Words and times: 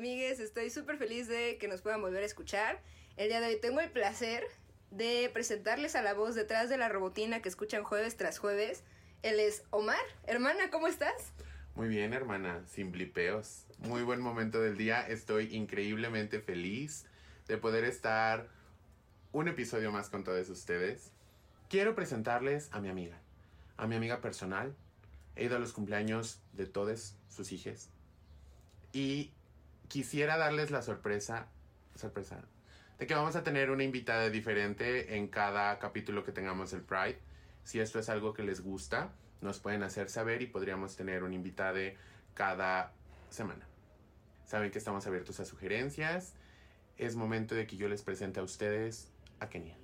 amigues, 0.00 0.40
estoy 0.40 0.70
súper 0.70 0.96
feliz 0.96 1.28
de 1.28 1.58
que 1.58 1.68
nos 1.68 1.82
puedan 1.82 2.00
volver 2.00 2.22
a 2.22 2.26
escuchar. 2.26 2.80
El 3.18 3.28
día 3.28 3.42
de 3.42 3.48
hoy 3.48 3.60
tengo 3.60 3.80
el 3.80 3.90
placer 3.90 4.42
de 4.90 5.28
presentarles 5.30 5.94
a 5.94 6.00
la 6.00 6.14
voz 6.14 6.34
detrás 6.34 6.70
de 6.70 6.78
la 6.78 6.88
robotina 6.88 7.42
que 7.42 7.50
escuchan 7.50 7.84
jueves 7.84 8.16
tras 8.16 8.38
jueves. 8.38 8.82
Él 9.22 9.38
es 9.38 9.62
Omar. 9.68 10.00
Hermana, 10.26 10.70
¿cómo 10.70 10.86
estás? 10.86 11.34
Muy 11.74 11.88
bien, 11.88 12.14
hermana, 12.14 12.64
sin 12.66 12.92
blipeos. 12.92 13.66
Muy 13.80 14.02
buen 14.02 14.22
momento 14.22 14.62
del 14.62 14.78
día. 14.78 15.06
Estoy 15.06 15.54
increíblemente 15.54 16.40
feliz 16.40 17.04
de 17.46 17.58
poder 17.58 17.84
estar 17.84 18.48
un 19.32 19.48
episodio 19.48 19.92
más 19.92 20.08
con 20.08 20.24
todos 20.24 20.48
ustedes. 20.48 21.12
Quiero 21.68 21.94
presentarles 21.94 22.70
a 22.72 22.80
mi 22.80 22.88
amiga, 22.88 23.20
a 23.76 23.86
mi 23.86 23.96
amiga 23.96 24.22
personal. 24.22 24.74
He 25.36 25.44
ido 25.44 25.56
a 25.56 25.60
los 25.60 25.74
cumpleaños 25.74 26.40
de 26.54 26.64
todos 26.64 27.16
sus 27.28 27.52
hijos. 27.52 27.90
Y 28.94 29.30
quisiera 29.90 30.38
darles 30.38 30.70
la 30.70 30.82
sorpresa, 30.82 31.48
sorpresa, 31.96 32.40
de 33.00 33.06
que 33.08 33.14
vamos 33.14 33.34
a 33.34 33.42
tener 33.42 33.72
una 33.72 33.82
invitada 33.82 34.30
diferente 34.30 35.16
en 35.16 35.26
cada 35.26 35.80
capítulo 35.80 36.22
que 36.24 36.30
tengamos 36.30 36.72
el 36.72 36.80
Pride. 36.80 37.18
Si 37.64 37.80
esto 37.80 37.98
es 37.98 38.08
algo 38.08 38.32
que 38.32 38.44
les 38.44 38.60
gusta, 38.60 39.10
nos 39.40 39.58
pueden 39.58 39.82
hacer 39.82 40.08
saber 40.08 40.42
y 40.42 40.46
podríamos 40.46 40.94
tener 40.96 41.24
un 41.24 41.32
invitado 41.32 41.80
cada 42.34 42.92
semana. 43.30 43.66
Saben 44.46 44.70
que 44.70 44.78
estamos 44.78 45.08
abiertos 45.08 45.40
a 45.40 45.44
sugerencias. 45.44 46.34
Es 46.96 47.16
momento 47.16 47.56
de 47.56 47.66
que 47.66 47.76
yo 47.76 47.88
les 47.88 48.02
presente 48.02 48.38
a 48.38 48.44
ustedes 48.44 49.10
a 49.40 49.48
Kenia. 49.48 49.76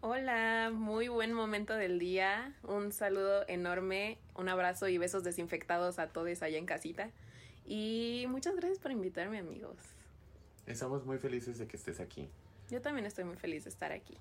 Hola, 0.00 0.72
muy 0.74 1.06
buen 1.06 1.32
momento 1.32 1.74
del 1.74 2.00
día. 2.00 2.54
Un 2.64 2.90
saludo 2.90 3.44
enorme, 3.46 4.18
un 4.34 4.48
abrazo 4.48 4.88
y 4.88 4.98
besos 4.98 5.22
desinfectados 5.22 6.00
a 6.00 6.08
todos 6.08 6.42
allá 6.42 6.58
en 6.58 6.66
casita. 6.66 7.10
Y 7.66 8.26
muchas 8.28 8.54
gracias 8.54 8.78
por 8.78 8.92
invitarme, 8.92 9.38
amigos. 9.38 9.76
Estamos 10.66 11.04
muy 11.04 11.18
felices 11.18 11.58
de 11.58 11.66
que 11.66 11.76
estés 11.76 11.98
aquí. 11.98 12.28
Yo 12.70 12.80
también 12.80 13.06
estoy 13.06 13.24
muy 13.24 13.36
feliz 13.36 13.64
de 13.64 13.70
estar 13.70 13.92
aquí. 13.92 14.16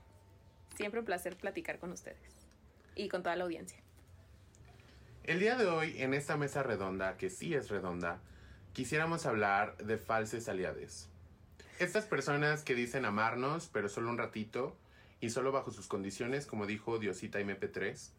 Siempre 0.76 1.00
un 1.00 1.06
placer 1.06 1.38
platicar 1.38 1.80
con 1.80 1.92
ustedes 1.92 2.48
y 2.96 3.08
con 3.08 3.24
toda 3.24 3.36
la 3.36 3.44
audiencia. 3.44 3.80
El 5.24 5.40
día 5.40 5.56
de 5.56 5.66
hoy, 5.66 6.02
en 6.02 6.14
esta 6.14 6.38
mesa 6.38 6.64
redonda, 6.64 7.18
que 7.18 7.30
sí 7.30 7.54
es 7.54 7.70
redonda, 7.70 8.20
quisiéramos 8.74 9.26
hablar 9.26 9.78
de 9.78 9.98
falses 9.98 10.50
aliades. 10.50 11.10
Estas 11.80 12.06
personas 12.06 12.64
que 12.64 12.76
dicen 12.76 13.06
amarnos, 13.06 13.70
pero 13.72 13.90
solo 13.90 14.10
un 14.10 14.18
ratito 14.18 14.76
y 15.20 15.30
solo 15.30 15.52
bajo 15.52 15.72
sus 15.72 15.88
condiciones, 15.88 16.46
como 16.46 16.66
dijo 16.66 17.00
Diosita 17.00 17.40
MP3. 17.40 18.12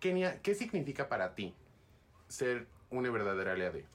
Kenia, 0.00 0.40
¿qué 0.42 0.54
significa 0.54 1.08
para 1.08 1.34
ti 1.34 1.54
ser 2.28 2.66
una 2.90 3.10
verdadera 3.10 3.52
aliade? 3.52 3.86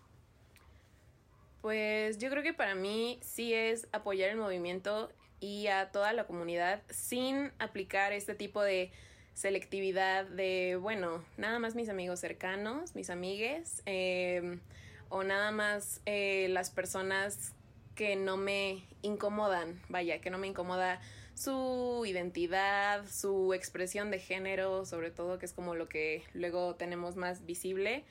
Pues 1.64 2.18
yo 2.18 2.30
creo 2.30 2.44
que 2.44 2.52
para 2.52 2.76
mí 2.76 3.20
sí 3.22 3.54
es 3.54 3.88
apoyar 3.94 4.30
el 4.30 4.36
movimiento 4.36 5.10
y 5.40 5.68
a 5.68 5.92
toda 5.94 6.12
la 6.12 6.28
comunidad 6.28 6.84
sin 6.90 7.54
aplicar 7.58 8.12
este 8.12 8.36
tipo 8.36 8.62
de 8.62 8.92
selectividad 9.34 10.26
de, 10.26 10.76
bueno, 10.76 11.24
nada 11.38 11.60
más 11.60 11.74
mis 11.74 11.88
amigos 11.88 12.20
cercanos, 12.20 12.96
mis 12.96 13.10
amigues, 13.10 13.82
eh, 13.86 14.60
o 15.08 15.24
nada 15.24 15.52
más 15.52 16.02
eh, 16.06 16.48
las 16.50 16.70
personas 16.70 17.54
que 17.96 18.18
no 18.18 18.36
me 18.36 18.84
incomodan, 19.02 19.82
vaya, 19.88 20.20
que 20.20 20.30
no 20.30 20.40
me 20.40 20.48
incomoda 20.48 21.00
su 21.34 22.04
identidad, 22.06 23.08
su 23.08 23.54
expresión 23.54 24.12
de 24.12 24.20
género, 24.20 24.86
sobre 24.86 25.12
todo, 25.12 25.40
que 25.40 25.46
es 25.46 25.54
como 25.54 25.76
lo 25.76 25.88
que 25.88 26.26
luego 26.34 26.76
tenemos 26.76 27.16
más 27.16 27.46
visible. 27.46 28.04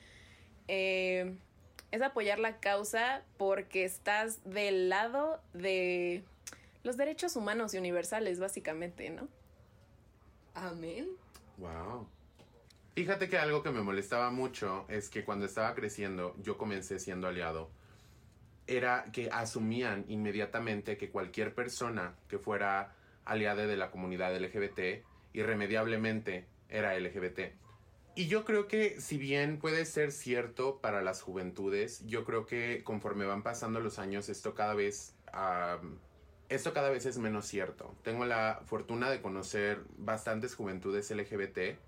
Eh, 0.67 1.35
es 1.93 2.01
apoyar 2.01 2.39
la 2.39 2.59
causa 2.59 3.21
porque 3.37 3.83
estás 3.83 4.43
del 4.45 4.89
lado 4.89 5.39
de 5.53 6.23
los 6.81 6.97
derechos 6.97 7.35
humanos 7.35 7.75
y 7.75 7.77
universales, 7.77 8.39
básicamente, 8.39 9.11
¿no? 9.11 9.27
Amén. 10.55 11.07
Wow. 11.59 12.07
Fíjate 12.95 13.29
que 13.29 13.37
algo 13.37 13.61
que 13.61 13.69
me 13.69 13.83
molestaba 13.83 14.31
mucho 14.31 14.85
es 14.89 15.07
que 15.07 15.23
cuando 15.23 15.45
estaba 15.45 15.75
creciendo, 15.75 16.35
yo 16.41 16.57
comencé 16.57 16.97
siendo 16.97 17.27
aliado. 17.27 17.69
Era 18.65 19.05
que 19.13 19.29
asumían 19.31 20.03
inmediatamente 20.07 20.97
que 20.97 21.11
cualquier 21.11 21.53
persona 21.53 22.15
que 22.27 22.39
fuera 22.39 22.95
aliada 23.23 23.67
de 23.67 23.77
la 23.77 23.91
comunidad 23.91 24.35
LGBT 24.35 25.05
irremediablemente 25.33 26.47
era 26.69 26.97
LGBT. 26.97 27.53
Y 28.15 28.27
yo 28.27 28.45
creo 28.45 28.67
que 28.67 29.01
si 29.01 29.17
bien 29.17 29.57
puede 29.57 29.85
ser 29.85 30.11
cierto 30.11 30.79
para 30.81 31.01
las 31.01 31.21
juventudes, 31.21 32.05
yo 32.05 32.25
creo 32.25 32.45
que 32.45 32.83
conforme 32.83 33.25
van 33.25 33.41
pasando 33.41 33.79
los 33.79 33.97
años 33.97 34.29
esto 34.29 34.53
cada 34.53 34.75
vez 34.75 35.15
esto 36.49 36.73
cada 36.73 36.91
vez 36.91 37.07
es 37.07 37.17
menos 37.17 37.47
cierto. 37.47 37.95
Tengo 38.03 38.25
la 38.25 38.61
fortuna 38.65 39.09
de 39.09 39.21
conocer 39.21 39.83
bastantes 39.97 40.53
juventudes 40.53 41.09
LGBT 41.09 41.79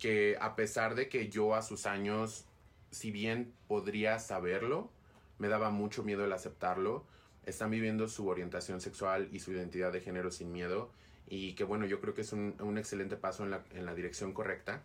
que 0.00 0.36
a 0.40 0.56
pesar 0.56 0.96
de 0.96 1.08
que 1.08 1.28
yo 1.28 1.54
a 1.54 1.62
sus 1.62 1.86
años, 1.86 2.46
si 2.90 3.12
bien 3.12 3.52
podría 3.68 4.18
saberlo, 4.18 4.90
me 5.38 5.46
daba 5.46 5.70
mucho 5.70 6.02
miedo 6.02 6.24
el 6.24 6.32
aceptarlo, 6.32 7.04
están 7.44 7.70
viviendo 7.70 8.08
su 8.08 8.26
orientación 8.26 8.80
sexual 8.80 9.28
y 9.30 9.38
su 9.38 9.52
identidad 9.52 9.92
de 9.92 10.00
género 10.00 10.32
sin 10.32 10.50
miedo 10.50 10.90
y 11.28 11.54
que 11.54 11.62
bueno, 11.62 11.86
yo 11.86 12.00
creo 12.00 12.14
que 12.14 12.22
es 12.22 12.32
un, 12.32 12.56
un 12.60 12.78
excelente 12.78 13.16
paso 13.16 13.44
en 13.44 13.52
la, 13.52 13.64
en 13.72 13.86
la 13.86 13.94
dirección 13.94 14.32
correcta. 14.32 14.82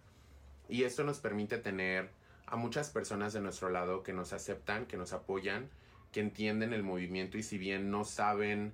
Y 0.71 0.85
esto 0.85 1.03
nos 1.03 1.19
permite 1.19 1.57
tener 1.57 2.09
a 2.45 2.55
muchas 2.55 2.89
personas 2.89 3.33
de 3.33 3.41
nuestro 3.41 3.69
lado 3.69 4.03
que 4.03 4.13
nos 4.13 4.31
aceptan, 4.31 4.85
que 4.85 4.95
nos 4.95 5.11
apoyan, 5.11 5.69
que 6.13 6.21
entienden 6.21 6.71
el 6.71 6.81
movimiento 6.81 7.37
y 7.37 7.43
si 7.43 7.57
bien 7.57 7.91
no 7.91 8.05
saben 8.05 8.71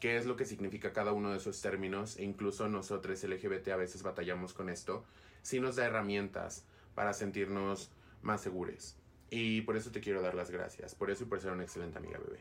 qué 0.00 0.16
es 0.16 0.24
lo 0.24 0.36
que 0.36 0.46
significa 0.46 0.94
cada 0.94 1.12
uno 1.12 1.32
de 1.32 1.36
esos 1.36 1.60
términos, 1.60 2.16
e 2.16 2.24
incluso 2.24 2.66
nosotros 2.68 3.22
LGBT 3.22 3.68
a 3.68 3.76
veces 3.76 4.02
batallamos 4.02 4.54
con 4.54 4.70
esto, 4.70 5.04
sí 5.42 5.60
nos 5.60 5.76
da 5.76 5.84
herramientas 5.84 6.64
para 6.94 7.12
sentirnos 7.12 7.90
más 8.22 8.40
seguros. 8.40 8.96
Y 9.28 9.60
por 9.60 9.76
eso 9.76 9.92
te 9.92 10.00
quiero 10.00 10.22
dar 10.22 10.34
las 10.34 10.50
gracias, 10.50 10.94
por 10.94 11.10
eso 11.10 11.24
y 11.24 11.26
por 11.26 11.42
ser 11.42 11.52
una 11.52 11.62
excelente 11.62 11.98
amiga 11.98 12.18
bebé. 12.18 12.40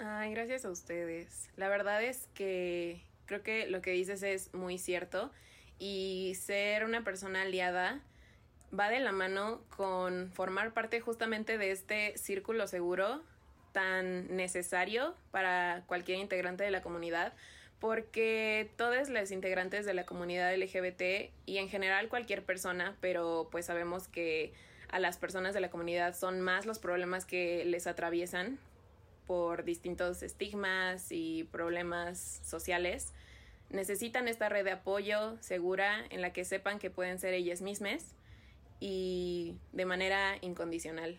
Ay, 0.00 0.32
gracias 0.32 0.64
a 0.64 0.70
ustedes. 0.70 1.50
La 1.56 1.68
verdad 1.68 2.02
es 2.02 2.28
que 2.32 3.04
creo 3.26 3.42
que 3.42 3.68
lo 3.68 3.82
que 3.82 3.90
dices 3.90 4.22
es 4.22 4.54
muy 4.54 4.78
cierto 4.78 5.30
y 5.82 6.36
ser 6.36 6.84
una 6.84 7.02
persona 7.02 7.42
aliada 7.42 7.98
va 8.72 8.88
de 8.88 9.00
la 9.00 9.10
mano 9.10 9.62
con 9.76 10.30
formar 10.30 10.72
parte 10.72 11.00
justamente 11.00 11.58
de 11.58 11.72
este 11.72 12.16
círculo 12.16 12.68
seguro 12.68 13.20
tan 13.72 14.36
necesario 14.36 15.16
para 15.32 15.82
cualquier 15.88 16.18
integrante 16.18 16.62
de 16.62 16.70
la 16.70 16.82
comunidad 16.82 17.32
porque 17.80 18.70
todos 18.76 19.08
los 19.08 19.32
integrantes 19.32 19.84
de 19.84 19.92
la 19.92 20.06
comunidad 20.06 20.54
LGBT 20.54 21.32
y 21.46 21.58
en 21.58 21.68
general 21.68 22.08
cualquier 22.08 22.44
persona, 22.44 22.96
pero 23.00 23.48
pues 23.50 23.66
sabemos 23.66 24.06
que 24.06 24.52
a 24.88 25.00
las 25.00 25.18
personas 25.18 25.52
de 25.52 25.62
la 25.62 25.70
comunidad 25.70 26.14
son 26.14 26.40
más 26.40 26.64
los 26.64 26.78
problemas 26.78 27.24
que 27.24 27.64
les 27.64 27.88
atraviesan 27.88 28.60
por 29.26 29.64
distintos 29.64 30.22
estigmas 30.22 31.10
y 31.10 31.42
problemas 31.50 32.40
sociales 32.44 33.12
necesitan 33.72 34.28
esta 34.28 34.48
red 34.48 34.64
de 34.64 34.72
apoyo 34.72 35.36
segura 35.40 36.04
en 36.10 36.20
la 36.20 36.32
que 36.32 36.44
sepan 36.44 36.78
que 36.78 36.90
pueden 36.90 37.18
ser 37.18 37.34
ellas 37.34 37.62
mismas 37.62 38.14
y 38.80 39.56
de 39.72 39.84
manera 39.84 40.36
incondicional. 40.40 41.18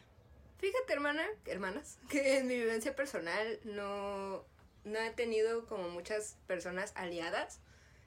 Fíjate, 0.59 0.94
hermana, 0.94 1.25
hermanas, 1.46 1.97
que 2.09 2.38
en 2.38 2.47
mi 2.47 2.56
vivencia 2.56 2.96
personal 2.96 3.59
no, 3.64 4.46
no 4.86 5.00
he 5.00 5.09
tenido 5.12 5.66
como 5.68 5.90
muchas 5.90 6.38
personas 6.47 6.94
aliadas. 6.96 7.59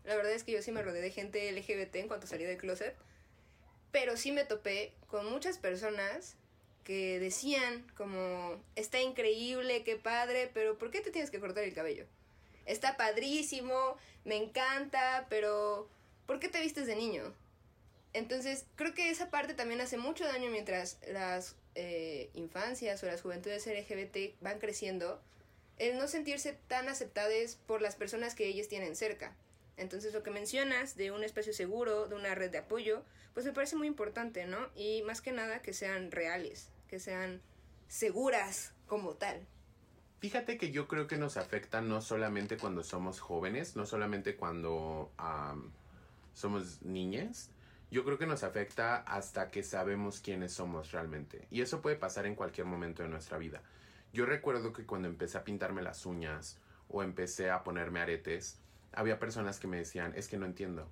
La 0.04 0.16
verdad 0.16 0.32
es 0.32 0.44
que 0.44 0.52
yo 0.52 0.62
sí 0.62 0.72
me 0.72 0.82
rodeé 0.82 1.02
de 1.02 1.10
gente 1.10 1.50
LGBT 1.52 1.96
en 1.96 2.08
cuanto 2.08 2.26
salí 2.26 2.44
del 2.44 2.58
closet. 2.58 2.96
Pero 3.92 4.16
sí 4.16 4.30
me 4.32 4.44
topé 4.44 4.94
con 5.08 5.30
muchas 5.30 5.58
personas 5.58 6.36
que 6.84 7.18
decían 7.18 7.84
como, 7.96 8.62
está 8.76 9.00
increíble, 9.00 9.82
qué 9.82 9.96
padre, 9.96 10.50
pero 10.54 10.78
¿por 10.78 10.90
qué 10.90 11.00
te 11.00 11.10
tienes 11.10 11.30
que 11.30 11.40
cortar 11.40 11.64
el 11.64 11.74
cabello? 11.74 12.06
Está 12.66 12.96
padrísimo, 12.96 13.96
me 14.24 14.36
encanta, 14.36 15.26
pero 15.30 15.88
¿por 16.26 16.40
qué 16.40 16.48
te 16.48 16.60
vistes 16.60 16.86
de 16.86 16.96
niño? 16.96 17.32
Entonces, 18.12 18.66
creo 18.76 18.94
que 18.94 19.10
esa 19.10 19.30
parte 19.30 19.54
también 19.54 19.80
hace 19.80 19.98
mucho 19.98 20.24
daño 20.24 20.50
mientras 20.50 20.98
las 21.08 21.54
eh, 21.74 22.30
infancias 22.34 23.02
o 23.02 23.06
las 23.06 23.22
juventudes 23.22 23.66
LGBT 23.66 24.40
van 24.40 24.58
creciendo, 24.58 25.20
el 25.78 25.98
no 25.98 26.08
sentirse 26.08 26.58
tan 26.68 26.88
aceptadas 26.88 27.56
por 27.66 27.82
las 27.82 27.96
personas 27.96 28.34
que 28.34 28.46
ellos 28.46 28.68
tienen 28.68 28.96
cerca. 28.96 29.36
Entonces, 29.76 30.14
lo 30.14 30.22
que 30.22 30.30
mencionas 30.30 30.96
de 30.96 31.10
un 31.10 31.22
espacio 31.22 31.52
seguro, 31.52 32.08
de 32.08 32.14
una 32.14 32.34
red 32.34 32.50
de 32.50 32.58
apoyo, 32.58 33.02
pues 33.34 33.44
me 33.44 33.52
parece 33.52 33.76
muy 33.76 33.86
importante, 33.86 34.46
¿no? 34.46 34.70
Y 34.74 35.02
más 35.02 35.20
que 35.20 35.32
nada 35.32 35.60
que 35.60 35.74
sean 35.74 36.10
reales, 36.10 36.70
que 36.88 36.98
sean 36.98 37.42
seguras 37.88 38.72
como 38.86 39.14
tal. 39.14 39.46
Fíjate 40.18 40.56
que 40.56 40.72
yo 40.72 40.88
creo 40.88 41.06
que 41.06 41.18
nos 41.18 41.36
afecta 41.36 41.82
no 41.82 42.00
solamente 42.00 42.56
cuando 42.56 42.82
somos 42.82 43.20
jóvenes, 43.20 43.76
no 43.76 43.84
solamente 43.84 44.36
cuando 44.36 45.10
somos 46.34 46.82
niñas. 46.82 47.50
yo 47.90 48.04
creo 48.04 48.18
que 48.18 48.26
nos 48.26 48.42
afecta 48.42 48.96
hasta 48.96 49.50
que 49.50 49.62
sabemos 49.62 50.20
quiénes 50.20 50.52
somos 50.52 50.90
realmente. 50.90 51.46
Y 51.50 51.60
eso 51.60 51.82
puede 51.82 51.96
pasar 51.96 52.26
en 52.26 52.34
cualquier 52.34 52.66
momento 52.66 53.02
de 53.02 53.08
nuestra 53.08 53.38
vida. 53.38 53.62
Yo 54.12 54.26
recuerdo 54.26 54.72
que 54.72 54.84
cuando 54.84 55.08
empecé 55.08 55.38
a 55.38 55.44
pintarme 55.44 55.82
las 55.82 56.04
uñas 56.06 56.58
o 56.88 57.02
empecé 57.02 57.50
a 57.50 57.62
ponerme 57.62 58.00
aretes, 58.00 58.58
había 58.92 59.18
personas 59.18 59.60
que 59.60 59.68
me 59.68 59.76
decían, 59.76 60.12
es 60.16 60.26
que 60.26 60.38
no 60.38 60.46
entiendo. 60.46 60.88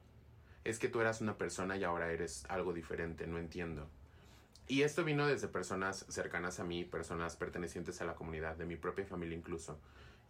Es 0.62 0.78
que 0.78 0.88
tú 0.88 1.00
eras 1.00 1.20
una 1.20 1.36
persona 1.36 1.76
y 1.76 1.84
ahora 1.84 2.12
eres 2.12 2.44
algo 2.48 2.72
diferente, 2.72 3.26
no 3.26 3.38
entiendo. 3.38 3.88
Y 4.66 4.82
esto 4.82 5.04
vino 5.04 5.26
desde 5.26 5.48
personas 5.48 6.06
cercanas 6.08 6.58
a 6.58 6.64
mí, 6.64 6.84
personas 6.84 7.36
pertenecientes 7.36 8.00
a 8.00 8.04
la 8.04 8.14
comunidad, 8.14 8.56
de 8.56 8.64
mi 8.64 8.76
propia 8.76 9.04
familia 9.04 9.36
incluso. 9.36 9.78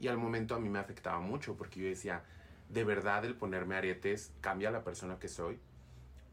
Y 0.00 0.08
al 0.08 0.18
momento 0.18 0.54
a 0.54 0.60
mí 0.60 0.68
me 0.68 0.80
afectaba 0.80 1.20
mucho 1.20 1.56
porque 1.56 1.80
yo 1.80 1.86
decía, 1.86 2.24
¿de 2.68 2.82
verdad 2.82 3.24
el 3.24 3.36
ponerme 3.36 3.76
aretes 3.76 4.32
cambia 4.40 4.72
la 4.72 4.82
persona 4.82 5.18
que 5.18 5.28
soy? 5.28 5.58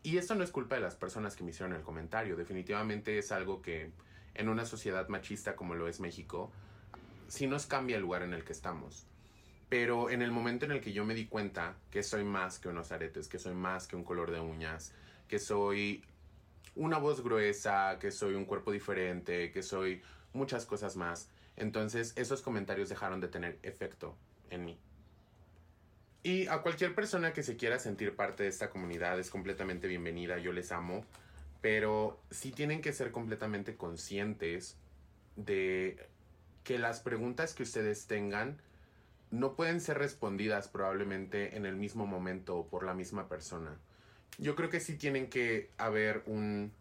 Y 0.03 0.17
esto 0.17 0.33
no 0.33 0.43
es 0.43 0.49
culpa 0.49 0.75
de 0.75 0.81
las 0.81 0.95
personas 0.95 1.35
que 1.35 1.43
me 1.43 1.51
hicieron 1.51 1.75
el 1.75 1.83
comentario, 1.83 2.35
definitivamente 2.35 3.19
es 3.19 3.31
algo 3.31 3.61
que 3.61 3.91
en 4.33 4.49
una 4.49 4.65
sociedad 4.65 5.07
machista 5.09 5.55
como 5.55 5.75
lo 5.75 5.87
es 5.87 5.99
México, 5.99 6.51
sí 7.27 7.45
nos 7.45 7.67
cambia 7.67 7.97
el 7.97 8.01
lugar 8.01 8.23
en 8.23 8.33
el 8.33 8.43
que 8.43 8.53
estamos. 8.53 9.05
Pero 9.69 10.09
en 10.09 10.23
el 10.23 10.31
momento 10.31 10.65
en 10.65 10.71
el 10.71 10.81
que 10.81 10.91
yo 10.91 11.05
me 11.05 11.13
di 11.13 11.27
cuenta 11.27 11.75
que 11.91 12.01
soy 12.01 12.23
más 12.23 12.57
que 12.57 12.67
unos 12.67 12.91
aretes, 12.91 13.27
que 13.27 13.37
soy 13.37 13.53
más 13.53 13.87
que 13.87 13.95
un 13.95 14.03
color 14.03 14.31
de 14.31 14.39
uñas, 14.39 14.91
que 15.27 15.37
soy 15.39 16.03
una 16.75 16.97
voz 16.97 17.23
gruesa, 17.23 17.97
que 17.99 18.11
soy 18.11 18.35
un 18.35 18.45
cuerpo 18.45 18.71
diferente, 18.71 19.51
que 19.51 19.63
soy 19.63 20.01
muchas 20.33 20.65
cosas 20.65 20.95
más, 20.95 21.29
entonces 21.57 22.13
esos 22.15 22.41
comentarios 22.41 22.89
dejaron 22.89 23.19
de 23.19 23.27
tener 23.27 23.59
efecto 23.63 24.15
en 24.49 24.65
mí. 24.65 24.79
Y 26.23 26.47
a 26.47 26.61
cualquier 26.61 26.93
persona 26.93 27.33
que 27.33 27.43
se 27.43 27.57
quiera 27.57 27.79
sentir 27.79 28.15
parte 28.15 28.43
de 28.43 28.49
esta 28.49 28.69
comunidad 28.69 29.19
es 29.19 29.29
completamente 29.29 29.87
bienvenida, 29.87 30.37
yo 30.37 30.53
les 30.53 30.71
amo, 30.71 31.03
pero 31.61 32.19
sí 32.29 32.51
tienen 32.51 32.81
que 32.81 32.93
ser 32.93 33.11
completamente 33.11 33.75
conscientes 33.75 34.77
de 35.35 35.97
que 36.63 36.77
las 36.77 36.99
preguntas 36.99 37.53
que 37.53 37.63
ustedes 37.63 38.05
tengan 38.05 38.61
no 39.31 39.55
pueden 39.55 39.81
ser 39.81 39.97
respondidas 39.97 40.67
probablemente 40.67 41.55
en 41.55 41.65
el 41.65 41.75
mismo 41.75 42.05
momento 42.05 42.57
o 42.57 42.67
por 42.67 42.83
la 42.83 42.93
misma 42.93 43.27
persona. 43.27 43.79
Yo 44.37 44.55
creo 44.55 44.69
que 44.69 44.79
sí 44.79 44.97
tienen 44.97 45.29
que 45.29 45.69
haber 45.77 46.23
un 46.25 46.71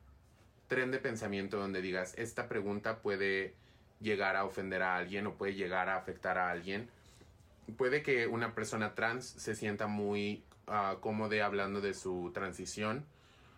tren 0.69 0.91
de 0.91 0.99
pensamiento 0.99 1.58
donde 1.58 1.82
digas, 1.82 2.14
esta 2.17 2.49
pregunta 2.49 2.99
puede 3.00 3.55
llegar 4.00 4.37
a 4.37 4.44
ofender 4.44 4.82
a 4.82 4.97
alguien 4.97 5.26
o 5.26 5.35
puede 5.35 5.55
llegar 5.55 5.88
a 5.88 5.97
afectar 5.97 6.38
a 6.38 6.50
alguien 6.50 6.88
puede 7.70 8.02
que 8.02 8.26
una 8.26 8.55
persona 8.55 8.94
trans 8.94 9.26
se 9.26 9.55
sienta 9.55 9.87
muy 9.87 10.43
uh, 10.67 11.00
cómoda 11.00 11.44
hablando 11.44 11.81
de 11.81 11.94
su 11.94 12.31
transición. 12.35 13.05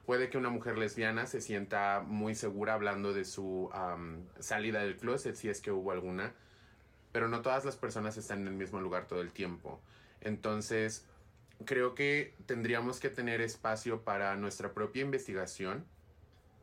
Puede 0.07 0.31
que 0.31 0.39
una 0.39 0.51
mujer 0.51 0.79
lesbiana 0.79 1.27
se 1.27 1.41
sienta 1.41 2.03
muy 2.05 2.35
segura 2.35 2.75
hablando 2.75 3.13
de 3.13 3.25
su 3.25 3.71
salida 4.41 4.81
del 4.81 4.97
closet, 4.97 5.37
si 5.37 5.49
es 5.49 5.61
que 5.61 5.71
hubo 5.71 5.93
alguna. 5.93 6.33
Pero 7.13 7.29
no 7.29 7.41
todas 7.41 7.65
las 7.65 7.77
personas 7.77 8.17
están 8.17 8.41
en 8.41 8.49
el 8.49 8.55
mismo 8.55 8.81
lugar 8.81 9.07
todo 9.07 9.21
el 9.21 9.31
tiempo. 9.31 9.81
Entonces, 10.21 11.07
creo 11.65 11.95
que 11.95 12.35
tendríamos 12.47 13.01
que 13.01 13.11
tener 13.11 13.41
espacio 13.41 14.03
para 14.03 14.37
nuestra 14.37 14.73
propia 14.73 15.03
investigación 15.03 15.85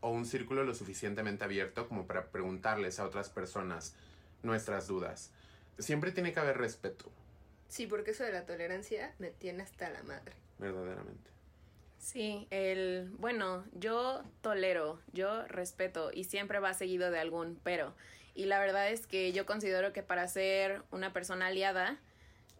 o 0.01 0.11
un 0.11 0.25
círculo 0.25 0.63
lo 0.63 0.73
suficientemente 0.73 1.43
abierto 1.43 1.87
como 1.87 2.07
para 2.07 2.27
preguntarles 2.31 2.99
a 2.99 3.05
otras 3.05 3.29
personas 3.29 3.95
nuestras 4.43 4.87
dudas. 4.87 5.31
Siempre 5.77 6.11
tiene 6.11 6.33
que 6.33 6.39
haber 6.39 6.57
respeto. 6.57 7.11
Sí, 7.67 7.87
porque 7.87 8.11
eso 8.11 8.23
de 8.23 8.31
la 8.31 8.45
tolerancia 8.45 9.13
me 9.19 9.29
tiene 9.29 9.63
hasta 9.63 9.89
la 9.89 10.01
madre. 10.03 10.33
Verdaderamente. 10.57 11.29
Sí, 11.99 12.47
el, 12.49 13.09
bueno, 13.17 13.65
yo 13.73 14.23
tolero, 14.41 14.99
yo 15.11 15.45
respeto 15.47 16.11
y 16.13 16.23
siempre 16.23 16.59
va 16.59 16.73
seguido 16.73 17.11
de 17.11 17.19
algún 17.19 17.59
pero. 17.63 17.93
Y 18.33 18.45
la 18.45 18.59
verdad 18.59 18.89
es 18.89 19.05
que 19.05 19.33
yo 19.33 19.45
considero 19.45 19.91
que 19.91 20.01
para 20.01 20.27
ser 20.27 20.81
una 20.91 21.11
persona 21.11 21.47
aliada 21.47 21.99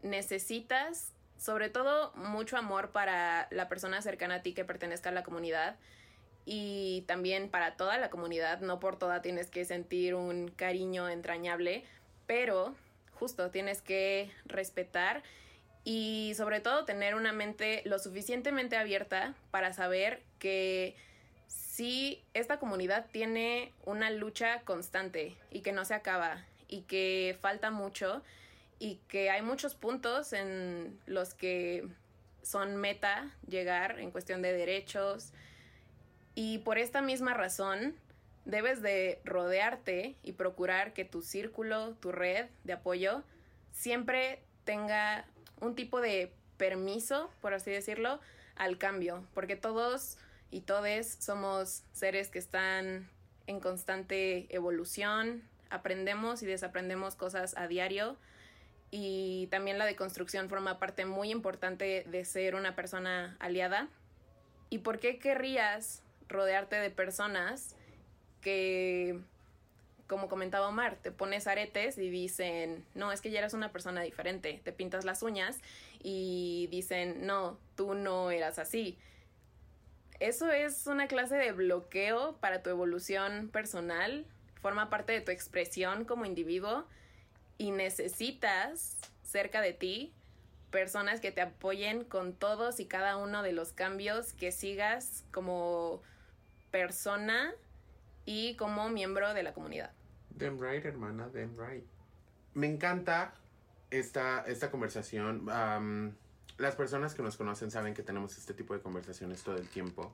necesitas 0.03 1.13
sobre 1.39 1.69
todo 1.69 2.11
mucho 2.15 2.57
amor 2.57 2.91
para 2.91 3.47
la 3.49 3.69
persona 3.69 4.01
cercana 4.01 4.35
a 4.35 4.41
ti 4.41 4.53
que 4.53 4.65
pertenezca 4.65 5.09
a 5.09 5.13
la 5.13 5.23
comunidad 5.23 5.77
y 6.45 7.03
también 7.07 7.49
para 7.49 7.77
toda 7.77 7.97
la 7.97 8.09
comunidad, 8.09 8.59
no 8.59 8.79
por 8.79 8.99
toda 8.99 9.21
tienes 9.21 9.49
que 9.49 9.65
sentir 9.65 10.15
un 10.15 10.49
cariño 10.49 11.07
entrañable, 11.07 11.85
pero 12.27 12.75
justo 13.13 13.51
tienes 13.51 13.81
que 13.81 14.31
respetar 14.45 15.23
y 15.83 16.33
sobre 16.35 16.59
todo 16.59 16.85
tener 16.85 17.15
una 17.15 17.31
mente 17.31 17.83
lo 17.85 17.99
suficientemente 17.99 18.75
abierta 18.75 19.33
para 19.49 19.71
saber 19.73 20.21
que 20.39 20.95
si 21.47 22.21
esta 22.33 22.59
comunidad 22.59 23.05
tiene 23.11 23.73
una 23.85 24.11
lucha 24.11 24.61
constante 24.61 25.37
y 25.51 25.61
que 25.61 25.71
no 25.71 25.85
se 25.85 25.93
acaba 25.93 26.43
y 26.67 26.81
que 26.81 27.37
falta 27.41 27.71
mucho 27.71 28.21
y 28.79 28.95
que 29.09 29.29
hay 29.29 29.41
muchos 29.41 29.75
puntos 29.75 30.33
en 30.33 30.97
los 31.05 31.33
que 31.33 31.87
son 32.41 32.77
meta 32.77 33.29
llegar 33.47 33.99
en 33.99 34.11
cuestión 34.11 34.41
de 34.41 34.53
derechos. 34.53 35.33
Y 36.33 36.59
por 36.59 36.77
esta 36.77 37.01
misma 37.01 37.33
razón 37.33 37.95
debes 38.45 38.81
de 38.81 39.19
rodearte 39.25 40.15
y 40.23 40.31
procurar 40.31 40.93
que 40.93 41.05
tu 41.05 41.21
círculo, 41.21 41.95
tu 41.95 42.11
red 42.11 42.47
de 42.63 42.73
apoyo, 42.73 43.23
siempre 43.71 44.41
tenga 44.63 45.25
un 45.59 45.75
tipo 45.75 45.99
de 45.99 46.31
permiso, 46.57 47.29
por 47.41 47.53
así 47.53 47.69
decirlo, 47.69 48.19
al 48.55 48.77
cambio, 48.77 49.25
porque 49.33 49.55
todos 49.55 50.17
y 50.51 50.61
todes 50.61 51.17
somos 51.19 51.83
seres 51.91 52.29
que 52.29 52.39
están 52.39 53.09
en 53.47 53.59
constante 53.59 54.47
evolución, 54.53 55.43
aprendemos 55.69 56.41
y 56.43 56.45
desaprendemos 56.45 57.15
cosas 57.15 57.55
a 57.57 57.67
diario 57.67 58.17
y 58.91 59.47
también 59.47 59.77
la 59.77 59.85
deconstrucción 59.85 60.49
forma 60.49 60.79
parte 60.79 61.05
muy 61.05 61.31
importante 61.31 62.05
de 62.07 62.25
ser 62.25 62.55
una 62.55 62.75
persona 62.75 63.37
aliada. 63.39 63.87
¿Y 64.69 64.79
por 64.79 64.99
qué 64.99 65.19
querrías 65.19 66.03
rodearte 66.27 66.75
de 66.75 66.89
personas 66.89 67.75
que, 68.41 69.19
como 70.07 70.27
comentaba 70.27 70.67
Omar, 70.67 70.95
te 70.95 71.11
pones 71.11 71.47
aretes 71.47 71.97
y 71.97 72.09
dicen, 72.09 72.85
no, 72.95 73.11
es 73.11 73.21
que 73.21 73.31
ya 73.31 73.39
eres 73.39 73.53
una 73.53 73.71
persona 73.71 74.01
diferente, 74.01 74.61
te 74.63 74.71
pintas 74.71 75.05
las 75.05 75.23
uñas 75.23 75.59
y 76.01 76.67
dicen, 76.71 77.25
no, 77.25 77.59
tú 77.75 77.93
no 77.93 78.31
eras 78.31 78.59
así. 78.59 78.97
Eso 80.19 80.51
es 80.51 80.87
una 80.87 81.07
clase 81.07 81.35
de 81.35 81.51
bloqueo 81.51 82.37
para 82.37 82.61
tu 82.61 82.69
evolución 82.69 83.49
personal, 83.49 84.25
forma 84.61 84.89
parte 84.89 85.13
de 85.13 85.21
tu 85.21 85.31
expresión 85.31 86.05
como 86.05 86.25
individuo 86.25 86.85
y 87.59 87.69
necesitas 87.69 88.97
cerca 89.21 89.61
de 89.61 89.73
ti 89.73 90.13
personas 90.71 91.19
que 91.19 91.31
te 91.31 91.41
apoyen 91.41 92.03
con 92.03 92.33
todos 92.33 92.79
y 92.79 92.85
cada 92.85 93.17
uno 93.17 93.43
de 93.43 93.51
los 93.51 93.73
cambios 93.73 94.33
que 94.33 94.51
sigas 94.51 95.25
como 95.31 96.01
persona 96.71 97.53
y 98.25 98.55
como 98.55 98.89
miembro 98.89 99.33
de 99.33 99.43
la 99.43 99.53
comunidad. 99.53 99.91
Damn 100.29 100.59
right, 100.59 100.83
hermana, 100.85 101.29
damn 101.33 101.55
right. 101.57 101.83
Me 102.53 102.67
encanta 102.67 103.33
esta, 103.91 104.43
esta 104.47 104.71
conversación. 104.71 105.45
las 106.57 106.75
personas 106.75 107.13
que 107.13 107.23
nos 107.23 107.35
conocen 107.35 107.71
saben 107.71 107.93
que 107.93 108.03
tenemos 108.03 108.37
este 108.37 108.53
tipo 108.53 108.73
de 108.73 108.81
conversaciones 108.81 109.43
todo 109.43 109.57
el 109.57 109.67
tiempo. 109.67 110.13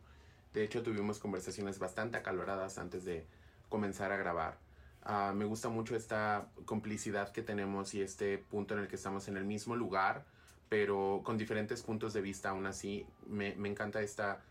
De 0.54 0.64
hecho, 0.64 0.82
tuvimos 0.82 1.20
conversaciones 1.20 1.78
bastante 1.80 2.18
acaloradas 2.18 2.78
antes 2.78 3.06
de 3.06 3.28
comenzar 3.70 4.12
a 4.12 4.18
grabar. 4.18 4.58
Ah, 5.06 5.34
me 5.36 5.46
gusta 5.46 5.70
mucho 5.70 5.96
esta 5.96 6.50
complicidad 6.66 7.32
que 7.32 7.42
tenemos 7.42 7.94
y 7.94 8.02
este 8.02 8.38
punto 8.38 8.74
en 8.74 8.82
el 8.82 8.88
que 8.88 8.96
estamos 8.96 9.28
en 9.28 9.38
el 9.38 9.46
mismo 9.46 9.76
lugar, 9.76 10.26
pero 10.68 11.22
con 11.24 11.38
diferentes 11.38 11.84
puntos 11.84 12.14
de 12.14 12.22
vista 12.22 12.50
aún 12.50 12.66
así. 12.66 13.06
Me, 13.28 13.56
me 13.56 13.70
encanta 13.70 14.02
esta 14.02 14.42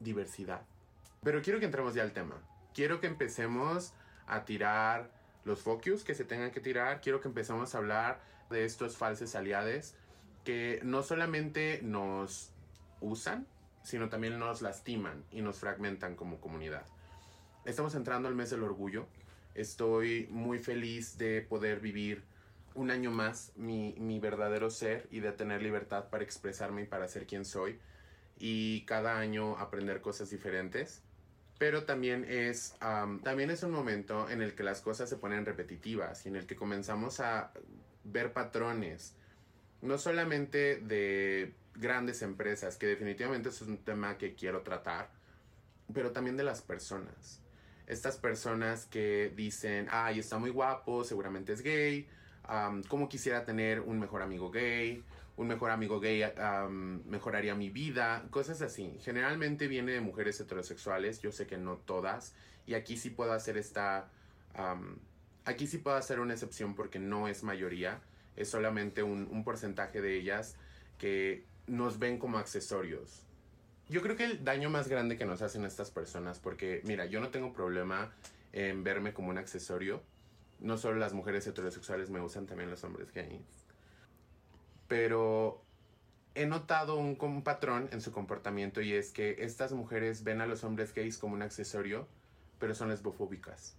diversidad. 0.00 0.62
Pero 1.22 1.40
quiero 1.42 1.60
que 1.60 1.66
entremos 1.66 1.94
ya 1.94 2.02
al 2.02 2.12
tema 2.12 2.36
quiero 2.74 3.00
que 3.00 3.06
empecemos 3.06 3.92
a 4.26 4.44
tirar 4.44 5.10
los 5.44 5.60
focus 5.62 6.04
que 6.04 6.14
se 6.14 6.24
tengan 6.24 6.50
que 6.50 6.60
tirar. 6.60 7.00
Quiero 7.00 7.20
que 7.20 7.28
empecemos 7.28 7.74
a 7.74 7.78
hablar 7.78 8.20
de 8.50 8.64
estos 8.64 8.96
falsos 8.96 9.34
aliados 9.34 9.94
que 10.44 10.80
no 10.82 11.02
solamente 11.02 11.80
nos 11.82 12.52
usan, 13.00 13.46
sino 13.82 14.08
también 14.08 14.38
nos 14.38 14.62
lastiman 14.62 15.24
y 15.30 15.42
nos 15.42 15.58
fragmentan 15.58 16.16
como 16.16 16.40
comunidad. 16.40 16.86
Estamos 17.64 17.94
entrando 17.94 18.28
al 18.28 18.34
mes 18.34 18.50
del 18.50 18.62
orgullo. 18.62 19.06
Estoy 19.54 20.26
muy 20.30 20.58
feliz 20.58 21.18
de 21.18 21.42
poder 21.42 21.80
vivir 21.80 22.22
un 22.74 22.90
año 22.90 23.10
más 23.10 23.52
mi, 23.56 23.94
mi 23.98 24.18
verdadero 24.20 24.70
ser 24.70 25.08
y 25.10 25.20
de 25.20 25.32
tener 25.32 25.62
libertad 25.62 26.08
para 26.08 26.24
expresarme 26.24 26.82
y 26.82 26.86
para 26.86 27.08
ser 27.08 27.26
quien 27.26 27.44
soy. 27.44 27.78
Y 28.38 28.82
cada 28.86 29.18
año 29.18 29.58
aprender 29.58 30.00
cosas 30.00 30.30
diferentes 30.30 31.02
pero 31.60 31.84
también 31.84 32.24
es, 32.26 32.74
también 32.80 33.50
es 33.50 33.62
un 33.62 33.70
momento 33.70 34.30
en 34.30 34.40
el 34.40 34.54
que 34.54 34.62
las 34.62 34.80
cosas 34.80 35.10
se 35.10 35.18
ponen 35.18 35.44
repetitivas 35.44 36.24
y 36.24 36.30
en 36.30 36.36
el 36.36 36.46
que 36.46 36.56
comenzamos 36.56 37.20
a 37.20 37.52
ver 38.02 38.32
patrones, 38.32 39.12
no 39.82 39.98
solamente 39.98 40.80
de 40.80 41.52
grandes 41.74 42.22
empresas, 42.22 42.78
que 42.78 42.86
definitivamente 42.86 43.50
es 43.50 43.60
un 43.60 43.76
tema 43.76 44.16
que 44.16 44.34
quiero 44.34 44.62
tratar, 44.62 45.10
pero 45.92 46.12
también 46.12 46.38
de 46.38 46.44
las 46.44 46.62
personas. 46.62 47.42
Estas 47.90 48.18
personas 48.18 48.86
que 48.86 49.32
dicen, 49.34 49.88
ay, 49.90 50.20
está 50.20 50.38
muy 50.38 50.50
guapo, 50.50 51.02
seguramente 51.02 51.52
es 51.52 51.60
gay, 51.60 52.06
como 52.88 53.08
quisiera 53.08 53.44
tener 53.44 53.80
un 53.80 53.98
mejor 53.98 54.22
amigo 54.22 54.48
gay, 54.48 55.02
un 55.36 55.48
mejor 55.48 55.72
amigo 55.72 55.98
gay 55.98 56.22
am, 56.22 57.02
mejoraría 57.06 57.56
mi 57.56 57.68
vida, 57.68 58.24
cosas 58.30 58.62
así. 58.62 58.96
Generalmente 59.00 59.66
viene 59.66 59.90
de 59.90 60.00
mujeres 60.00 60.38
heterosexuales, 60.38 61.20
yo 61.20 61.32
sé 61.32 61.48
que 61.48 61.58
no 61.58 61.78
todas, 61.78 62.32
y 62.64 62.74
aquí 62.74 62.96
sí 62.96 63.10
puedo 63.10 63.32
hacer 63.32 63.56
esta... 63.56 64.08
am, 64.54 64.98
aquí 65.44 65.66
sí 65.66 65.78
puedo 65.78 65.96
hacer 65.96 66.20
una 66.20 66.34
excepción 66.34 66.76
porque 66.76 67.00
no 67.00 67.26
es 67.26 67.42
mayoría, 67.42 68.00
es 68.36 68.48
solamente 68.48 69.02
un, 69.02 69.26
un 69.32 69.42
porcentaje 69.42 70.00
de 70.00 70.16
ellas 70.16 70.54
que 70.96 71.44
nos 71.66 71.98
ven 71.98 72.20
como 72.20 72.38
accesorios. 72.38 73.26
Yo 73.90 74.02
creo 74.02 74.14
que 74.14 74.24
el 74.24 74.44
daño 74.44 74.70
más 74.70 74.86
grande 74.86 75.18
que 75.18 75.24
nos 75.24 75.42
hacen 75.42 75.64
estas 75.64 75.90
personas, 75.90 76.38
porque 76.38 76.80
mira, 76.84 77.06
yo 77.06 77.20
no 77.20 77.30
tengo 77.30 77.52
problema 77.52 78.12
en 78.52 78.84
verme 78.84 79.12
como 79.12 79.30
un 79.30 79.38
accesorio. 79.38 80.00
No 80.60 80.78
solo 80.78 81.00
las 81.00 81.12
mujeres 81.12 81.44
heterosexuales 81.48 82.08
me 82.08 82.20
usan, 82.20 82.46
también 82.46 82.70
los 82.70 82.84
hombres 82.84 83.12
gays. 83.12 83.66
Pero 84.86 85.60
he 86.36 86.46
notado 86.46 86.98
un, 86.98 87.18
un 87.20 87.42
patrón 87.42 87.88
en 87.90 88.00
su 88.00 88.12
comportamiento 88.12 88.80
y 88.80 88.92
es 88.92 89.10
que 89.10 89.36
estas 89.40 89.72
mujeres 89.72 90.22
ven 90.22 90.40
a 90.40 90.46
los 90.46 90.62
hombres 90.62 90.94
gays 90.94 91.18
como 91.18 91.34
un 91.34 91.42
accesorio, 91.42 92.06
pero 92.60 92.76
son 92.76 92.90
lesbofóbicas. 92.90 93.74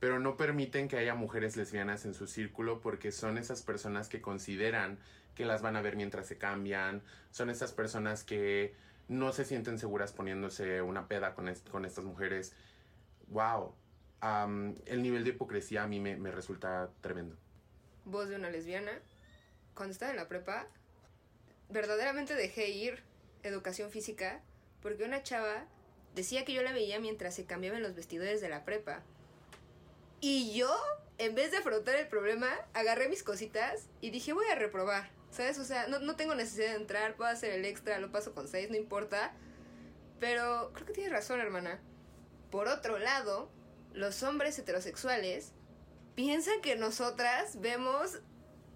Pero 0.00 0.18
no 0.18 0.36
permiten 0.36 0.88
que 0.88 0.96
haya 0.96 1.14
mujeres 1.14 1.56
lesbianas 1.56 2.06
en 2.06 2.14
su 2.14 2.26
círculo 2.26 2.80
porque 2.80 3.12
son 3.12 3.38
esas 3.38 3.62
personas 3.62 4.08
que 4.08 4.20
consideran 4.20 4.98
que 5.36 5.44
las 5.44 5.62
van 5.62 5.76
a 5.76 5.82
ver 5.82 5.94
mientras 5.94 6.26
se 6.26 6.36
cambian, 6.36 7.00
son 7.30 7.48
esas 7.48 7.70
personas 7.70 8.24
que 8.24 8.74
no 9.08 9.32
se 9.32 9.44
sienten 9.44 9.78
seguras 9.78 10.12
poniéndose 10.12 10.82
una 10.82 11.08
peda 11.08 11.34
con, 11.34 11.48
est- 11.48 11.68
con 11.68 11.84
estas 11.84 12.04
mujeres. 12.04 12.54
¡Wow! 13.28 13.74
El 14.86 15.02
nivel 15.02 15.24
de 15.24 15.30
hipocresía 15.30 15.84
a 15.84 15.86
mí 15.86 16.00
me, 16.00 16.16
me 16.16 16.30
resulta 16.30 16.90
tremendo. 17.00 17.36
Voz 18.04 18.28
de 18.28 18.36
una 18.36 18.50
lesbiana. 18.50 18.92
Cuando 19.74 19.92
estaba 19.92 20.10
en 20.10 20.16
la 20.16 20.28
prepa, 20.28 20.66
verdaderamente 21.68 22.34
dejé 22.34 22.68
ir 22.70 23.02
educación 23.42 23.90
física 23.90 24.40
porque 24.82 25.04
una 25.04 25.22
chava 25.22 25.66
decía 26.14 26.44
que 26.44 26.52
yo 26.52 26.62
la 26.62 26.72
veía 26.72 26.98
mientras 26.98 27.34
se 27.34 27.44
cambiaban 27.46 27.82
los 27.82 27.94
vestidores 27.94 28.40
de 28.40 28.48
la 28.48 28.64
prepa. 28.64 29.02
Y 30.20 30.52
yo, 30.56 30.74
en 31.18 31.34
vez 31.36 31.52
de 31.52 31.58
afrontar 31.58 31.94
el 31.94 32.08
problema, 32.08 32.48
agarré 32.74 33.08
mis 33.08 33.22
cositas 33.22 33.88
y 34.00 34.10
dije, 34.10 34.32
voy 34.32 34.46
a 34.48 34.56
reprobar. 34.56 35.10
¿Sabes? 35.30 35.58
O 35.58 35.64
sea, 35.64 35.86
no, 35.88 35.98
no 36.00 36.16
tengo 36.16 36.34
necesidad 36.34 36.70
de 36.70 36.76
entrar, 36.76 37.16
puedo 37.16 37.30
hacer 37.30 37.52
el 37.52 37.64
extra, 37.64 37.98
lo 37.98 38.10
paso 38.10 38.34
con 38.34 38.48
seis, 38.48 38.70
no 38.70 38.76
importa. 38.76 39.32
Pero 40.20 40.72
creo 40.72 40.86
que 40.86 40.92
tienes 40.92 41.12
razón, 41.12 41.40
hermana. 41.40 41.80
Por 42.50 42.68
otro 42.68 42.98
lado, 42.98 43.50
los 43.92 44.22
hombres 44.22 44.58
heterosexuales 44.58 45.52
piensan 46.14 46.60
que 46.60 46.76
nosotras 46.76 47.60
vemos 47.60 48.20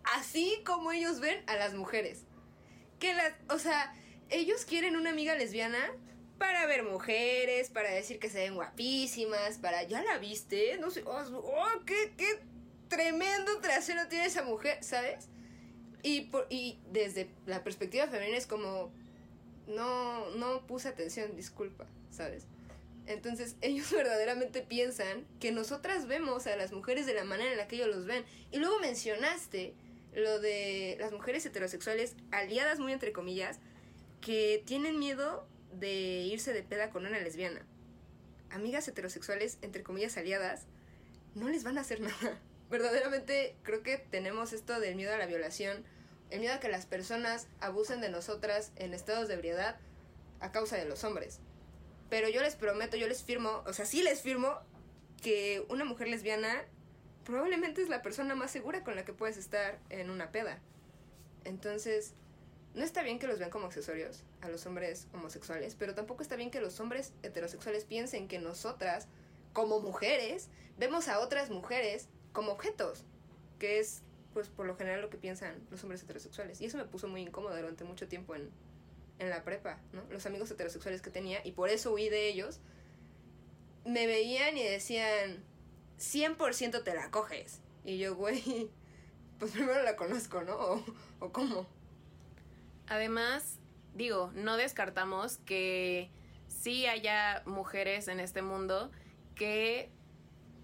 así 0.05 0.63
como 0.65 0.93
ellos 0.93 1.21
ven 1.21 1.43
a 1.47 1.57
las 1.57 1.75
mujeres. 1.75 2.25
Que 2.99 3.15
las, 3.15 3.33
o 3.49 3.59
sea, 3.59 3.95
ellos 4.31 4.65
quieren 4.65 4.97
una 4.97 5.11
amiga 5.11 5.35
lesbiana 5.35 5.93
para 6.39 6.67
ver 6.67 6.83
mujeres, 6.83 7.71
para 7.71 7.91
decir 7.91 8.19
que 8.19 8.29
se 8.29 8.39
ven 8.39 8.55
guapísimas, 8.55 9.59
para, 9.59 9.83
¿ya 9.85 10.03
la 10.03 10.19
viste? 10.19 10.77
No 10.79 10.91
sé, 10.91 11.03
oh, 11.07 11.23
oh, 11.33 11.85
qué, 11.87 12.15
qué 12.17 12.41
tremendo 12.89 13.61
trasero 13.61 14.09
tiene 14.09 14.27
esa 14.27 14.43
mujer, 14.43 14.83
¿sabes? 14.83 15.29
Y, 16.03 16.23
por, 16.23 16.47
y 16.51 16.79
desde 16.91 17.31
la 17.47 17.63
perspectiva 17.63 18.09
femenina 18.09 18.37
es 18.37 18.47
como, 18.47 18.91
no, 19.67 20.31
no 20.31 20.67
puse 20.67 20.89
atención, 20.89 21.37
disculpa, 21.37 21.87
¿sabes? 22.11 22.47
Entonces 23.07 23.57
ellos 23.61 23.91
verdaderamente 23.91 24.63
piensan 24.63 25.27
que 25.41 25.53
nosotras 25.53 26.07
vemos 26.07 26.47
a 26.47 26.57
las 26.57 26.73
mujeres 26.73 27.07
de 27.07 27.15
la 27.15 27.25
manera 27.25 27.53
en 27.53 27.57
la 27.57 27.69
que 27.69 27.77
ellos 27.77 27.89
los 27.89 28.07
ven. 28.07 28.25
Y 28.51 28.59
luego 28.59 28.79
mencionaste 28.81 29.75
lo 30.15 30.41
de 30.41 30.97
las 31.01 31.13
mujeres 31.13 31.45
heterosexuales 31.47 32.17
aliadas 32.31 32.79
muy 32.79 32.93
entre 32.93 33.13
comillas 33.13 33.59
que 34.21 34.63
tienen 34.67 34.99
miedo 34.99 35.47
de 35.73 36.23
irse 36.23 36.53
de 36.53 36.63
peda 36.63 36.91
con 36.91 37.07
una 37.07 37.19
lesbiana. 37.19 37.65
Amigas 38.51 38.87
heterosexuales 38.89 39.59
entre 39.63 39.83
comillas 39.83 40.17
aliadas 40.17 40.67
no 41.35 41.49
les 41.49 41.65
van 41.65 41.79
a 41.79 41.81
hacer 41.81 42.01
nada. 42.01 42.41
Verdaderamente 42.73 43.55
creo 43.65 43.83
que 43.83 43.99
tenemos 43.99 44.55
esto 44.55 44.81
del 44.81 44.97
miedo 44.97 45.13
a 45.13 45.19
la 45.19 45.27
violación, 45.27 45.85
el 46.31 46.41
miedo 46.41 46.55
a 46.55 46.59
que 46.59 46.71
las 46.71 46.87
personas 46.87 47.47
abusen 47.61 48.01
de 48.01 48.09
nosotras 48.09 48.73
en 48.77 48.95
estados 48.95 49.29
de 49.29 49.35
ebriedad 49.35 49.79
a 50.41 50.53
causa 50.53 50.79
de 50.79 50.87
los 50.87 51.05
hombres. 51.05 51.41
Pero 52.09 52.31
yo 52.31 52.41
les 52.41 52.57
prometo, 52.57 52.97
yo 52.97 53.09
les 53.09 53.25
firmo, 53.25 53.63
o 53.67 53.75
sea, 53.75 53.85
sí 53.85 54.03
les 54.03 54.23
firmo 54.23 54.59
que 55.23 55.63
una 55.69 55.85
mujer 55.85 56.09
lesbiana 56.09 56.65
probablemente 57.27 57.83
es 57.83 57.91
la 57.91 58.01
persona 58.01 58.35
más 58.35 58.51
segura 58.51 58.83
con 58.83 58.97
la 58.97 59.05
que 59.05 59.13
puedes 59.13 59.37
estar 59.37 59.79
en 59.91 60.09
una 60.09 60.33
peda. 60.33 60.59
Entonces, 61.45 62.15
no 62.73 62.83
está 62.83 63.03
bien 63.03 63.19
que 63.19 63.27
los 63.27 63.39
vean 63.39 63.51
como 63.51 63.67
accesorios 63.67 64.25
a 64.41 64.49
los 64.49 64.65
hombres 64.65 65.09
homosexuales, 65.13 65.77
pero 65.79 65.95
tampoco 65.95 66.23
está 66.23 66.37
bien 66.37 66.51
que 66.51 66.63
los 66.63 66.81
hombres 66.81 67.13
heterosexuales 67.23 67.85
piensen 67.85 68.29
que 68.29 68.39
nosotras, 68.39 69.09
como 69.53 69.81
mujeres, 69.81 70.49
vemos 70.79 71.09
a 71.09 71.21
otras 71.21 71.51
mujeres 71.51 72.09
como 72.33 72.53
objetos, 72.53 73.05
que 73.59 73.79
es, 73.79 74.03
pues, 74.33 74.49
por 74.49 74.67
lo 74.67 74.77
general 74.77 75.01
lo 75.01 75.11
que 75.11 75.19
piensan 75.19 75.55
los 75.71 75.83
hombres 75.83 76.03
heterosexuales. 76.03 76.61
Y 76.61 76.67
eso 76.67 76.79
me 76.79 76.85
puso 76.85 77.09
muy 77.09 77.23
incómodo 77.23 77.57
durante 77.57 77.85
mucho 77.85 78.09
tiempo 78.09 78.35
en, 78.35 78.51
en 79.19 79.31
la 79.31 79.45
prepa, 79.45 79.79
¿no? 79.93 80.03
Los 80.11 80.27
amigos 80.27 80.51
heterosexuales 80.51 81.03
que 81.03 81.11
tenía, 81.11 81.41
y 81.45 81.53
por 81.53 81.69
eso 81.69 81.93
huí 81.93 82.09
de 82.09 82.29
ellos, 82.29 82.61
me 83.85 84.07
veían 84.07 84.57
y 84.57 84.63
decían, 84.63 85.45
100% 85.99 86.83
te 86.83 86.95
la 86.95 87.11
coges. 87.11 87.61
Y 87.85 87.99
yo, 87.99 88.15
güey, 88.15 88.71
pues 89.39 89.53
primero 89.53 89.83
la 89.83 89.97
conozco, 89.97 90.43
¿no? 90.43 90.85
O, 91.21 91.33
cómo. 91.33 91.67
Además, 92.89 93.59
digo, 93.95 94.33
no 94.35 94.57
descartamos 94.57 95.39
que 95.39 96.11
sí 96.49 96.87
haya 96.87 97.43
mujeres 97.47 98.09
en 98.09 98.21
este 98.21 98.43
mundo 98.43 98.91
que 99.35 99.91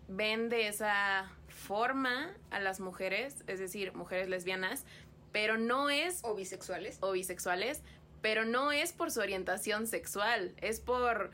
ven 0.08 0.48
de 0.48 0.68
esa 0.68 1.30
forma 1.58 2.32
a 2.50 2.60
las 2.60 2.80
mujeres, 2.80 3.44
es 3.46 3.58
decir, 3.58 3.92
mujeres 3.94 4.28
lesbianas, 4.28 4.84
pero 5.32 5.58
no 5.58 5.90
es 5.90 6.20
O 6.22 6.34
bisexuales. 6.34 6.98
o 7.00 7.12
bisexuales, 7.12 7.82
pero 8.22 8.44
no 8.44 8.72
es 8.72 8.92
por 8.92 9.10
su 9.10 9.20
orientación 9.20 9.86
sexual, 9.86 10.54
es 10.58 10.80
por 10.80 11.30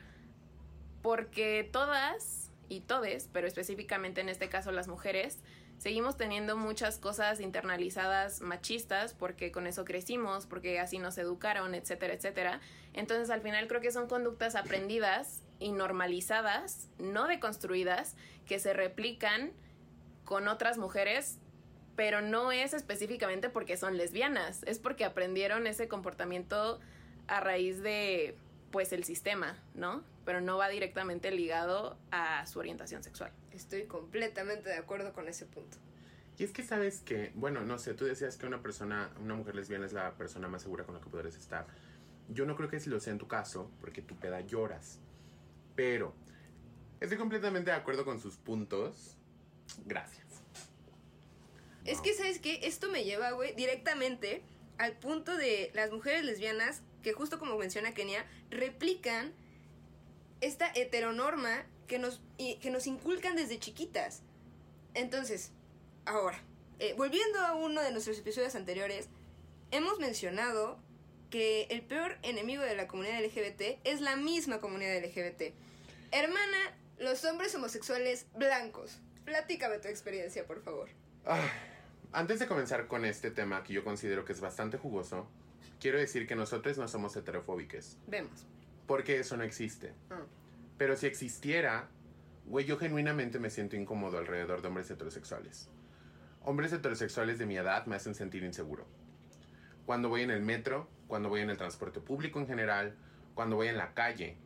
porque 1.01 1.69
todas 1.71 2.51
y 2.67 2.81
todes, 2.81 3.29
pero 3.31 3.45
específicamente 3.45 4.21
en 4.21 4.29
este 4.29 4.49
caso 4.49 4.71
las 4.71 4.87
mujeres, 4.87 5.37
seguimos 5.77 6.17
teniendo 6.17 6.57
muchas 6.57 6.97
cosas 6.97 7.39
internalizadas 7.39 8.41
machistas 8.41 9.13
porque 9.13 9.51
con 9.51 9.67
eso 9.67 9.85
crecimos, 9.85 10.47
porque 10.47 10.79
así 10.79 10.97
nos 10.97 11.17
educaron, 11.19 11.75
etcétera, 11.75 12.15
etcétera. 12.15 12.59
Entonces 12.93 13.29
al 13.29 13.41
final 13.41 13.67
creo 13.67 13.81
que 13.81 13.91
son 13.91 14.07
conductas 14.07 14.55
aprendidas 14.55 15.43
y 15.59 15.71
normalizadas, 15.71 16.89
no 16.97 17.27
deconstruidas, 17.27 18.15
que 18.47 18.57
se 18.57 18.73
replican 18.73 19.51
con 20.25 20.47
otras 20.47 20.77
mujeres, 20.77 21.37
pero 21.95 22.21
no 22.21 22.51
es 22.51 22.73
específicamente 22.73 23.49
porque 23.49 23.77
son 23.77 23.97
lesbianas, 23.97 24.63
es 24.63 24.79
porque 24.79 25.05
aprendieron 25.05 25.67
ese 25.67 25.87
comportamiento 25.87 26.79
a 27.27 27.39
raíz 27.39 27.81
de 27.81 28.35
pues 28.71 28.91
el 28.91 29.05
sistema, 29.05 29.57
¿no? 29.73 30.03
Pero 30.25 30.41
no 30.41 30.57
va 30.57 30.67
directamente 30.67 31.31
ligado 31.31 31.97
a 32.11 32.45
su 32.45 32.59
orientación 32.59 33.03
sexual. 33.03 33.31
Estoy 33.53 33.85
completamente 33.85 34.69
de 34.69 34.75
acuerdo 34.75 35.13
con 35.13 35.29
ese 35.29 35.45
punto. 35.45 35.77
Y 36.37 36.43
es 36.43 36.51
que 36.51 36.63
sabes 36.63 36.99
que, 36.99 37.31
bueno, 37.35 37.61
no 37.61 37.79
sé, 37.79 37.93
tú 37.93 38.03
decías 38.03 38.35
que 38.35 38.45
una 38.45 38.61
persona, 38.61 39.09
una 39.21 39.35
mujer 39.35 39.55
lesbiana 39.55 39.85
es 39.85 39.93
la 39.93 40.11
persona 40.15 40.49
más 40.49 40.63
segura 40.63 40.83
con 40.83 40.95
la 40.95 40.99
que 40.99 41.09
podrías 41.09 41.37
estar. 41.37 41.65
Yo 42.27 42.45
no 42.45 42.57
creo 42.57 42.69
que 42.69 42.81
lo 42.87 42.99
sea 42.99 43.13
en 43.13 43.19
tu 43.19 43.27
caso, 43.27 43.71
porque 43.79 44.01
tu 44.01 44.15
peda 44.17 44.41
lloras. 44.41 44.99
Pero 45.75 46.13
estoy 46.99 47.17
completamente 47.17 47.71
de 47.71 47.77
acuerdo 47.77 48.03
con 48.03 48.19
sus 48.19 48.35
puntos. 48.35 49.14
Gracias. 49.85 50.25
Es 51.85 52.01
que, 52.01 52.13
¿sabes 52.13 52.39
qué? 52.39 52.61
Esto 52.63 52.89
me 52.89 53.03
lleva, 53.03 53.31
güey, 53.31 53.53
directamente 53.55 54.41
al 54.77 54.93
punto 54.93 55.37
de 55.37 55.71
las 55.73 55.91
mujeres 55.91 56.23
lesbianas 56.23 56.81
que 57.05 57.13
justo 57.13 57.37
como 57.37 57.55
menciona 57.55 57.93
Kenia, 57.93 58.25
replican 58.49 59.31
esta 60.41 60.71
heteronorma 60.73 61.65
que 61.87 61.99
nos, 61.99 62.19
que 62.37 62.71
nos 62.71 62.87
inculcan 62.87 63.35
desde 63.35 63.59
chiquitas. 63.59 64.23
Entonces, 64.95 65.51
ahora, 66.05 66.41
eh, 66.79 66.95
volviendo 66.97 67.39
a 67.41 67.53
uno 67.53 67.81
de 67.81 67.91
nuestros 67.91 68.17
episodios 68.17 68.55
anteriores, 68.55 69.07
hemos 69.69 69.99
mencionado 69.99 70.79
que 71.29 71.67
el 71.69 71.83
peor 71.83 72.17
enemigo 72.23 72.63
de 72.63 72.75
la 72.75 72.87
comunidad 72.87 73.23
LGBT 73.23 73.79
es 73.83 74.01
la 74.01 74.15
misma 74.15 74.59
comunidad 74.59 74.97
LGBT. 74.97 75.53
Hermana, 76.11 76.75
los 76.97 77.23
hombres 77.25 77.53
homosexuales 77.53 78.25
blancos. 78.33 78.97
Platícame 79.25 79.79
tu 79.79 79.87
experiencia, 79.87 80.45
por 80.45 80.61
favor. 80.61 80.89
Ah, 81.25 81.47
antes 82.11 82.39
de 82.39 82.47
comenzar 82.47 82.87
con 82.87 83.03
este 83.05 83.31
tema 83.31 83.63
que 83.63 83.73
yo 83.73 83.83
considero 83.83 84.23
que 84.23 84.33
es 84.33 84.39
bastante 84.41 84.77
jugoso, 84.77 85.27
quiero 85.79 85.97
decir 85.97 86.27
que 86.27 86.35
nosotros 86.35 86.77
no 86.77 86.87
somos 86.87 87.15
heterofóbicos, 87.15 87.97
Vemos. 88.07 88.45
porque 88.87 89.19
eso 89.19 89.35
no 89.35 89.43
existe. 89.43 89.93
Ah. 90.11 90.21
Pero 90.77 90.95
si 90.95 91.07
existiera, 91.07 91.87
güey, 92.45 92.65
yo 92.65 92.77
genuinamente 92.77 93.39
me 93.39 93.49
siento 93.49 93.75
incómodo 93.75 94.17
alrededor 94.17 94.61
de 94.61 94.67
hombres 94.67 94.89
heterosexuales. 94.91 95.69
Hombres 96.43 96.71
heterosexuales 96.73 97.39
de 97.39 97.47
mi 97.47 97.57
edad 97.57 97.87
me 97.87 97.95
hacen 97.95 98.13
sentir 98.13 98.43
inseguro. 98.43 98.85
Cuando 99.87 100.09
voy 100.09 100.21
en 100.21 100.31
el 100.31 100.41
metro, 100.41 100.87
cuando 101.07 101.29
voy 101.29 101.41
en 101.41 101.49
el 101.49 101.57
transporte 101.57 101.99
público 101.99 102.39
en 102.39 102.47
general, 102.47 102.95
cuando 103.33 103.55
voy 103.55 103.67
en 103.67 103.77
la 103.77 103.93
calle 103.93 104.37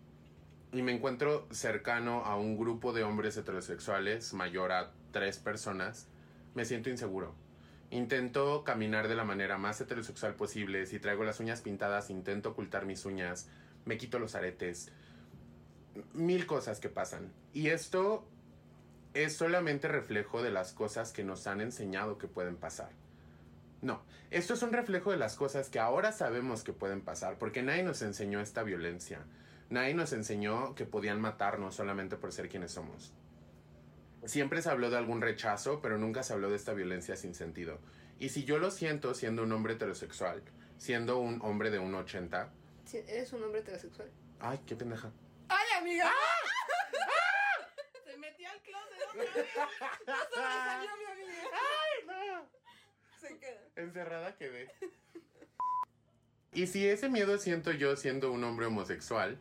y 0.71 0.81
me 0.81 0.93
encuentro 0.93 1.47
cercano 1.51 2.23
a 2.25 2.35
un 2.35 2.57
grupo 2.57 2.93
de 2.93 3.03
hombres 3.03 3.37
heterosexuales 3.37 4.33
mayor 4.33 4.71
a 4.71 4.91
tres 5.11 5.37
personas, 5.37 6.07
me 6.53 6.65
siento 6.65 6.89
inseguro. 6.89 7.33
Intento 7.91 8.63
caminar 8.63 9.07
de 9.07 9.15
la 9.15 9.23
manera 9.23 9.57
más 9.57 9.81
heterosexual 9.81 10.35
posible. 10.35 10.85
Si 10.85 10.99
traigo 10.99 11.23
las 11.23 11.39
uñas 11.39 11.61
pintadas, 11.61 12.11
intento 12.11 12.49
ocultar 12.49 12.85
mis 12.85 13.03
uñas. 13.05 13.47
Me 13.85 13.97
quito 13.97 14.19
los 14.19 14.35
aretes. 14.35 14.91
Mil 16.13 16.45
cosas 16.45 16.79
que 16.79 16.89
pasan. 16.89 17.33
Y 17.51 17.69
esto 17.69 18.27
es 19.15 19.35
solamente 19.35 19.87
reflejo 19.87 20.43
de 20.43 20.51
las 20.51 20.71
cosas 20.71 21.11
que 21.11 21.23
nos 21.23 21.47
han 21.47 21.61
enseñado 21.61 22.19
que 22.19 22.27
pueden 22.27 22.57
pasar. 22.57 22.91
No, 23.81 24.03
esto 24.29 24.53
es 24.53 24.61
un 24.61 24.73
reflejo 24.73 25.11
de 25.11 25.17
las 25.17 25.35
cosas 25.35 25.69
que 25.69 25.79
ahora 25.79 26.11
sabemos 26.11 26.63
que 26.63 26.73
pueden 26.73 27.01
pasar, 27.01 27.37
porque 27.39 27.63
nadie 27.63 27.81
nos 27.81 28.01
enseñó 28.03 28.39
esta 28.41 28.61
violencia. 28.61 29.25
Nadie 29.69 29.93
nos 29.93 30.13
enseñó 30.13 30.73
que 30.73 30.85
podían 30.85 31.21
matarnos 31.21 31.75
solamente 31.75 32.17
por 32.17 32.31
ser 32.31 32.49
quienes 32.49 32.71
somos. 32.71 33.13
Siempre 34.25 34.61
se 34.61 34.69
habló 34.69 34.89
de 34.89 34.97
algún 34.97 35.21
rechazo, 35.21 35.79
pero 35.79 35.97
nunca 35.97 36.23
se 36.23 36.33
habló 36.33 36.49
de 36.49 36.55
esta 36.55 36.73
violencia 36.73 37.15
sin 37.15 37.35
sentido. 37.35 37.79
Y 38.17 38.29
si 38.29 38.43
yo 38.43 38.57
lo 38.57 38.71
siento 38.71 39.13
siendo 39.13 39.43
un 39.43 39.51
hombre 39.51 39.73
heterosexual, 39.73 40.43
siendo 40.77 41.19
un 41.19 41.39
hombre 41.41 41.69
de 41.69 41.79
1,80... 41.79 42.49
Sí, 42.85 42.97
¿Eres 43.07 43.31
un 43.31 43.43
hombre 43.43 43.61
heterosexual? 43.61 44.09
Ay, 44.39 44.59
qué 44.65 44.75
pendeja. 44.75 45.11
¡Ay, 45.47 45.67
amiga! 45.77 46.11
Se 48.05 48.17
metió 48.17 48.49
al 48.49 48.61
closet 48.61 49.03
otra 49.07 49.23
vez. 49.23 49.47
salió 50.35 50.89
mi 50.97 51.05
amiga! 51.05 51.49
¡Ay, 51.53 52.07
no! 52.07 52.49
Se 53.21 53.37
queda. 53.37 53.61
Encerrada 53.75 54.35
quedé. 54.35 54.71
Y 56.53 56.67
si 56.67 56.87
ese 56.87 57.07
miedo 57.09 57.37
siento 57.37 57.71
yo 57.71 57.95
siendo 57.95 58.31
un 58.31 58.43
hombre 58.43 58.65
homosexual, 58.65 59.39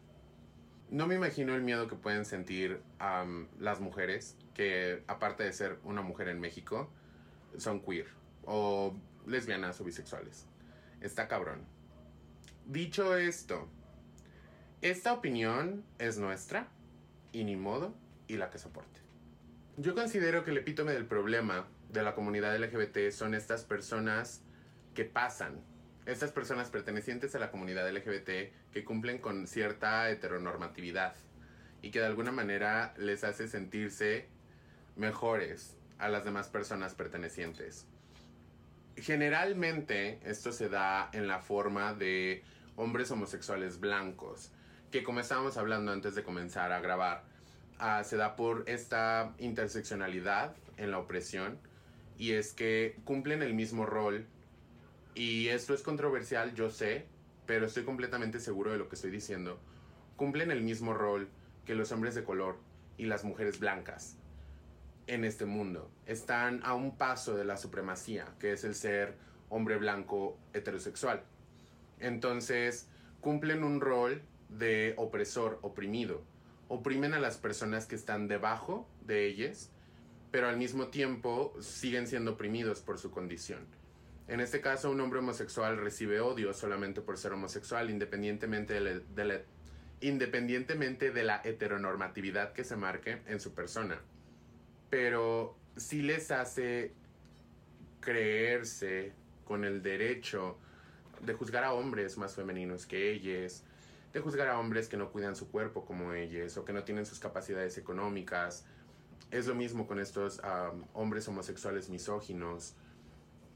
no 0.90 1.06
me 1.06 1.14
imagino 1.14 1.54
el 1.54 1.62
miedo 1.62 1.88
que 1.88 1.96
pueden 1.96 2.24
sentir 2.24 2.80
las 3.58 3.80
mujeres 3.80 4.36
que, 4.54 5.02
aparte 5.06 5.44
de 5.44 5.52
ser 5.52 5.78
una 5.84 6.02
mujer 6.02 6.28
en 6.28 6.40
México, 6.40 6.90
son 7.56 7.80
queer 7.80 8.06
o 8.44 8.94
lesbianas 9.26 9.80
o 9.80 9.84
bisexuales. 9.84 10.46
Está 11.00 11.28
cabrón. 11.28 11.60
Dicho 12.66 13.16
esto, 13.16 13.68
esta 14.82 15.12
opinión 15.12 15.84
es 15.98 16.18
nuestra 16.18 16.68
y 17.32 17.44
ni 17.44 17.56
modo 17.56 17.94
y 18.26 18.36
la 18.36 18.50
que 18.50 18.58
soporte. 18.58 19.00
Yo 19.76 19.94
considero 19.94 20.44
que 20.44 20.50
el 20.50 20.58
epítome 20.58 20.92
del 20.92 21.06
problema 21.06 21.68
de 21.90 22.02
la 22.02 22.14
comunidad 22.14 22.58
LGBT 22.58 23.10
son 23.10 23.34
estas 23.34 23.64
personas 23.64 24.42
que 24.94 25.04
pasan, 25.04 25.60
estas 26.08 26.32
personas 26.32 26.70
pertenecientes 26.70 27.34
a 27.34 27.38
la 27.38 27.50
comunidad 27.50 27.90
LGBT 27.92 28.72
que 28.72 28.82
cumplen 28.82 29.18
con 29.18 29.46
cierta 29.46 30.08
heteronormatividad 30.08 31.12
y 31.82 31.90
que 31.90 32.00
de 32.00 32.06
alguna 32.06 32.32
manera 32.32 32.94
les 32.96 33.24
hace 33.24 33.46
sentirse 33.46 34.26
mejores 34.96 35.76
a 35.98 36.08
las 36.08 36.24
demás 36.24 36.48
personas 36.48 36.94
pertenecientes. 36.94 37.86
Generalmente 38.96 40.18
esto 40.24 40.50
se 40.50 40.70
da 40.70 41.10
en 41.12 41.28
la 41.28 41.40
forma 41.40 41.92
de 41.92 42.42
hombres 42.76 43.10
homosexuales 43.10 43.78
blancos, 43.78 44.50
que 44.90 45.02
como 45.02 45.20
estábamos 45.20 45.58
hablando 45.58 45.92
antes 45.92 46.14
de 46.14 46.22
comenzar 46.22 46.72
a 46.72 46.80
grabar, 46.80 47.22
ah, 47.78 48.02
se 48.02 48.16
da 48.16 48.34
por 48.34 48.64
esta 48.66 49.34
interseccionalidad 49.38 50.56
en 50.78 50.90
la 50.90 50.98
opresión 50.98 51.58
y 52.16 52.32
es 52.32 52.54
que 52.54 52.96
cumplen 53.04 53.42
el 53.42 53.52
mismo 53.52 53.84
rol 53.84 54.26
y 55.18 55.48
esto 55.48 55.74
es 55.74 55.82
controversial, 55.82 56.54
yo 56.54 56.70
sé, 56.70 57.04
pero 57.44 57.66
estoy 57.66 57.82
completamente 57.82 58.38
seguro 58.38 58.70
de 58.70 58.78
lo 58.78 58.88
que 58.88 58.94
estoy 58.94 59.10
diciendo. 59.10 59.58
Cumplen 60.14 60.52
el 60.52 60.62
mismo 60.62 60.94
rol 60.94 61.28
que 61.66 61.74
los 61.74 61.90
hombres 61.90 62.14
de 62.14 62.22
color 62.22 62.56
y 62.98 63.06
las 63.06 63.24
mujeres 63.24 63.58
blancas 63.58 64.16
en 65.08 65.24
este 65.24 65.44
mundo. 65.44 65.90
Están 66.06 66.60
a 66.62 66.74
un 66.74 66.96
paso 66.96 67.36
de 67.36 67.44
la 67.44 67.56
supremacía, 67.56 68.26
que 68.38 68.52
es 68.52 68.62
el 68.62 68.76
ser 68.76 69.16
hombre 69.48 69.76
blanco 69.76 70.38
heterosexual. 70.52 71.24
Entonces, 71.98 72.86
cumplen 73.20 73.64
un 73.64 73.80
rol 73.80 74.22
de 74.48 74.94
opresor, 74.98 75.58
oprimido. 75.62 76.22
Oprimen 76.68 77.12
a 77.12 77.18
las 77.18 77.38
personas 77.38 77.86
que 77.86 77.96
están 77.96 78.28
debajo 78.28 78.88
de 79.00 79.26
ellas, 79.26 79.72
pero 80.30 80.48
al 80.48 80.58
mismo 80.58 80.88
tiempo 80.88 81.56
siguen 81.60 82.06
siendo 82.06 82.34
oprimidos 82.34 82.82
por 82.82 82.98
su 82.98 83.10
condición. 83.10 83.77
En 84.28 84.40
este 84.40 84.60
caso, 84.60 84.90
un 84.90 85.00
hombre 85.00 85.20
homosexual 85.20 85.78
recibe 85.78 86.20
odio 86.20 86.52
solamente 86.52 87.00
por 87.00 87.16
ser 87.16 87.32
homosexual, 87.32 87.88
independientemente 87.88 88.74
de 88.74 89.24
la, 91.24 91.40
heteronormatividad 91.42 92.52
que 92.52 92.62
se 92.62 92.76
marque 92.76 93.22
en 93.26 93.40
su 93.40 93.54
persona. 93.54 93.98
Pero 94.90 95.56
sí 95.76 96.02
les 96.02 96.30
hace 96.30 96.92
creerse 98.00 99.14
con 99.46 99.64
el 99.64 99.82
derecho 99.82 100.58
de 101.22 101.32
juzgar 101.32 101.64
a 101.64 101.72
hombres 101.72 102.18
más 102.18 102.34
femeninos 102.34 102.84
que 102.84 103.10
ellos, 103.10 103.64
de 104.12 104.20
juzgar 104.20 104.48
a 104.48 104.58
hombres 104.58 104.88
que 104.88 104.98
no 104.98 105.10
cuidan 105.10 105.36
su 105.36 105.50
cuerpo 105.50 105.86
como 105.86 106.12
ellos 106.12 106.54
o 106.58 106.66
que 106.66 106.74
no 106.74 106.84
tienen 106.84 107.06
sus 107.06 107.18
capacidades 107.18 107.78
económicas. 107.78 108.66
Es 109.30 109.46
lo 109.46 109.54
mismo 109.54 109.86
con 109.86 109.98
estos 110.00 110.42
hombres 110.92 111.26
homosexuales 111.28 111.88
misóginos, 111.88 112.74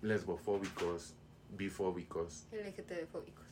lesbofóbicos, 0.03 1.15
bifóbicos. 1.51 2.47
LGTB-fóbicos. 2.53 3.47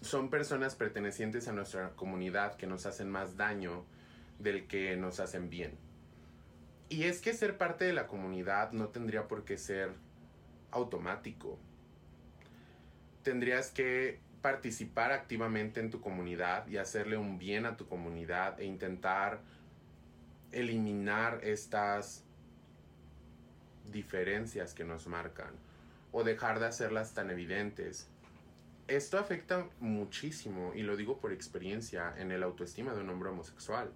Son 0.00 0.30
personas 0.30 0.74
pertenecientes 0.74 1.46
a 1.46 1.52
nuestra 1.52 1.90
comunidad 1.90 2.56
que 2.56 2.66
nos 2.66 2.86
hacen 2.86 3.08
más 3.08 3.36
daño 3.36 3.84
del 4.38 4.66
que 4.66 4.96
nos 4.96 5.20
hacen 5.20 5.48
bien. 5.48 5.78
Y 6.88 7.04
es 7.04 7.20
que 7.20 7.32
ser 7.32 7.56
parte 7.56 7.84
de 7.84 7.92
la 7.92 8.08
comunidad 8.08 8.72
no 8.72 8.88
tendría 8.88 9.28
por 9.28 9.44
qué 9.44 9.56
ser 9.56 9.92
automático. 10.72 11.58
Tendrías 13.22 13.70
que 13.70 14.20
participar 14.40 15.12
activamente 15.12 15.80
en 15.80 15.90
tu 15.90 16.00
comunidad 16.00 16.66
y 16.66 16.78
hacerle 16.78 17.16
un 17.16 17.38
bien 17.38 17.64
a 17.64 17.76
tu 17.76 17.86
comunidad 17.86 18.60
e 18.60 18.64
intentar 18.64 19.40
eliminar 20.50 21.40
estas 21.44 22.24
diferencias 23.90 24.74
que 24.74 24.84
nos 24.84 25.06
marcan 25.06 25.54
o 26.12 26.24
dejar 26.24 26.60
de 26.60 26.66
hacerlas 26.66 27.14
tan 27.14 27.30
evidentes. 27.30 28.08
Esto 28.88 29.18
afecta 29.18 29.66
muchísimo, 29.80 30.72
y 30.74 30.82
lo 30.82 30.96
digo 30.96 31.18
por 31.18 31.32
experiencia, 31.32 32.14
en 32.18 32.32
el 32.32 32.42
autoestima 32.42 32.92
de 32.92 33.00
un 33.00 33.10
hombre 33.10 33.30
homosexual. 33.30 33.90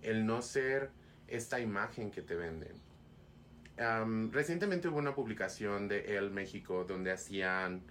El 0.00 0.24
no 0.24 0.40
ser 0.42 0.90
esta 1.28 1.60
imagen 1.60 2.10
que 2.10 2.22
te 2.22 2.34
venden. 2.34 2.72
Recientemente 4.32 4.88
hubo 4.88 4.98
una 4.98 5.14
publicación 5.14 5.88
de 5.88 6.16
El 6.16 6.30
México 6.30 6.84
donde 6.84 7.10
hacían, 7.12 7.82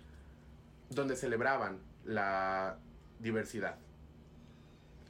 donde 0.89 1.15
celebraban 1.15 1.79
la 2.05 2.77
diversidad. 3.19 3.77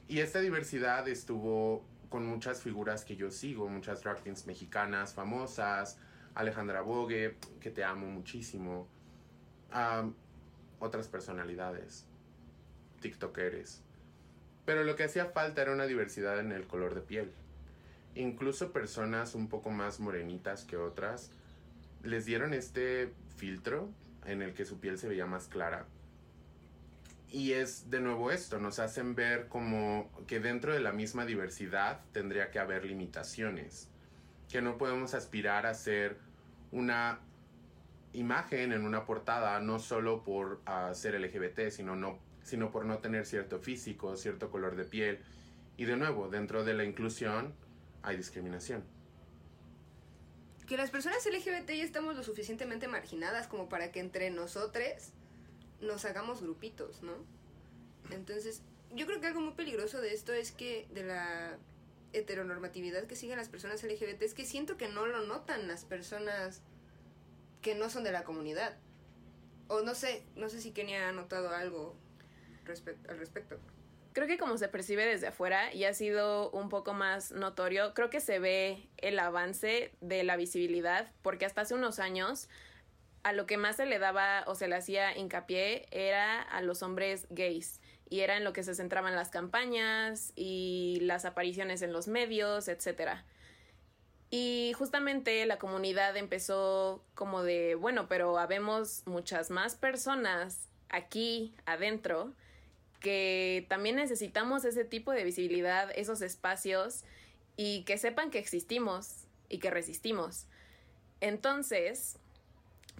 Y 0.08 0.18
esta 0.18 0.40
diversidad 0.40 1.08
estuvo 1.08 1.84
con 2.08 2.26
muchas 2.26 2.60
figuras 2.60 3.04
que 3.04 3.16
yo 3.16 3.30
sigo, 3.30 3.68
muchas 3.68 4.02
drag 4.02 4.18
mexicanas 4.46 5.14
famosas, 5.14 5.98
Alejandra 6.34 6.80
Bogue, 6.80 7.36
que 7.60 7.70
te 7.70 7.84
amo 7.84 8.06
muchísimo, 8.06 8.88
am, 9.70 10.14
otras 10.80 11.08
personalidades, 11.08 12.06
tiktokeres. 13.00 13.82
Pero 14.64 14.84
lo 14.84 14.96
que 14.96 15.04
hacía 15.04 15.26
falta 15.26 15.62
era 15.62 15.72
una 15.72 15.86
diversidad 15.86 16.38
en 16.38 16.52
el 16.52 16.66
color 16.66 16.94
de 16.94 17.00
piel. 17.00 17.32
Incluso 18.14 18.72
personas 18.72 19.34
un 19.34 19.48
poco 19.48 19.70
más 19.70 20.00
morenitas 20.00 20.64
que 20.64 20.76
otras 20.76 21.30
les 22.02 22.24
dieron 22.24 22.52
este 22.52 23.12
filtro 23.36 23.88
en 24.26 24.42
el 24.42 24.54
que 24.54 24.64
su 24.64 24.78
piel 24.78 24.98
se 24.98 25.08
veía 25.08 25.26
más 25.26 25.48
clara. 25.48 25.86
Y 27.30 27.52
es 27.52 27.90
de 27.90 28.00
nuevo 28.00 28.30
esto, 28.30 28.58
nos 28.58 28.78
hacen 28.78 29.14
ver 29.14 29.48
como 29.48 30.10
que 30.26 30.38
dentro 30.38 30.74
de 30.74 30.80
la 30.80 30.92
misma 30.92 31.24
diversidad 31.24 32.00
tendría 32.12 32.50
que 32.50 32.58
haber 32.58 32.84
limitaciones, 32.84 33.88
que 34.52 34.60
no 34.60 34.76
podemos 34.76 35.14
aspirar 35.14 35.64
a 35.64 35.72
ser 35.72 36.18
una 36.72 37.20
imagen 38.12 38.72
en 38.72 38.84
una 38.84 39.06
portada 39.06 39.58
no 39.60 39.78
solo 39.78 40.22
por 40.22 40.60
ah, 40.66 40.92
ser 40.92 41.18
LGBT, 41.18 41.70
sino, 41.70 41.96
no, 41.96 42.18
sino 42.42 42.70
por 42.70 42.84
no 42.84 42.98
tener 42.98 43.24
cierto 43.24 43.58
físico, 43.58 44.14
cierto 44.14 44.50
color 44.50 44.76
de 44.76 44.84
piel. 44.84 45.20
Y 45.78 45.86
de 45.86 45.96
nuevo, 45.96 46.28
dentro 46.28 46.64
de 46.64 46.74
la 46.74 46.84
inclusión 46.84 47.54
hay 48.02 48.18
discriminación. 48.18 48.84
Que 50.66 50.76
las 50.76 50.90
personas 50.90 51.26
LGBT 51.26 51.70
ya 51.70 51.84
estamos 51.84 52.14
lo 52.14 52.22
suficientemente 52.22 52.88
marginadas 52.88 53.46
como 53.46 53.70
para 53.70 53.90
que 53.90 54.00
entre 54.00 54.30
nosotros 54.30 55.14
nos 55.80 56.04
hagamos 56.04 56.42
grupitos, 56.42 57.02
¿no? 57.02 57.14
Entonces, 58.10 58.60
yo 58.94 59.06
creo 59.06 59.18
que 59.18 59.28
algo 59.28 59.40
muy 59.40 59.54
peligroso 59.54 60.02
de 60.02 60.12
esto 60.12 60.34
es 60.34 60.52
que 60.52 60.86
de 60.92 61.04
la 61.04 61.58
heteronormatividad 62.12 63.04
que 63.04 63.16
siguen 63.16 63.38
las 63.38 63.48
personas 63.48 63.82
LGBT 63.82 64.22
es 64.22 64.34
que 64.34 64.44
siento 64.44 64.76
que 64.76 64.88
no 64.88 65.06
lo 65.06 65.26
notan 65.26 65.68
las 65.68 65.84
personas 65.84 66.62
que 67.60 67.74
no 67.74 67.90
son 67.90 68.04
de 68.04 68.12
la 68.12 68.24
comunidad. 68.24 68.76
O 69.68 69.82
no 69.82 69.94
sé, 69.94 70.24
no 70.36 70.48
sé 70.48 70.60
si 70.60 70.72
Kenia 70.72 71.08
ha 71.08 71.12
notado 71.12 71.50
algo 71.50 71.96
al 73.08 73.18
respecto. 73.18 73.58
Creo 74.12 74.26
que 74.26 74.36
como 74.36 74.58
se 74.58 74.68
percibe 74.68 75.06
desde 75.06 75.28
afuera 75.28 75.72
y 75.72 75.84
ha 75.84 75.94
sido 75.94 76.50
un 76.50 76.68
poco 76.68 76.92
más 76.92 77.32
notorio, 77.32 77.94
creo 77.94 78.10
que 78.10 78.20
se 78.20 78.38
ve 78.38 78.88
el 78.98 79.18
avance 79.18 79.92
de 80.00 80.22
la 80.22 80.36
visibilidad, 80.36 81.10
porque 81.22 81.46
hasta 81.46 81.62
hace 81.62 81.74
unos 81.74 81.98
años 81.98 82.50
a 83.22 83.32
lo 83.32 83.46
que 83.46 83.56
más 83.56 83.76
se 83.76 83.86
le 83.86 83.98
daba 83.98 84.44
o 84.46 84.54
se 84.54 84.68
le 84.68 84.74
hacía 84.74 85.16
hincapié 85.16 85.86
era 85.90 86.42
a 86.42 86.60
los 86.60 86.82
hombres 86.82 87.26
gays 87.30 87.80
y 88.12 88.20
era 88.20 88.36
en 88.36 88.44
lo 88.44 88.52
que 88.52 88.62
se 88.62 88.74
centraban 88.74 89.16
las 89.16 89.30
campañas 89.30 90.34
y 90.36 90.98
las 91.00 91.24
apariciones 91.24 91.80
en 91.80 91.94
los 91.94 92.08
medios, 92.08 92.68
etcétera. 92.68 93.24
Y 94.28 94.74
justamente 94.76 95.46
la 95.46 95.58
comunidad 95.58 96.14
empezó 96.18 97.02
como 97.14 97.42
de, 97.42 97.74
bueno, 97.74 98.08
pero 98.08 98.38
habemos 98.38 99.02
muchas 99.06 99.48
más 99.48 99.76
personas 99.76 100.68
aquí 100.90 101.54
adentro 101.64 102.34
que 103.00 103.64
también 103.70 103.96
necesitamos 103.96 104.66
ese 104.66 104.84
tipo 104.84 105.12
de 105.12 105.24
visibilidad, 105.24 105.90
esos 105.96 106.20
espacios 106.20 107.04
y 107.56 107.82
que 107.84 107.96
sepan 107.96 108.30
que 108.30 108.40
existimos 108.40 109.24
y 109.48 109.58
que 109.58 109.70
resistimos. 109.70 110.44
Entonces, 111.22 112.18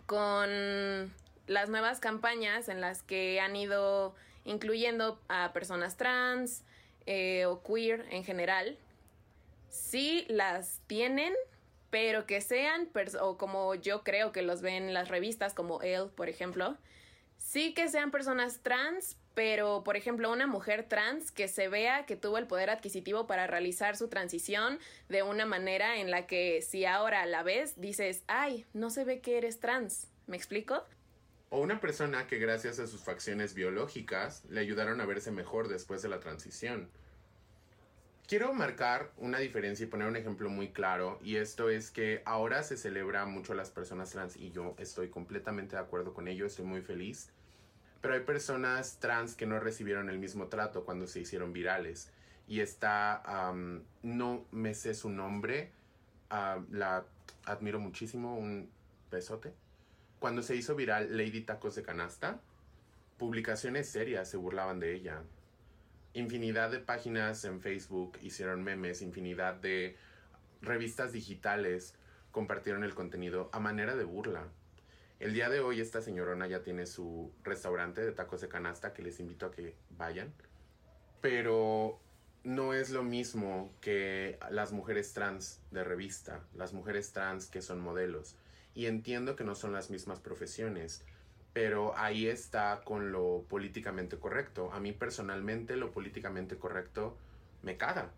con 0.07 1.13
las 1.47 1.69
nuevas 1.69 2.01
campañas 2.01 2.71
en 2.71 2.81
las 2.81 3.03
que 3.03 3.41
han 3.43 3.57
ido 3.57 4.15
incluyendo 4.45 5.21
a 5.29 5.53
personas 5.53 5.97
trans 5.97 6.63
eh, 7.07 7.47
o 7.47 7.63
queer 7.63 8.07
en 8.11 8.25
general, 8.25 8.79
sí 9.71 10.25
las 10.29 10.81
tienen, 10.87 11.35
pero 11.91 12.27
que 12.27 12.41
sean, 12.41 12.89
o 13.21 13.37
como 13.37 13.75
yo 13.75 14.03
creo 14.03 14.33
que 14.33 14.43
los 14.43 14.63
ven 14.63 14.95
las 14.95 15.09
revistas 15.09 15.55
como 15.55 15.83
Elle, 15.83 16.09
por 16.09 16.29
ejemplo, 16.29 16.77
sí 17.39 17.75
que 17.75 17.89
sean 17.89 18.11
personas 18.11 18.61
trans, 18.63 19.17
pero 19.35 19.83
por 19.85 19.97
ejemplo 19.97 20.31
una 20.31 20.47
mujer 20.47 20.87
trans 20.89 21.33
que 21.33 21.49
se 21.49 21.69
vea 21.69 22.07
que 22.07 22.17
tuvo 22.17 22.39
el 22.39 22.47
poder 22.47 22.71
adquisitivo 22.71 23.27
para 23.27 23.47
realizar 23.47 23.97
su 23.97 24.09
transición 24.09 24.79
de 25.09 25.23
una 25.23 25.47
manera 25.47 25.99
en 25.99 26.11
la 26.11 26.27
que 26.27 26.63
si 26.63 26.85
ahora 26.85 27.25
la 27.27 27.43
ves 27.43 27.81
dices, 27.81 28.23
ay, 28.27 28.67
no 28.75 28.91
se 28.91 29.05
ve 29.05 29.21
que 29.21 29.39
eres 29.39 29.61
trans. 29.61 30.09
¿Me 30.27 30.37
explico? 30.37 30.85
O 31.55 31.61
una 31.61 31.81
persona 31.81 32.27
que 32.27 32.39
gracias 32.39 32.79
a 32.79 32.87
sus 32.87 33.03
facciones 33.03 33.53
biológicas 33.53 34.43
le 34.49 34.61
ayudaron 34.61 35.03
a 35.03 35.05
verse 35.05 35.31
mejor 35.31 35.69
después 35.69 36.01
de 36.01 36.09
la 36.09 36.19
transición. 36.19 36.89
Quiero 38.27 38.55
marcar 38.55 39.13
una 39.19 39.39
diferencia 39.39 39.85
y 39.85 39.87
poner 39.87 40.09
un 40.09 40.17
ejemplo 40.17 40.49
muy 40.49 40.69
claro, 40.73 41.21
y 41.23 41.37
esto 41.37 41.69
es 41.69 41.91
que 41.91 42.23
ahora 42.25 42.63
se 42.63 42.79
celebra 42.79 43.27
mucho 43.27 43.53
a 43.53 43.57
las 43.57 43.71
personas 43.71 44.09
trans 44.09 44.39
y 44.39 44.51
yo 44.51 44.75
estoy 44.79 45.11
completamente 45.11 45.77
de 45.77 45.83
acuerdo 45.83 46.15
con 46.15 46.27
ello, 46.27 46.47
estoy 46.47 46.65
muy 46.65 46.81
feliz. 46.81 47.29
Pero 48.01 48.15
hay 48.15 48.21
personas 48.21 48.99
trans 48.99 49.35
que 49.35 49.45
no 49.45 49.61
recibieron 49.61 50.09
el 50.09 50.19
mismo 50.19 50.47
trato 50.47 50.87
cuando 50.87 51.07
se 51.07 51.21
hicieron 51.21 51.53
virales. 51.53 52.11
Y 52.49 52.61
está, 52.61 53.53
no 54.03 54.47
me 54.53 54.73
sé 54.73 54.95
su 54.95 55.11
nombre, 55.11 55.71
ah, 56.31 56.63
la 56.71 57.05
admiro 57.45 57.79
muchísimo, 57.79 58.39
un 58.39 58.71
besote 59.11 59.53
cuando 60.23 60.43
se 60.43 60.55
hizo 60.55 60.77
viral 60.77 61.17
Lady 61.17 61.41
Tacos 61.41 61.75
de 61.75 61.83
Canasta, 61.83 62.39
publicaciones 63.19 63.89
serias 63.89 64.31
se 64.31 64.37
burlaban 64.37 64.79
de 64.79 64.95
ella. 64.95 65.21
Infinidad 66.15 66.71
de 66.71 66.79
páginas 66.79 67.45
en 67.45 67.61
Facebook 67.61 68.17
hicieron 68.23 68.63
memes, 68.63 69.03
infinidad 69.03 69.55
de 69.55 69.97
revistas 70.61 71.11
digitales 71.11 71.97
compartieron 72.31 72.85
el 72.85 72.95
contenido 72.95 73.51
a 73.53 73.59
manera 73.59 73.97
de 73.97 74.05
burla. 74.05 74.45
El 75.19 75.35
día 75.35 75.51
de 75.51 75.59
hoy 75.59 75.81
esta 75.81 76.01
señorona 76.01 76.47
ya 76.47 76.63
tiene 76.63 76.87
su 76.87 77.33
restaurante 77.43 78.01
de 78.01 78.13
tacos 78.13 78.43
de 78.43 78.49
canasta 78.49 78.93
que 78.93 79.03
les 79.03 79.19
invito 79.19 79.47
a 79.47 79.51
que 79.51 79.75
vayan. 79.91 80.33
Pero 81.21 81.99
no 82.45 82.75
es 82.75 82.91
lo 82.91 83.03
mismo 83.03 83.75
que 83.81 84.39
las 84.53 84.71
mujeres 84.71 85.15
trans 85.15 85.61
de 85.73 85.83
revista, 85.83 86.45
las 86.55 86.73
mujeres 86.73 87.13
trans 87.13 87.47
que 87.47 87.61
son 87.61 87.81
modelos 87.81 88.37
y 88.75 88.87
entiendo 88.87 89.37
que 89.37 89.45
no 89.45 89.55
son 89.55 89.73
las 89.73 89.91
mismas 89.91 90.21
profesiones, 90.21 91.05
pero 91.53 91.97
ahí 91.97 92.27
está 92.27 92.81
con 92.85 93.13
lo 93.13 93.45
políticamente 93.49 94.19
correcto. 94.19 94.73
A 94.73 94.81
mí 94.81 94.93
personalmente 94.93 95.77
lo 95.77 95.91
políticamente 95.93 96.57
correcto 96.57 97.17
me 97.63 97.77
caga, 97.77 98.11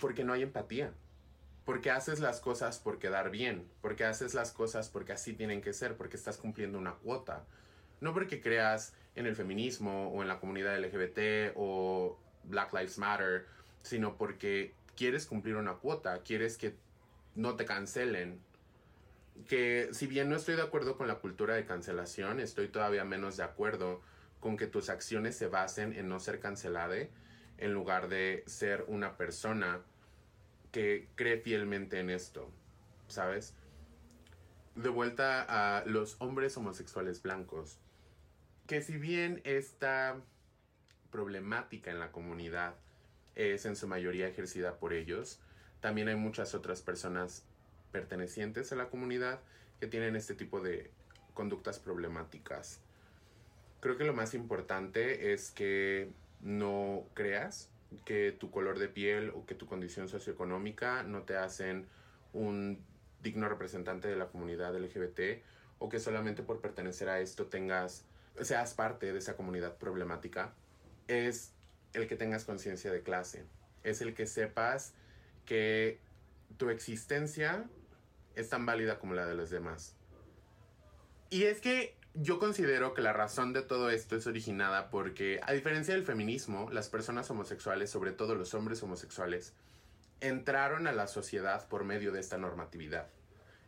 porque 0.00 0.24
no 0.24 0.32
hay 0.32 0.42
empatía, 0.42 0.92
porque 1.64 1.90
haces 1.90 2.20
las 2.20 2.40
cosas 2.40 2.78
por 2.78 2.98
quedar 2.98 3.30
bien, 3.30 3.68
porque 3.82 4.04
haces 4.04 4.34
las 4.34 4.52
cosas 4.52 4.88
porque 4.88 5.12
así 5.12 5.34
tienen 5.34 5.60
que 5.60 5.72
ser, 5.72 5.96
porque 5.96 6.16
estás 6.16 6.38
cumpliendo 6.38 6.78
una 6.78 6.94
cuota, 6.94 7.44
no 8.00 8.14
porque 8.14 8.40
creas 8.40 8.94
en 9.14 9.26
el 9.26 9.36
feminismo 9.36 10.08
o 10.08 10.22
en 10.22 10.28
la 10.28 10.40
comunidad 10.40 10.78
LGBT 10.78 11.52
o 11.56 12.18
Black 12.44 12.72
Lives 12.72 12.98
Matter, 12.98 13.46
sino 13.82 14.16
porque 14.16 14.72
quieres 14.96 15.26
cumplir 15.26 15.56
una 15.56 15.74
cuota, 15.74 16.22
quieres 16.22 16.56
que 16.56 16.74
no 17.34 17.56
te 17.56 17.64
cancelen, 17.64 18.40
que 19.46 19.88
si 19.92 20.06
bien 20.06 20.28
no 20.28 20.36
estoy 20.36 20.56
de 20.56 20.62
acuerdo 20.62 20.96
con 20.96 21.08
la 21.08 21.16
cultura 21.16 21.54
de 21.54 21.64
cancelación, 21.64 22.40
estoy 22.40 22.68
todavía 22.68 23.04
menos 23.04 23.36
de 23.36 23.44
acuerdo 23.44 24.00
con 24.40 24.56
que 24.56 24.66
tus 24.66 24.88
acciones 24.88 25.36
se 25.36 25.46
basen 25.46 25.92
en 25.92 26.08
no 26.08 26.20
ser 26.20 26.40
cancelada 26.40 26.96
en 27.58 27.74
lugar 27.74 28.08
de 28.08 28.44
ser 28.46 28.84
una 28.88 29.16
persona 29.16 29.80
que 30.70 31.08
cree 31.16 31.38
fielmente 31.38 31.98
en 31.98 32.10
esto, 32.10 32.50
¿sabes? 33.08 33.54
De 34.76 34.88
vuelta 34.88 35.44
a 35.48 35.84
los 35.86 36.16
hombres 36.20 36.56
homosexuales 36.56 37.20
blancos, 37.20 37.78
que 38.66 38.80
si 38.80 38.96
bien 38.96 39.40
esta 39.44 40.16
problemática 41.10 41.90
en 41.90 41.98
la 41.98 42.12
comunidad 42.12 42.74
es 43.34 43.66
en 43.66 43.76
su 43.76 43.88
mayoría 43.88 44.28
ejercida 44.28 44.78
por 44.78 44.92
ellos, 44.92 45.40
también 45.80 46.08
hay 46.08 46.16
muchas 46.16 46.54
otras 46.54 46.82
personas 46.82 47.44
pertenecientes 47.92 48.72
a 48.72 48.76
la 48.76 48.88
comunidad 48.88 49.40
que 49.80 49.86
tienen 49.86 50.16
este 50.16 50.34
tipo 50.34 50.60
de 50.60 50.90
conductas 51.34 51.78
problemáticas. 51.78 52.80
Creo 53.80 53.96
que 53.96 54.04
lo 54.04 54.12
más 54.12 54.34
importante 54.34 55.32
es 55.32 55.50
que 55.50 56.10
no 56.40 57.04
creas 57.14 57.70
que 58.04 58.32
tu 58.32 58.50
color 58.50 58.78
de 58.78 58.88
piel 58.88 59.30
o 59.30 59.46
que 59.46 59.54
tu 59.54 59.66
condición 59.66 60.08
socioeconómica 60.08 61.02
no 61.04 61.22
te 61.22 61.36
hacen 61.36 61.86
un 62.32 62.84
digno 63.22 63.48
representante 63.48 64.08
de 64.08 64.16
la 64.16 64.28
comunidad 64.28 64.76
LGBT 64.76 65.42
o 65.78 65.88
que 65.88 66.00
solamente 66.00 66.42
por 66.42 66.60
pertenecer 66.60 67.08
a 67.08 67.20
esto 67.20 67.46
tengas 67.46 68.04
seas 68.40 68.74
parte 68.74 69.12
de 69.12 69.18
esa 69.18 69.36
comunidad 69.36 69.76
problemática 69.76 70.52
es 71.08 71.52
el 71.92 72.06
que 72.06 72.16
tengas 72.16 72.44
conciencia 72.44 72.92
de 72.92 73.02
clase 73.02 73.44
es 73.82 74.00
el 74.00 74.14
que 74.14 74.26
sepas 74.26 74.92
que 75.44 75.98
tu 76.56 76.70
existencia 76.70 77.64
es 78.38 78.48
tan 78.48 78.64
válida 78.64 78.98
como 78.98 79.14
la 79.14 79.26
de 79.26 79.34
los 79.34 79.50
demás. 79.50 79.96
Y 81.28 81.42
es 81.44 81.60
que 81.60 81.96
yo 82.14 82.38
considero 82.38 82.94
que 82.94 83.02
la 83.02 83.12
razón 83.12 83.52
de 83.52 83.62
todo 83.62 83.90
esto 83.90 84.16
es 84.16 84.26
originada 84.26 84.90
porque, 84.90 85.40
a 85.42 85.52
diferencia 85.52 85.94
del 85.94 86.04
feminismo, 86.04 86.70
las 86.70 86.88
personas 86.88 87.28
homosexuales, 87.30 87.90
sobre 87.90 88.12
todo 88.12 88.36
los 88.36 88.54
hombres 88.54 88.82
homosexuales, 88.82 89.54
entraron 90.20 90.86
a 90.86 90.92
la 90.92 91.08
sociedad 91.08 91.68
por 91.68 91.84
medio 91.84 92.12
de 92.12 92.20
esta 92.20 92.38
normatividad. 92.38 93.08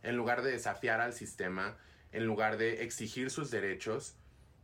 En 0.03 0.15
lugar 0.15 0.41
de 0.41 0.51
desafiar 0.51 1.01
al 1.01 1.13
sistema, 1.13 1.77
en 2.13 2.25
lugar 2.25 2.57
de 2.57 2.83
exigir 2.83 3.29
sus 3.29 3.51
derechos, 3.51 4.15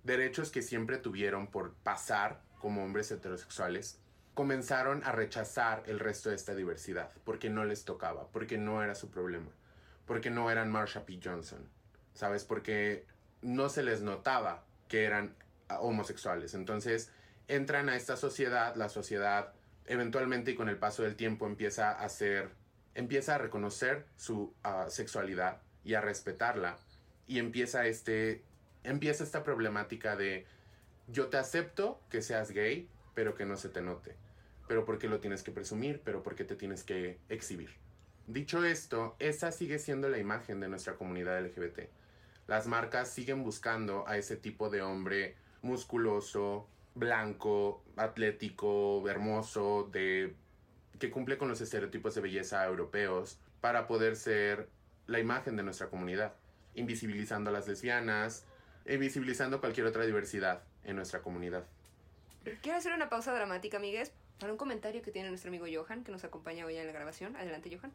derechos 0.03 0.51
que 0.51 0.61
siempre 0.61 0.97
tuvieron 0.97 1.47
por 1.47 1.73
pasar 1.75 2.41
como 2.59 2.83
hombres 2.83 3.11
heterosexuales, 3.11 3.99
comenzaron 4.33 5.03
a 5.03 5.11
rechazar 5.11 5.83
el 5.85 5.99
resto 5.99 6.29
de 6.29 6.35
esta 6.35 6.55
diversidad, 6.55 7.11
porque 7.25 7.49
no 7.49 7.65
les 7.65 7.83
tocaba, 7.83 8.27
porque 8.31 8.57
no 8.57 8.81
era 8.81 8.95
su 8.95 9.11
problema 9.11 9.51
porque 10.07 10.31
no 10.31 10.49
eran 10.49 10.71
Marsha 10.71 11.05
P. 11.05 11.19
Johnson, 11.23 11.69
¿sabes? 12.13 12.43
Porque 12.43 13.05
no 13.41 13.69
se 13.69 13.83
les 13.83 14.01
notaba 14.01 14.63
que 14.87 15.03
eran 15.03 15.35
ah, 15.69 15.79
homosexuales. 15.81 16.55
Entonces 16.55 17.11
entran 17.47 17.89
a 17.89 17.95
esta 17.95 18.17
sociedad, 18.17 18.75
la 18.75 18.89
sociedad 18.89 19.53
eventualmente 19.85 20.51
y 20.51 20.55
con 20.55 20.69
el 20.69 20.77
paso 20.77 21.03
del 21.03 21.15
tiempo 21.15 21.45
empieza 21.45 21.91
a 21.91 22.09
ser, 22.09 22.49
empieza 22.95 23.35
a 23.35 23.37
reconocer 23.37 24.05
su 24.15 24.53
ah, 24.63 24.87
sexualidad 24.89 25.61
y 25.83 25.93
a 25.93 26.01
respetarla 26.01 26.77
y 27.27 27.39
empieza 27.39 27.85
este, 27.85 28.43
empieza 28.83 29.23
esta 29.23 29.43
problemática 29.43 30.15
de 30.15 30.45
yo 31.07 31.27
te 31.27 31.37
acepto 31.37 32.01
que 32.09 32.21
seas 32.21 32.51
gay, 32.51 32.89
pero 33.13 33.35
que 33.35 33.45
no 33.45 33.55
se 33.55 33.69
te 33.69 33.81
note. 33.81 34.15
Pero 34.67 34.83
porque 34.83 35.07
lo 35.07 35.19
tienes 35.19 35.43
que 35.43 35.51
presumir, 35.51 36.01
pero 36.03 36.23
porque 36.23 36.43
te 36.43 36.55
tienes 36.55 36.83
que 36.83 37.17
exhibir. 37.29 37.69
Dicho 38.27 38.65
esto, 38.65 39.15
esa 39.19 39.53
sigue 39.53 39.79
siendo 39.79 40.09
la 40.09 40.17
imagen 40.17 40.59
de 40.59 40.67
nuestra 40.67 40.95
comunidad 40.95 41.41
LGBT. 41.41 41.89
Las 42.45 42.67
marcas 42.67 43.09
siguen 43.09 43.41
buscando 43.41 44.05
a 44.05 44.17
ese 44.17 44.35
tipo 44.35 44.69
de 44.69 44.81
hombre 44.81 45.37
musculoso, 45.61 46.67
blanco, 46.93 47.85
atlético, 47.95 49.07
hermoso, 49.09 49.89
de 49.93 50.35
que 50.99 51.09
cumple 51.09 51.37
con 51.37 51.47
los 51.47 51.61
estereotipos 51.61 52.15
de 52.15 52.21
belleza 52.21 52.65
europeos 52.65 53.39
para 53.61 53.87
poder 53.87 54.17
ser 54.17 54.67
la 55.05 55.19
imagen 55.19 55.55
de 55.55 55.63
nuestra 55.63 55.89
comunidad, 55.89 56.33
invisibilizando 56.75 57.49
a 57.49 57.53
las 57.53 57.65
lesbianas, 57.65 58.45
invisibilizando 58.85 59.61
cualquier 59.61 59.87
otra 59.87 60.05
diversidad 60.05 60.63
en 60.83 60.97
nuestra 60.97 61.21
comunidad. 61.21 61.65
Quiero 62.61 62.77
hacer 62.77 62.93
una 62.93 63.07
pausa 63.07 63.33
dramática, 63.33 63.77
amigues, 63.77 64.11
para 64.37 64.51
un 64.51 64.57
comentario 64.57 65.01
que 65.01 65.11
tiene 65.11 65.29
nuestro 65.29 65.49
amigo 65.49 65.65
Johan, 65.73 66.03
que 66.03 66.11
nos 66.11 66.25
acompaña 66.25 66.65
hoy 66.65 66.75
en 66.75 66.87
la 66.87 66.91
grabación. 66.91 67.37
Adelante, 67.37 67.73
Johan. 67.73 67.93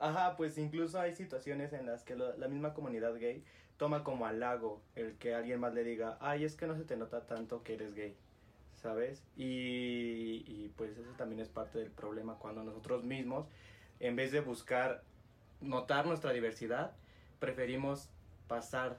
Ajá, 0.00 0.36
pues 0.36 0.58
incluso 0.58 1.00
hay 1.00 1.12
situaciones 1.12 1.72
en 1.72 1.86
las 1.86 2.04
que 2.04 2.16
la 2.16 2.48
misma 2.48 2.74
comunidad 2.74 3.14
gay 3.18 3.42
toma 3.76 4.04
como 4.04 4.26
halago 4.26 4.82
el 4.96 5.16
que 5.16 5.34
alguien 5.34 5.60
más 5.60 5.72
le 5.74 5.84
diga, 5.84 6.18
ay, 6.20 6.44
es 6.44 6.56
que 6.56 6.66
no 6.66 6.76
se 6.76 6.84
te 6.84 6.96
nota 6.96 7.26
tanto 7.26 7.62
que 7.62 7.74
eres 7.74 7.94
gay, 7.94 8.16
¿sabes? 8.76 9.24
Y, 9.36 10.44
y 10.46 10.72
pues 10.76 10.98
eso 10.98 11.10
también 11.16 11.40
es 11.40 11.48
parte 11.48 11.78
del 11.78 11.90
problema 11.90 12.34
cuando 12.34 12.64
nosotros 12.64 13.04
mismos, 13.04 13.46
en 14.00 14.16
vez 14.16 14.32
de 14.32 14.40
buscar 14.40 15.02
notar 15.60 16.06
nuestra 16.06 16.32
diversidad, 16.32 16.92
preferimos 17.38 18.08
pasar, 18.48 18.98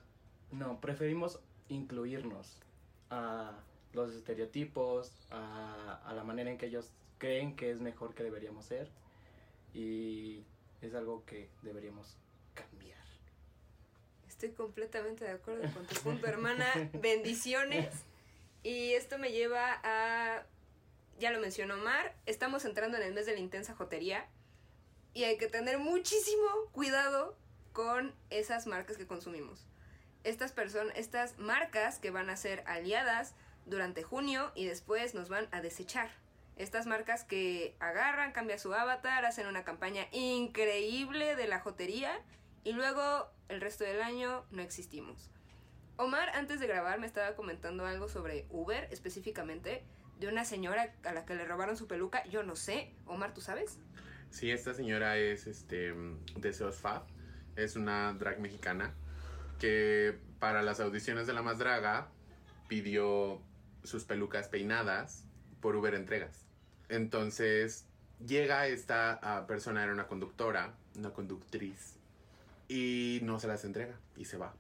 no, 0.52 0.80
preferimos 0.80 1.40
incluirnos 1.68 2.62
a 3.10 3.60
los 3.94 4.14
estereotipos, 4.14 5.14
a, 5.32 6.02
a 6.06 6.14
la 6.14 6.24
manera 6.24 6.50
en 6.52 6.58
que 6.58 6.68
ellos 6.68 6.92
creen 7.18 7.56
que 7.56 7.72
es 7.72 7.82
mejor 7.82 8.14
que 8.14 8.24
deberíamos 8.24 8.66
ser 8.66 8.90
y 9.74 10.44
es 10.82 10.94
algo 10.96 11.26
que 11.26 11.50
deberíamos 11.62 12.18
cambiar. 12.54 13.00
Estoy 14.28 14.52
completamente 14.52 15.26
de 15.26 15.32
acuerdo 15.32 15.72
con 15.74 15.86
tu 15.86 15.96
punto, 15.96 16.28
hermana. 16.28 16.66
Bendiciones. 16.94 17.94
Y 18.64 18.94
esto 18.94 19.18
me 19.18 19.32
lleva 19.32 19.80
a. 19.84 20.46
Ya 21.20 21.32
lo 21.32 21.40
mencionó 21.40 21.78
Mar. 21.78 22.16
Estamos 22.26 22.64
entrando 22.64 22.98
en 22.98 23.04
el 23.04 23.14
mes 23.14 23.26
de 23.26 23.34
la 23.34 23.40
intensa 23.40 23.76
jotería. 23.76 24.28
Y 25.14 25.24
hay 25.24 25.38
que 25.38 25.48
tener 25.48 25.80
muchísimo 25.80 26.48
cuidado 26.72 27.36
con 27.74 28.16
esas 28.30 28.68
marcas 28.68 28.98
que 28.98 29.08
consumimos. 29.08 29.66
Estas 30.24 30.52
personas, 30.52 30.94
estas 30.98 31.38
marcas 31.38 32.00
que 32.00 32.12
van 32.12 32.30
a 32.30 32.38
ser 32.38 32.64
aliadas 32.66 33.34
durante 33.66 34.04
junio 34.04 34.52
y 34.56 34.66
después 34.66 35.14
nos 35.14 35.30
van 35.30 35.48
a 35.52 35.62
desechar. 35.62 36.10
Estas 36.60 36.88
marcas 36.88 37.24
que 37.24 37.78
agarran, 37.80 38.34
cambian 38.34 38.60
su 38.60 38.74
avatar, 38.74 39.24
hacen 39.26 39.48
una 39.48 39.64
campaña 39.64 40.08
increíble 40.12 41.38
de 41.38 41.48
la 41.48 41.62
jotería 41.62 42.12
y 42.66 42.74
luego 42.74 43.32
el 43.48 43.62
resto 43.62 43.86
del 43.86 44.02
año 44.02 44.44
no 44.52 44.62
existimos. 44.62 45.32
Omar 45.96 46.28
antes 46.36 46.60
de 46.60 46.68
grabar 46.68 47.00
me 47.00 47.08
estaba 47.08 47.34
comentando 47.38 47.86
algo 47.86 48.10
sobre 48.10 48.46
Uber 48.50 48.90
específicamente 48.92 49.86
de 50.20 50.28
una 50.28 50.44
señora 50.44 50.94
a 51.06 51.14
la 51.14 51.26
que 51.26 51.34
le 51.34 51.46
robaron 51.46 51.78
su 51.78 51.88
peluca. 51.88 52.26
Yo 52.26 52.44
no 52.44 52.58
sé. 52.58 52.92
Omar, 53.06 53.34
¿tú 53.34 53.40
sabes? 53.40 53.80
Sí, 54.30 54.52
esta 54.52 54.74
señora 54.74 55.18
es 55.18 55.48
este 55.48 55.94
Deseos 56.36 56.76
Fab, 56.76 57.04
es 57.56 57.78
una 57.78 58.12
drag 58.12 58.42
mexicana 58.42 58.94
que 59.60 60.20
para 60.40 60.62
las 60.62 60.82
audiciones 60.82 61.26
de 61.26 61.32
La 61.32 61.42
Más 61.42 61.58
Draga 61.58 62.10
pidió 62.68 63.42
sus 63.86 64.04
pelucas 64.04 64.50
peinadas 64.50 65.24
por 65.62 65.78
Uber 65.78 65.96
Entregas. 65.96 66.49
Entonces 66.90 67.86
llega 68.26 68.68
esta 68.68 69.20
ah, 69.22 69.48
persona, 69.48 69.84
era 69.84 69.94
una 69.94 70.08
conductora, 70.08 70.74
una 70.96 71.12
conductriz, 71.12 71.96
y 72.68 73.20
no 73.24 73.40
se 73.40 73.48
las 73.48 73.64
entrega 73.64 73.98
y 74.18 74.26
se 74.26 74.38
va. 74.38 74.54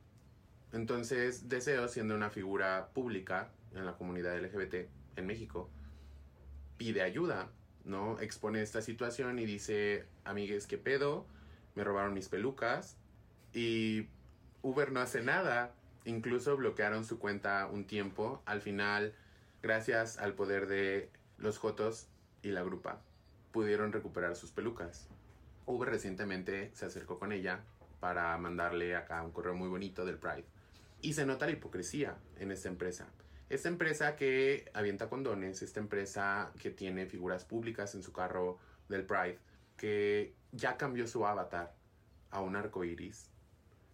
Entonces 0.71 1.49
Deseo, 1.49 1.87
siendo 1.87 2.15
una 2.15 2.29
figura 2.29 2.89
pública 2.93 3.49
en 3.73 3.85
la 3.85 3.93
comunidad 3.93 4.39
LGBT 4.39 4.87
en 5.15 5.25
México, 5.25 5.69
pide 6.77 7.01
ayuda 7.01 7.49
¿no? 7.89 8.19
Expone 8.19 8.61
esta 8.61 8.81
situación 8.81 9.39
y 9.39 9.45
dice, 9.45 10.05
amigues, 10.23 10.67
¿qué 10.67 10.77
pedo? 10.77 11.25
Me 11.75 11.83
robaron 11.83 12.13
mis 12.13 12.29
pelucas 12.29 12.97
y 13.53 14.07
Uber 14.61 14.91
no 14.91 15.01
hace 15.01 15.21
nada. 15.21 15.73
Incluso 16.05 16.55
bloquearon 16.55 17.03
su 17.05 17.19
cuenta 17.19 17.67
un 17.67 17.85
tiempo. 17.85 18.41
Al 18.45 18.61
final, 18.61 19.13
gracias 19.61 20.17
al 20.17 20.33
poder 20.33 20.67
de 20.67 21.09
los 21.37 21.57
Jotos 21.57 22.07
y 22.41 22.49
la 22.49 22.63
grupa, 22.63 23.01
pudieron 23.51 23.91
recuperar 23.91 24.35
sus 24.35 24.51
pelucas. 24.51 25.07
Uber 25.65 25.89
recientemente 25.89 26.71
se 26.73 26.85
acercó 26.85 27.19
con 27.19 27.31
ella 27.31 27.63
para 27.99 28.37
mandarle 28.37 28.95
acá 28.95 29.21
un 29.21 29.31
correo 29.31 29.55
muy 29.55 29.67
bonito 29.67 30.05
del 30.05 30.17
Pride. 30.17 30.45
Y 31.01 31.13
se 31.13 31.25
nota 31.25 31.45
la 31.45 31.53
hipocresía 31.53 32.17
en 32.37 32.51
esta 32.51 32.69
empresa. 32.69 33.07
Esta 33.49 33.69
empresa 33.69 34.15
que 34.15 34.69
avienta 34.73 35.09
condones, 35.09 35.61
esta 35.61 35.79
empresa 35.79 36.51
que 36.59 36.69
tiene 36.69 37.07
figuras 37.07 37.45
públicas 37.45 37.95
en 37.95 38.03
su 38.03 38.13
carro 38.13 38.59
del 38.89 39.05
Pride, 39.05 39.39
que 39.77 40.35
ya 40.51 40.77
cambió 40.77 41.07
su 41.07 41.25
avatar 41.25 41.73
a 42.31 42.41
un 42.41 42.55
arco 42.55 42.83
iris, 42.83 43.29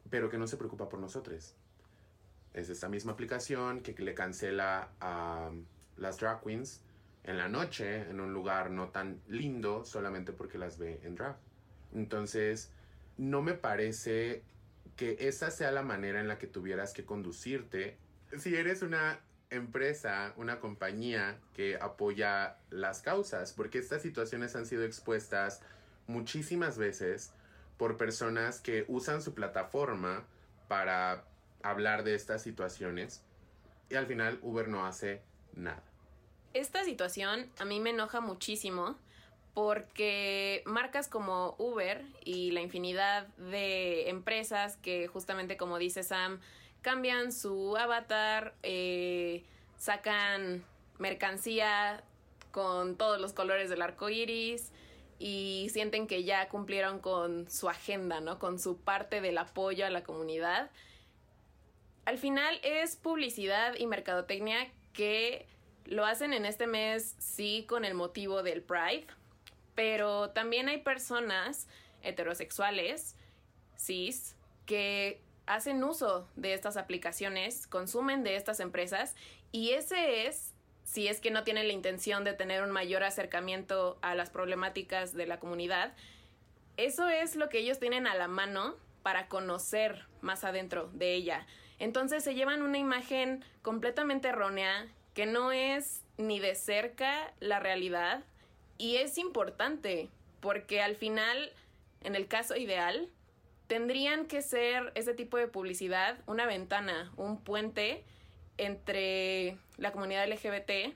pero 0.10 0.30
que 0.30 0.38
no 0.38 0.48
se 0.48 0.58
preocupa 0.58 0.90
por 0.90 1.00
nosotros. 1.00 1.56
Es 2.54 2.70
esta 2.70 2.90
misma 2.90 3.14
aplicación 3.14 3.82
que 3.82 3.94
le 4.02 4.14
cancela 4.14 4.90
a 5.00 5.52
las 5.98 6.18
drag 6.18 6.42
queens 6.44 6.82
en 7.26 7.38
la 7.38 7.50
noche 7.50 8.10
en 8.10 8.20
un 8.20 8.34
lugar 8.34 8.72
no 8.72 8.90
tan 8.90 9.20
lindo 9.28 9.84
solamente 9.84 10.32
porque 10.32 10.58
las 10.58 10.78
ve 10.78 11.02
en 11.04 11.16
drag. 11.16 11.36
Entonces, 11.94 12.72
no 13.18 13.42
me 13.42 13.54
parece 13.54 14.44
que 14.96 15.18
esa 15.20 15.52
sea 15.52 15.72
la 15.72 15.82
manera 15.82 16.20
en 16.20 16.28
la 16.28 16.38
que 16.38 16.48
tuvieras 16.48 16.94
que 16.94 17.04
conducirte. 17.04 17.98
Si 18.38 18.56
eres 18.56 18.82
una 18.82 19.20
empresa, 19.50 20.34
una 20.38 20.60
compañía 20.60 21.38
que 21.54 21.78
apoya 21.80 22.58
las 22.70 23.02
causas, 23.02 23.54
porque 23.54 23.80
estas 23.80 24.02
situaciones 24.02 24.56
han 24.56 24.66
sido 24.66 24.84
expuestas 24.84 25.62
muchísimas 26.08 26.78
veces 26.78 27.32
por 27.78 27.98
personas 27.98 28.60
que 28.60 28.86
usan 28.88 29.22
su 29.22 29.34
plataforma 29.34 30.24
para 30.68 31.26
hablar 31.62 32.04
de 32.04 32.16
estas 32.16 32.42
situaciones 32.44 33.24
y 33.90 33.96
al 33.96 34.06
final 34.06 34.40
Uber 34.42 34.68
no 34.68 34.86
hace 34.86 35.22
nada. 35.54 35.84
Esta 36.56 36.86
situación 36.86 37.52
a 37.60 37.66
mí 37.66 37.82
me 37.82 37.90
enoja 37.90 38.22
muchísimo 38.22 38.96
porque 39.54 40.64
marcas 40.66 41.10
como 41.10 41.54
Uber 41.58 42.06
y 42.24 42.52
la 42.52 42.62
infinidad 42.62 43.28
de 43.36 44.08
empresas 44.08 44.78
que 44.78 45.08
justamente 45.08 45.58
como 45.58 45.80
dice 45.80 46.02
Sam, 46.02 46.40
cambian 46.82 47.34
su 47.34 47.76
avatar, 47.76 48.54
eh, 48.64 49.44
sacan 49.78 50.64
mercancía 50.98 52.02
con 52.52 52.96
todos 52.96 53.20
los 53.20 53.34
colores 53.34 53.70
del 53.70 53.82
arco 53.82 54.08
iris 54.08 54.72
y 55.20 55.68
sienten 55.74 56.08
que 56.08 56.24
ya 56.24 56.48
cumplieron 56.48 57.00
con 57.00 57.52
su 57.52 57.68
agenda, 57.68 58.22
¿no? 58.22 58.40
Con 58.40 58.60
su 58.60 58.78
parte 58.78 59.20
del 59.20 59.40
apoyo 59.40 59.86
a 59.86 59.90
la 59.90 60.06
comunidad. 60.06 60.72
Al 62.06 62.18
final 62.18 62.62
es 62.64 62.96
publicidad 62.96 63.76
y 63.78 63.88
mercadotecnia 63.88 64.72
que 64.94 65.48
lo 65.86 66.06
hacen 66.06 66.34
en 66.34 66.46
este 66.46 66.68
mes, 66.68 67.16
sí, 67.20 67.66
con 67.68 67.86
el 67.86 67.94
motivo 67.94 68.44
del 68.44 68.62
Pride, 68.62 69.08
pero 69.76 70.30
también 70.32 70.68
hay 70.70 70.80
personas 70.80 71.68
heterosexuales, 72.02 73.16
cis, 73.78 74.36
que 74.66 75.22
hacen 75.46 75.84
uso 75.84 76.28
de 76.36 76.54
estas 76.54 76.78
aplicaciones, 76.78 77.68
consumen 77.68 78.24
de 78.24 78.36
estas 78.36 78.60
empresas 78.60 79.16
y 79.52 79.72
ese 79.72 80.28
es, 80.28 80.54
si 80.84 81.08
es 81.08 81.20
que 81.20 81.32
no 81.32 81.44
tienen 81.44 81.68
la 81.68 81.74
intención 81.74 82.24
de 82.24 82.34
tener 82.34 82.64
un 82.64 82.72
mayor 82.72 83.04
acercamiento 83.04 83.98
a 84.02 84.16
las 84.16 84.30
problemáticas 84.30 85.14
de 85.14 85.28
la 85.28 85.40
comunidad, 85.40 85.94
eso 86.78 87.08
es 87.08 87.36
lo 87.36 87.50
que 87.50 87.60
ellos 87.60 87.80
tienen 87.80 88.08
a 88.08 88.16
la 88.16 88.28
mano 88.28 88.76
para 89.04 89.28
conocer 89.28 90.06
más 90.22 90.44
adentro 90.44 90.90
de 90.94 91.14
ella. 91.14 91.46
Entonces 91.78 92.24
se 92.24 92.34
llevan 92.34 92.64
una 92.64 92.78
imagen 92.78 93.44
completamente 93.62 94.30
errónea 94.30 94.88
que 95.16 95.26
no 95.26 95.52
es 95.52 96.04
ni 96.18 96.40
de 96.40 96.54
cerca 96.54 97.34
la 97.40 97.60
realidad 97.60 98.24
y 98.78 98.98
es 98.98 99.18
importante 99.18 100.10
porque 100.42 100.82
al 100.82 100.96
final, 100.96 101.52
en 102.02 102.16
el 102.16 102.28
caso 102.28 102.56
ideal, 102.56 103.10
tendrían 103.66 104.28
que 104.28 104.44
ser 104.44 104.92
ese 104.94 105.16
tipo 105.16 105.38
de 105.38 105.48
publicidad 105.48 106.20
una 106.28 106.46
ventana, 106.46 107.12
un 107.18 107.42
puente 107.42 108.04
entre 108.58 109.58
la 109.78 109.92
comunidad 109.92 110.28
LGBT 110.28 110.94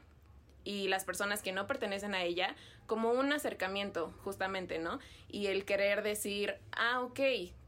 y 0.64 0.88
las 0.88 1.06
personas 1.06 1.42
que 1.42 1.52
no 1.52 1.66
pertenecen 1.66 2.14
a 2.14 2.24
ella 2.24 2.56
como 2.86 3.12
un 3.12 3.32
acercamiento 3.32 4.14
justamente, 4.24 4.80
¿no? 4.80 5.00
Y 5.30 5.48
el 5.48 5.64
querer 5.64 6.04
decir, 6.04 6.58
ah, 6.72 7.02
ok, 7.02 7.20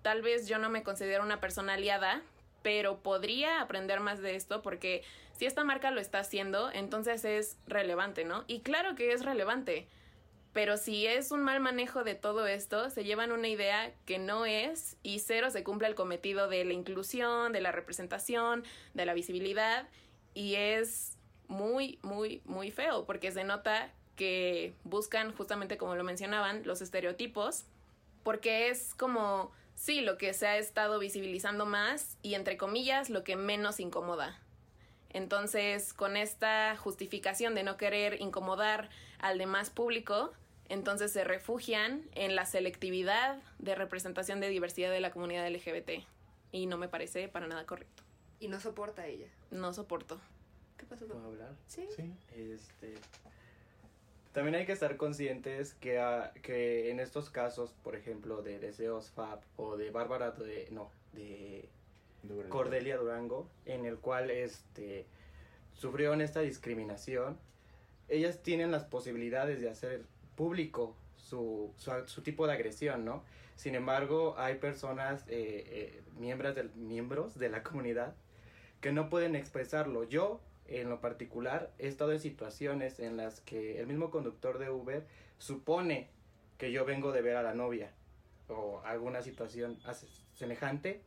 tal 0.01 0.21
vez 0.21 0.47
yo 0.47 0.57
no 0.57 0.69
me 0.69 0.83
considero 0.83 1.23
una 1.23 1.39
persona 1.39 1.73
aliada, 1.73 2.21
pero 2.61 2.99
podría 2.99 3.61
aprender 3.61 3.99
más 3.99 4.21
de 4.21 4.35
esto 4.35 4.61
porque 4.61 5.03
si 5.37 5.45
esta 5.45 5.63
marca 5.63 5.91
lo 5.91 5.99
está 5.99 6.19
haciendo, 6.19 6.71
entonces 6.71 7.25
es 7.25 7.57
relevante, 7.65 8.25
¿no? 8.25 8.43
Y 8.47 8.59
claro 8.59 8.95
que 8.95 9.11
es 9.11 9.25
relevante, 9.25 9.87
pero 10.53 10.77
si 10.77 11.07
es 11.07 11.31
un 11.31 11.41
mal 11.41 11.59
manejo 11.61 12.03
de 12.03 12.15
todo 12.15 12.45
esto, 12.45 12.89
se 12.89 13.03
llevan 13.03 13.31
una 13.31 13.47
idea 13.47 13.93
que 14.05 14.19
no 14.19 14.45
es 14.45 14.97
y 15.01 15.19
cero 15.19 15.49
se 15.49 15.63
cumple 15.63 15.87
el 15.87 15.95
cometido 15.95 16.47
de 16.47 16.65
la 16.65 16.73
inclusión, 16.73 17.53
de 17.53 17.61
la 17.61 17.71
representación, 17.71 18.63
de 18.93 19.05
la 19.05 19.13
visibilidad 19.13 19.87
y 20.33 20.55
es 20.55 21.17
muy, 21.47 21.99
muy, 22.01 22.41
muy 22.45 22.71
feo, 22.71 23.05
porque 23.05 23.31
se 23.31 23.43
nota 23.43 23.91
que 24.15 24.73
buscan 24.83 25.33
justamente 25.33 25.77
como 25.77 25.95
lo 25.95 26.03
mencionaban, 26.03 26.61
los 26.65 26.81
estereotipos, 26.81 27.65
porque 28.23 28.69
es 28.69 28.93
como, 28.95 29.51
sí, 29.81 30.01
lo 30.01 30.17
que 30.17 30.33
se 30.33 30.45
ha 30.45 30.57
estado 30.57 30.99
visibilizando 30.99 31.65
más 31.65 32.17
y 32.21 32.35
entre 32.35 32.55
comillas 32.55 33.09
lo 33.09 33.23
que 33.23 33.35
menos 33.35 33.79
incomoda. 33.79 34.39
Entonces, 35.09 35.93
con 35.93 36.15
esta 36.15 36.77
justificación 36.77 37.55
de 37.55 37.63
no 37.63 37.77
querer 37.77 38.21
incomodar 38.21 38.89
al 39.19 39.39
demás 39.39 39.71
público, 39.71 40.31
entonces 40.69 41.11
se 41.11 41.23
refugian 41.23 42.03
en 42.13 42.35
la 42.35 42.45
selectividad 42.45 43.41
de 43.57 43.73
representación 43.73 44.39
de 44.39 44.49
diversidad 44.49 44.91
de 44.91 45.01
la 45.01 45.11
comunidad 45.11 45.49
LGBT. 45.49 46.05
Y 46.51 46.67
no 46.67 46.77
me 46.77 46.87
parece 46.87 47.27
para 47.27 47.47
nada 47.47 47.65
correcto. 47.65 48.03
Y 48.39 48.49
no 48.49 48.59
soporta 48.59 49.07
ella. 49.07 49.27
No 49.49 49.73
soporto. 49.73 50.21
¿Qué 50.77 50.85
pasó? 50.85 51.07
¿Puedo 51.07 51.25
hablar? 51.25 51.55
Sí. 51.65 51.87
Sí. 51.95 52.13
Este, 52.35 52.93
también 54.33 54.55
hay 54.55 54.65
que 54.65 54.71
estar 54.71 54.97
conscientes 54.97 55.73
que, 55.75 55.99
ah, 55.99 56.31
que 56.41 56.89
en 56.89 56.99
estos 56.99 57.29
casos, 57.29 57.73
por 57.83 57.95
ejemplo, 57.95 58.41
de 58.41 58.59
Deseos 58.59 59.11
Fab 59.11 59.41
o 59.57 59.77
de 59.77 59.91
Bárbara, 59.91 60.31
de, 60.31 60.67
no, 60.71 60.89
de 61.13 61.69
Cordelia 62.49 62.97
Durango, 62.97 63.49
en 63.65 63.85
el 63.85 63.97
cual 63.97 64.31
este, 64.31 65.05
sufrieron 65.73 66.21
esta 66.21 66.41
discriminación, 66.41 67.37
ellas 68.07 68.41
tienen 68.43 68.71
las 68.71 68.83
posibilidades 68.85 69.59
de 69.59 69.69
hacer 69.69 70.03
público 70.35 70.95
su, 71.15 71.73
su, 71.77 71.91
su 72.07 72.21
tipo 72.21 72.47
de 72.47 72.53
agresión, 72.53 73.05
¿no? 73.05 73.23
Sin 73.55 73.75
embargo, 73.75 74.35
hay 74.37 74.55
personas, 74.55 75.23
eh, 75.27 75.63
eh, 75.67 76.01
miembros, 76.17 76.55
del, 76.55 76.73
miembros 76.73 77.37
de 77.37 77.49
la 77.49 77.63
comunidad, 77.63 78.15
que 78.79 78.91
no 78.91 79.09
pueden 79.09 79.35
expresarlo. 79.35 80.03
Yo, 80.03 80.41
en 80.79 80.89
lo 80.89 81.01
particular, 81.01 81.71
he 81.79 81.87
estado 81.87 82.11
en 82.11 82.19
situaciones 82.19 82.99
en 82.99 83.17
las 83.17 83.41
que 83.41 83.79
el 83.79 83.87
mismo 83.87 84.09
conductor 84.09 84.57
de 84.57 84.69
Uber 84.69 85.05
supone 85.37 86.09
que 86.57 86.71
yo 86.71 86.85
vengo 86.85 87.11
de 87.11 87.21
ver 87.21 87.35
a 87.35 87.43
la 87.43 87.53
novia 87.53 87.91
o 88.47 88.81
alguna 88.85 89.21
situación 89.21 89.79
semejante 90.33 91.01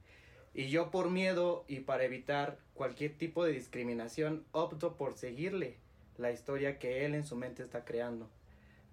y 0.52 0.68
yo 0.68 0.90
por 0.90 1.10
miedo 1.10 1.64
y 1.68 1.80
para 1.80 2.04
evitar 2.04 2.58
cualquier 2.74 3.16
tipo 3.16 3.44
de 3.44 3.52
discriminación 3.52 4.44
opto 4.52 4.96
por 4.96 5.14
seguirle 5.14 5.78
la 6.16 6.30
historia 6.30 6.78
que 6.78 7.04
él 7.04 7.14
en 7.14 7.24
su 7.24 7.36
mente 7.36 7.62
está 7.62 7.84
creando, 7.84 8.30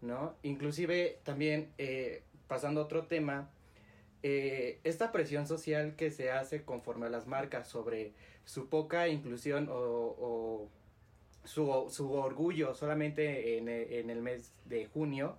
¿no? 0.01 0.35
Inclusive 0.41 1.19
también 1.23 1.71
eh, 1.77 2.23
pasando 2.47 2.81
a 2.81 2.85
otro 2.85 3.05
tema, 3.05 3.51
eh, 4.23 4.79
esta 4.83 5.11
presión 5.11 5.47
social 5.47 5.95
que 5.95 6.11
se 6.11 6.31
hace 6.31 6.63
conforme 6.63 7.07
a 7.07 7.09
las 7.09 7.27
marcas 7.27 7.67
sobre 7.67 8.13
su 8.45 8.67
poca 8.69 9.07
inclusión 9.07 9.69
o, 9.69 9.75
o 9.75 10.69
su, 11.43 11.87
su 11.89 12.13
orgullo 12.13 12.75
solamente 12.75 13.57
en, 13.57 13.69
en 13.69 14.09
el 14.09 14.21
mes 14.21 14.51
de 14.65 14.85
junio, 14.87 15.37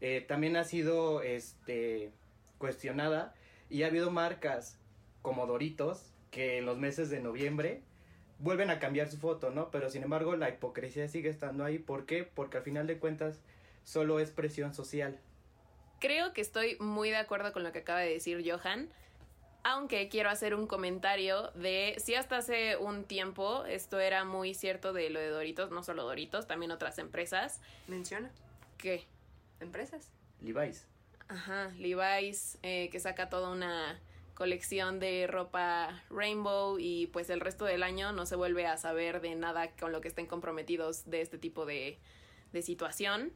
eh, 0.00 0.20
también 0.20 0.56
ha 0.56 0.64
sido 0.64 1.22
este, 1.22 2.10
cuestionada 2.58 3.34
y 3.70 3.84
ha 3.84 3.86
habido 3.86 4.10
marcas 4.10 4.78
como 5.22 5.46
Doritos 5.46 6.12
que 6.30 6.58
en 6.58 6.66
los 6.66 6.78
meses 6.78 7.08
de 7.08 7.20
noviembre 7.20 7.82
vuelven 8.38 8.70
a 8.70 8.80
cambiar 8.80 9.08
su 9.08 9.18
foto, 9.18 9.50
¿no? 9.50 9.70
Pero 9.70 9.90
sin 9.90 10.02
embargo 10.02 10.34
la 10.34 10.48
hipocresía 10.48 11.06
sigue 11.08 11.28
estando 11.28 11.64
ahí. 11.64 11.78
¿Por 11.78 12.06
qué? 12.06 12.24
Porque 12.24 12.56
al 12.56 12.64
final 12.64 12.86
de 12.86 12.98
cuentas 12.98 13.40
solo 13.84 14.18
es 14.18 14.30
presión 14.30 14.74
social. 14.74 15.20
Creo 16.00 16.32
que 16.32 16.40
estoy 16.40 16.76
muy 16.80 17.10
de 17.10 17.16
acuerdo 17.16 17.52
con 17.52 17.62
lo 17.62 17.70
que 17.70 17.78
acaba 17.80 18.00
de 18.00 18.10
decir 18.10 18.42
Johan, 18.44 18.88
aunque 19.64 20.08
quiero 20.08 20.30
hacer 20.30 20.54
un 20.54 20.66
comentario 20.66 21.50
de 21.52 21.96
si 21.98 22.14
hasta 22.14 22.38
hace 22.38 22.76
un 22.76 23.04
tiempo 23.04 23.64
esto 23.64 24.00
era 24.00 24.24
muy 24.24 24.54
cierto 24.54 24.92
de 24.92 25.10
lo 25.10 25.20
de 25.20 25.28
Doritos, 25.28 25.70
no 25.70 25.82
solo 25.82 26.02
Doritos, 26.04 26.46
también 26.46 26.70
otras 26.72 26.98
empresas, 26.98 27.60
Menciona. 27.86 28.30
que, 28.78 29.04
Empresas. 29.60 30.10
Levi's. 30.40 30.86
ajá, 31.28 31.68
Levi's, 31.78 32.58
eh, 32.62 32.88
que 32.90 32.98
saca 32.98 33.28
toda 33.28 33.50
una 33.50 34.00
colección 34.34 34.98
de 34.98 35.26
ropa 35.28 36.02
rainbow 36.10 36.78
y 36.80 37.06
pues 37.08 37.30
el 37.30 37.40
resto 37.40 37.64
del 37.64 37.82
año 37.84 38.12
no 38.12 38.26
se 38.26 38.34
vuelve 38.34 38.66
a 38.66 38.76
saber 38.76 39.20
de 39.20 39.34
nada 39.36 39.70
con 39.78 39.92
lo 39.92 40.00
que 40.00 40.08
estén 40.08 40.26
comprometidos 40.26 41.08
de 41.08 41.20
este 41.20 41.38
tipo 41.38 41.64
de, 41.66 41.98
de 42.52 42.62
situación. 42.62 43.32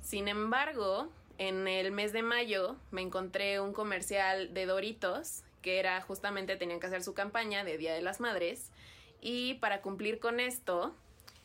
Sin 0.00 0.28
embargo, 0.28 1.10
en 1.38 1.66
el 1.68 1.92
mes 1.92 2.12
de 2.12 2.22
mayo 2.22 2.76
me 2.90 3.02
encontré 3.02 3.60
un 3.60 3.72
comercial 3.72 4.52
de 4.54 4.66
Doritos 4.66 5.42
que 5.62 5.78
era 5.78 6.00
justamente 6.02 6.56
tenían 6.56 6.78
que 6.78 6.86
hacer 6.86 7.02
su 7.02 7.14
campaña 7.14 7.64
de 7.64 7.78
Día 7.78 7.94
de 7.94 8.02
las 8.02 8.20
Madres 8.20 8.70
y 9.20 9.54
para 9.54 9.80
cumplir 9.80 10.20
con 10.20 10.38
esto 10.38 10.94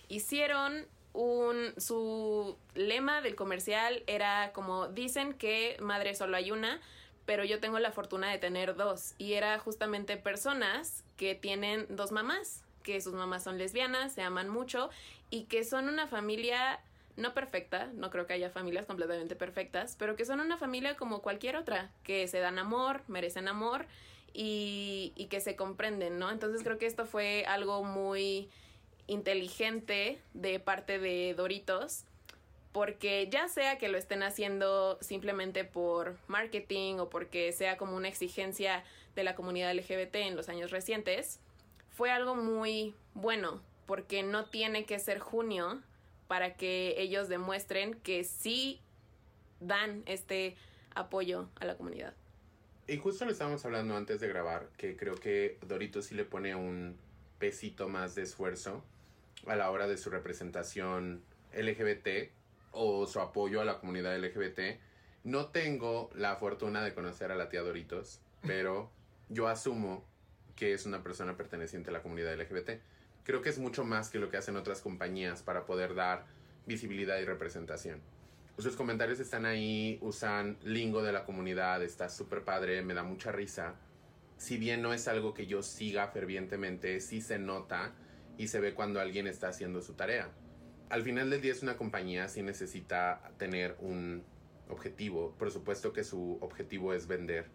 hicieron 0.10 0.86
un 1.13 1.73
su 1.78 2.58
lema 2.75 3.21
del 3.21 3.36
comercial 3.36 4.04
era 4.08 4.52
como 4.54 4.88
dicen 4.89 5.34
que 5.34 5.78
madre 5.80 6.13
solo 6.15 6.38
hay 6.38 6.52
una 6.52 6.80
pero 7.25 7.43
yo 7.43 7.60
tengo 7.60 7.80
la 7.80 7.91
fortuna 7.91 8.30
de 8.30 8.38
tener 8.38 8.75
dos 8.75 9.13
y 9.17 9.34
era 9.34 9.58
justamente 9.60 10.17
personas 10.17 11.04
que 11.17 11.36
tienen 11.36 11.88
dos 11.89 12.12
mamás 12.12 12.63
que 12.84 13.02
sus 13.02 13.13
mamás 13.13 13.43
son 13.43 13.58
lesbianas 13.58 14.13
se 14.13 14.21
aman 14.21 14.49
mucho 14.49 14.89
y 15.30 15.43
que 15.43 15.63
son 15.63 15.89
una 15.89 16.08
familia 16.08 16.80
no 17.19 17.34
perfecta, 17.34 17.89
no 17.93 18.10
creo 18.10 18.25
que 18.25 18.34
haya 18.34 18.49
familias 18.49 18.86
completamente 18.86 19.36
perfectas, 19.36 19.95
pero 19.99 20.15
que 20.15 20.25
son 20.25 20.39
una 20.39 20.58
familia 20.58 20.95
como 20.95 21.21
cualquier 21.21 21.55
otra, 21.55 21.91
que 22.03 22.27
se 22.27 22.39
dan 22.39 22.58
amor, 22.58 23.03
merecen 23.08 23.47
amor 23.47 23.86
y, 24.34 25.27
que 25.29 25.41
se 25.41 25.55
comprenden, 25.55 26.17
¿no? 26.17 26.32
Entonces 26.32 26.63
creo 26.63 26.77
que 26.77 26.86
esto 26.86 27.05
fue 27.05 27.45
algo 27.45 27.84
muy 27.84 28.49
inteligente 29.08 30.19
de 30.34 30.60
parte 30.60 30.97
de 30.97 31.34
Doritos, 31.36 32.05
porque 32.71 33.27
ya 33.29 33.47
sea 33.47 33.77
que 33.77 33.89
lo 33.89 33.97
estén 33.97 34.23
haciendo 34.23 34.97
simplemente 35.01 35.65
por 35.65 36.17
marketing 36.27 36.99
o 36.99 37.10
porque 37.10 37.51
sea 37.51 37.77
como 37.77 37.95
una 37.95 38.08
exigencia 38.08 38.84
de 39.15 39.23
la 39.23 39.36
comunidad 39.36 39.73
LGBT 39.73 40.15
en 40.15 40.36
los 40.36 40.49
años 40.49 40.71
recientes, 40.71 41.39
fue 41.89 42.12
algo 42.12 42.36
muy 42.36 42.93
bueno, 43.13 43.62
porque 43.86 44.23
no 44.23 44.45
tiene 44.45 44.86
que 44.86 44.99
ser 44.99 45.19
junio 45.19 45.82
para 46.30 46.54
que 46.54 46.94
ellos 47.02 47.28
demuestren 47.28 47.96
que 47.96 48.24
sí 48.24 48.80
dan 49.60 50.04
este 50.06 50.56
apoyo 50.94 51.50
a 51.60 51.65
la 51.65 51.76
comunidad. 51.76 52.13
Y 52.88 52.98
justo 52.98 53.26
lo 53.26 53.32
estábamos 53.32 53.65
hablando 53.65 53.98
antes 53.98 54.20
de 54.20 54.28
grabar, 54.28 54.70
que 54.78 54.96
creo 54.96 55.15
que 55.15 55.58
Dorito 55.68 56.04
sí 56.04 56.13
le 56.13 56.26
pone 56.26 56.54
un 56.54 56.96
pesito 57.39 57.89
más 57.89 58.13
de 58.13 58.22
esfuerzo 58.22 58.84
a 59.48 59.56
la 59.56 59.72
hora 59.72 59.88
de 59.88 59.98
su 59.98 60.12
representación 60.12 61.24
LGBT 61.58 62.30
o 62.74 63.08
su 63.08 63.20
apoyo 63.20 63.60
a 63.60 63.65
la 63.65 63.80
comunidad 63.80 64.15
LGBT. 64.15 64.80
No 65.24 65.48
tengo 65.48 66.12
la 66.13 66.36
fortuna 66.36 66.84
de 66.84 66.94
conocer 66.94 67.32
a 67.32 67.36
la 67.36 67.50
tía 67.50 67.62
Doritos, 67.62 68.20
pero 68.44 68.92
yo 69.30 69.48
asumo 69.48 70.06
que 70.56 70.74
es 70.74 70.86
una 70.86 71.02
persona 71.02 71.36
perteneciente 71.36 71.89
a 71.89 71.94
la 71.94 72.04
comunidad 72.04 72.39
LGBT. 72.39 72.82
Creo 73.30 73.44
que 73.44 73.50
es 73.50 73.60
mucho 73.60 73.84
más 73.84 74.10
que 74.10 74.18
lo 74.18 74.32
que 74.32 74.38
hacen 74.38 74.56
otras 74.56 74.82
compañías 74.82 75.44
para 75.44 75.68
poder 75.68 75.94
dar 75.94 76.26
visibilidad 76.65 77.20
y 77.20 77.26
representación. 77.26 78.02
Sus 78.58 78.76
comentarios 78.76 79.20
están 79.20 79.46
ahí, 79.46 80.00
usan 80.02 80.58
lingo 80.63 81.04
de 81.04 81.12
la 81.12 81.26
comunidad, 81.26 81.84
está 81.84 82.10
súper 82.10 82.44
padre, 82.44 82.82
me 82.82 82.96
da 82.96 83.04
mucha 83.04 83.32
risa. 83.32 83.76
Si 84.38 84.58
bien 84.58 84.82
no 84.82 84.96
es 84.96 85.08
algo 85.08 85.36
que 85.36 85.46
yo 85.46 85.62
siga 85.62 86.08
fervientemente, 86.08 87.00
sí 87.02 87.22
se 87.22 87.38
nota 87.38 87.94
y 88.39 88.48
se 88.48 88.60
ve 88.60 88.74
cuando 88.74 89.00
alguien 89.00 89.28
está 89.28 89.50
haciendo 89.50 89.84
su 89.84 89.94
tarea. 89.94 90.32
Al 90.89 91.04
final 91.04 91.30
del 91.30 91.42
día 91.42 91.52
es 91.52 91.62
una 91.62 91.78
compañía, 91.78 92.30
sí 92.30 92.42
necesita 92.42 93.22
tener 93.38 93.78
un 93.80 94.24
objetivo. 94.70 95.36
Por 95.38 95.52
supuesto 95.52 95.94
que 95.94 96.04
su 96.04 96.39
objetivo 96.42 96.96
es 96.96 97.06
vender, 97.06 97.46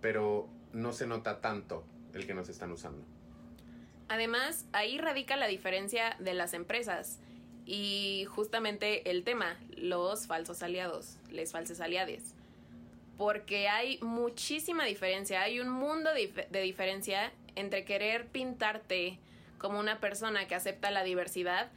pero 0.00 0.48
no 0.72 0.92
se 0.92 1.08
nota 1.08 1.40
tanto 1.40 1.84
el 2.14 2.24
que 2.24 2.34
nos 2.34 2.48
están 2.48 2.70
usando. 2.70 3.17
Además, 4.08 4.64
ahí 4.72 4.98
radica 4.98 5.36
la 5.36 5.46
diferencia 5.46 6.16
de 6.18 6.34
las 6.34 6.54
empresas 6.54 7.18
y 7.66 8.24
justamente 8.30 9.10
el 9.10 9.22
tema, 9.24 9.56
los 9.76 10.26
falsos 10.26 10.62
aliados, 10.62 11.16
les 11.30 11.52
falses 11.52 11.80
aliades. 11.80 12.34
Porque 13.18 13.68
hay 13.68 13.98
muchísima 14.00 14.84
diferencia, 14.84 15.42
hay 15.42 15.60
un 15.60 15.68
mundo 15.68 16.12
de, 16.14 16.32
dif- 16.32 16.48
de 16.48 16.60
diferencia 16.62 17.32
entre 17.56 17.84
querer 17.84 18.26
pintarte 18.28 19.18
como 19.58 19.78
una 19.80 19.98
persona 20.00 20.46
que 20.46 20.54
acepta 20.54 20.90
la 20.90 21.02
diversidad, 21.02 21.68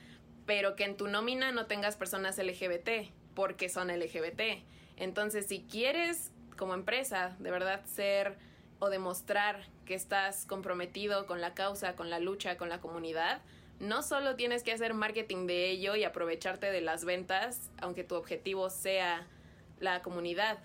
pero 0.46 0.76
que 0.76 0.84
en 0.86 0.96
tu 0.96 1.08
nómina 1.08 1.52
no 1.52 1.66
tengas 1.66 1.98
personas 1.98 2.38
LGBT, 2.38 3.10
porque 3.34 3.70
son 3.70 3.88
LGBT. 3.90 4.62
Entonces, 4.98 5.48
si 5.48 5.62
quieres 5.64 6.32
como 6.58 6.76
empresa 6.76 7.36
de 7.40 7.50
verdad 7.50 7.84
ser 7.86 8.38
o 8.82 8.90
demostrar 8.90 9.68
que 9.86 9.94
estás 9.94 10.46
comprometido 10.48 11.28
con 11.28 11.40
la 11.40 11.54
causa, 11.54 11.96
con 11.96 12.10
la 12.10 12.20
lucha, 12.20 12.58
con 12.58 12.68
la 12.68 12.82
comunidad, 12.82 13.42
no 13.80 14.02
solo 14.02 14.36
tienes 14.36 14.64
que 14.64 14.72
hacer 14.72 14.96
marketing 14.96 15.46
de 15.46 15.70
ello 15.70 15.96
y 15.96 16.04
aprovecharte 16.04 16.72
de 16.72 16.82
las 16.82 17.06
ventas, 17.06 17.70
aunque 17.80 18.04
tu 18.04 18.16
objetivo 18.16 18.72
sea 18.72 19.28
la 19.80 20.02
comunidad, 20.02 20.58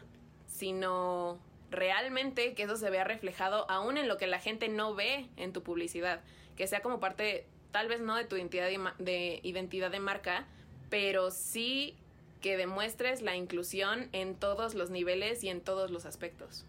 sino 0.47 1.39
realmente 1.71 2.55
que 2.55 2.63
eso 2.63 2.77
se 2.77 2.89
vea 2.89 3.05
reflejado 3.05 3.71
aún 3.71 3.99
en 3.99 4.09
lo 4.09 4.17
que 4.17 4.27
la 4.27 4.41
gente 4.41 4.69
no 4.69 4.95
ve 4.95 5.29
en 5.37 5.53
tu 5.53 5.63
publicidad, 5.63 6.21
que 6.57 6.67
sea 6.67 6.81
como 6.81 7.01
parte 7.01 7.47
tal 7.71 7.87
vez 7.87 8.01
no 8.01 8.17
de 8.17 8.25
tu 8.25 8.37
identidad 8.37 8.67
de, 8.67 8.81
de 8.99 9.41
identidad 9.43 9.91
de 9.91 10.01
marca, 10.01 10.47
pero 10.89 11.31
sí 11.31 11.99
que 12.41 12.57
demuestres 12.57 13.21
la 13.21 13.37
inclusión 13.37 14.09
en 14.13 14.37
todos 14.37 14.75
los 14.75 14.89
niveles 14.89 15.45
y 15.45 15.51
en 15.51 15.61
todos 15.61 15.91
los 15.91 16.07
aspectos. 16.07 16.65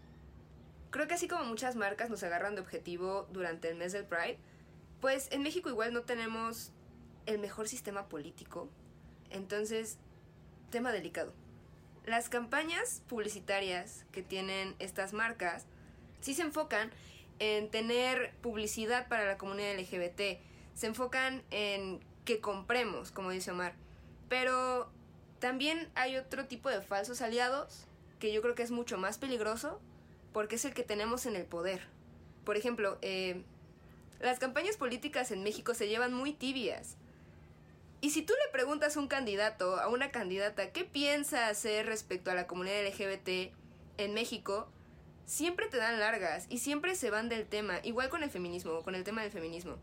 Creo 0.90 1.06
que 1.06 1.14
así 1.14 1.28
como 1.28 1.44
muchas 1.44 1.76
marcas 1.76 2.10
nos 2.10 2.22
agarran 2.22 2.54
de 2.54 2.62
objetivo 2.62 3.28
durante 3.30 3.68
el 3.68 3.76
mes 3.76 3.92
del 3.92 4.04
Pride, 4.04 4.38
pues 5.00 5.28
en 5.30 5.42
México 5.42 5.68
igual 5.68 5.92
no 5.92 6.02
tenemos 6.02 6.72
el 7.26 7.38
mejor 7.38 7.68
sistema 7.68 8.08
político. 8.08 8.68
Entonces, 9.30 9.98
tema 10.70 10.92
delicado. 10.92 11.34
Las 12.06 12.30
campañas 12.30 13.02
publicitarias 13.06 14.06
que 14.12 14.22
tienen 14.22 14.74
estas 14.78 15.12
marcas 15.12 15.66
sí 16.20 16.34
se 16.34 16.42
enfocan 16.42 16.90
en 17.38 17.70
tener 17.70 18.32
publicidad 18.40 19.08
para 19.08 19.26
la 19.26 19.36
comunidad 19.36 19.78
LGBT. 19.78 20.40
Se 20.74 20.86
enfocan 20.86 21.42
en 21.50 22.00
que 22.24 22.40
compremos, 22.40 23.12
como 23.12 23.30
dice 23.30 23.50
Omar. 23.50 23.74
Pero 24.28 24.90
también 25.38 25.90
hay 25.94 26.16
otro 26.16 26.46
tipo 26.46 26.70
de 26.70 26.80
falsos 26.80 27.20
aliados 27.20 27.84
que 28.18 28.32
yo 28.32 28.42
creo 28.42 28.54
que 28.54 28.62
es 28.62 28.70
mucho 28.70 28.98
más 28.98 29.18
peligroso 29.18 29.80
porque 30.38 30.54
es 30.54 30.64
el 30.64 30.72
que 30.72 30.84
tenemos 30.84 31.26
en 31.26 31.34
el 31.34 31.46
poder. 31.46 31.80
Por 32.44 32.56
ejemplo, 32.56 32.96
eh, 33.02 33.42
las 34.20 34.38
campañas 34.38 34.76
políticas 34.76 35.32
en 35.32 35.42
México 35.42 35.74
se 35.74 35.88
llevan 35.88 36.14
muy 36.14 36.32
tibias. 36.32 36.96
Y 38.00 38.10
si 38.10 38.22
tú 38.22 38.34
le 38.34 38.52
preguntas 38.52 38.96
a 38.96 39.00
un 39.00 39.08
candidato, 39.08 39.80
a 39.80 39.88
una 39.88 40.12
candidata, 40.12 40.70
qué 40.70 40.84
piensa 40.84 41.48
hacer 41.48 41.86
respecto 41.86 42.30
a 42.30 42.34
la 42.34 42.46
comunidad 42.46 42.86
LGBT 42.86 43.52
en 43.96 44.14
México, 44.14 44.68
siempre 45.26 45.66
te 45.66 45.78
dan 45.78 45.98
largas 45.98 46.46
y 46.48 46.58
siempre 46.58 46.94
se 46.94 47.10
van 47.10 47.28
del 47.28 47.44
tema, 47.44 47.80
igual 47.82 48.08
con 48.08 48.22
el 48.22 48.30
feminismo, 48.30 48.82
con 48.84 48.94
el 48.94 49.02
tema 49.02 49.22
del 49.22 49.32
feminismo. 49.32 49.74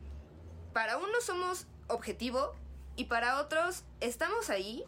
Para 0.72 0.98
unos 0.98 1.26
somos 1.26 1.68
objetivo 1.90 2.56
y 2.96 3.04
para 3.04 3.42
otros 3.42 3.84
estamos 4.00 4.50
ahí, 4.50 4.86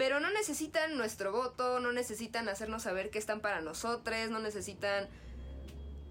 pero 0.00 0.18
no 0.18 0.30
necesitan 0.30 0.96
nuestro 0.96 1.30
voto, 1.30 1.78
no 1.78 1.92
necesitan 1.92 2.48
hacernos 2.48 2.84
saber 2.84 3.10
que 3.10 3.18
están 3.18 3.42
para 3.42 3.60
nosotros, 3.60 4.30
no 4.30 4.38
necesitan 4.38 5.10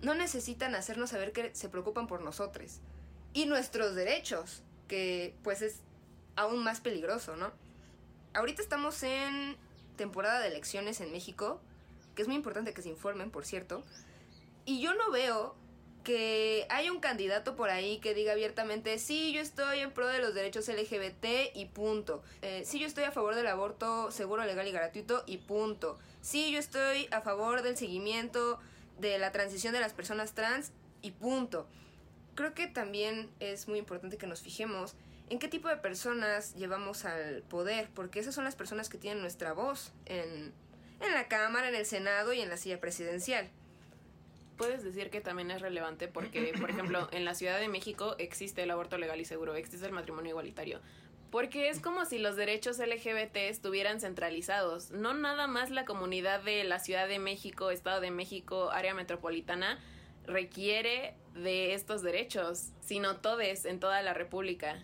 no 0.03 0.13
necesitan 0.13 0.75
hacernos 0.75 1.09
saber 1.09 1.31
que 1.31 1.55
se 1.55 1.69
preocupan 1.69 2.05
por 2.05 2.21
nosotros 2.21 2.81
y 3.33 3.47
nuestros 3.47 3.95
derechos, 3.95 4.61
que 4.87 5.33
pues 5.41 5.63
es 5.63 5.79
aún 6.35 6.63
más 6.63 6.81
peligroso, 6.81 7.35
¿no? 7.35 7.51
Ahorita 8.35 8.61
estamos 8.61 9.01
en 9.01 9.57
temporada 9.97 10.39
de 10.39 10.49
elecciones 10.49 11.01
en 11.01 11.11
México, 11.11 11.59
que 12.13 12.21
es 12.21 12.27
muy 12.27 12.37
importante 12.37 12.75
que 12.75 12.83
se 12.83 12.89
informen, 12.89 13.31
por 13.31 13.43
cierto, 13.43 13.81
y 14.65 14.81
yo 14.81 14.93
no 14.93 15.09
veo 15.09 15.55
que 16.03 16.65
haya 16.69 16.91
un 16.91 16.99
candidato 16.99 17.55
por 17.55 17.69
ahí 17.69 17.99
que 17.99 18.13
diga 18.13 18.31
abiertamente, 18.31 18.97
sí, 18.99 19.31
yo 19.31 19.41
estoy 19.41 19.79
en 19.79 19.91
pro 19.91 20.07
de 20.07 20.19
los 20.19 20.33
derechos 20.33 20.67
LGBT 20.67 21.55
y 21.55 21.65
punto. 21.65 22.23
Eh, 22.41 22.63
sí, 22.65 22.79
yo 22.79 22.87
estoy 22.87 23.03
a 23.03 23.11
favor 23.11 23.35
del 23.35 23.47
aborto 23.47 24.11
seguro, 24.11 24.45
legal 24.45 24.67
y 24.67 24.71
gratuito 24.71 25.23
y 25.27 25.37
punto. 25.37 25.99
Sí, 26.21 26.51
yo 26.51 26.59
estoy 26.59 27.07
a 27.11 27.21
favor 27.21 27.61
del 27.61 27.77
seguimiento 27.77 28.59
de 28.99 29.17
la 29.17 29.31
transición 29.31 29.73
de 29.73 29.79
las 29.79 29.93
personas 29.93 30.33
trans 30.33 30.71
y 31.01 31.11
punto. 31.11 31.67
Creo 32.35 32.53
que 32.53 32.67
también 32.67 33.29
es 33.39 33.67
muy 33.67 33.79
importante 33.79 34.17
que 34.17 34.27
nos 34.27 34.41
fijemos 34.41 34.95
en 35.29 35.39
qué 35.39 35.47
tipo 35.47 35.67
de 35.67 35.77
personas 35.77 36.55
llevamos 36.55 37.05
al 37.05 37.43
poder, 37.43 37.89
porque 37.93 38.19
esas 38.19 38.33
son 38.33 38.45
las 38.45 38.55
personas 38.55 38.89
que 38.89 38.97
tienen 38.97 39.21
nuestra 39.21 39.53
voz 39.53 39.91
en, 40.05 40.53
en 41.01 41.13
la 41.13 41.27
Cámara, 41.27 41.69
en 41.69 41.75
el 41.75 41.85
Senado 41.85 42.33
y 42.33 42.41
en 42.41 42.49
la 42.49 42.57
silla 42.57 42.79
presidencial. 42.79 43.49
Puedes 44.59 44.83
decir 44.83 45.09
que 45.09 45.21
también 45.21 45.51
es 45.51 45.61
relevante 45.61 46.09
porque, 46.09 46.53
por 46.59 46.69
ejemplo, 46.69 47.07
en 47.13 47.23
la 47.23 47.33
Ciudad 47.33 47.57
de 47.61 47.69
México 47.69 48.15
existe 48.17 48.61
el 48.61 48.71
aborto 48.71 48.97
legal 48.97 49.21
y 49.21 49.23
seguro, 49.23 49.55
existe 49.55 49.85
el 49.85 49.93
matrimonio 49.93 50.31
igualitario. 50.31 50.81
Porque 51.31 51.69
es 51.69 51.79
como 51.79 52.03
si 52.03 52.19
los 52.19 52.35
derechos 52.35 52.77
LGBT 52.77 53.37
estuvieran 53.37 54.01
centralizados. 54.01 54.91
No 54.91 55.13
nada 55.13 55.47
más 55.47 55.69
la 55.69 55.85
comunidad 55.85 56.43
de 56.43 56.65
la 56.65 56.79
Ciudad 56.79 57.07
de 57.07 57.19
México, 57.19 57.71
Estado 57.71 58.01
de 58.01 58.11
México, 58.11 58.69
área 58.71 58.93
metropolitana 58.93 59.79
requiere 60.25 61.15
de 61.35 61.73
estos 61.73 62.01
derechos, 62.01 62.73
sino 62.81 63.15
todos 63.15 63.63
en 63.63 63.79
toda 63.79 64.01
la 64.01 64.13
República. 64.13 64.83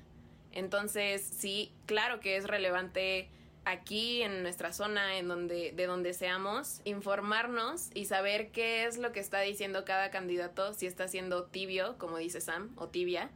Entonces, 0.54 1.22
sí, 1.22 1.74
claro 1.86 2.22
que 2.22 2.38
es 2.38 2.48
relevante 2.48 3.28
aquí 3.66 4.22
en 4.22 4.44
nuestra 4.44 4.72
zona, 4.72 5.18
en 5.18 5.28
donde, 5.28 5.74
de 5.76 5.86
donde 5.88 6.14
seamos, 6.14 6.82
informarnos 6.86 7.90
y 7.94 8.06
saber 8.06 8.52
qué 8.52 8.86
es 8.86 8.98
lo 8.98 9.12
que 9.12 9.20
está 9.20 9.42
diciendo 9.42 9.84
cada 9.84 10.12
candidato, 10.12 10.74
si 10.74 10.86
está 10.86 11.08
siendo 11.08 11.46
tibio, 11.46 11.98
como 11.98 12.18
dice 12.18 12.40
Sam, 12.42 12.72
o 12.78 12.88
tibia. 12.88 13.30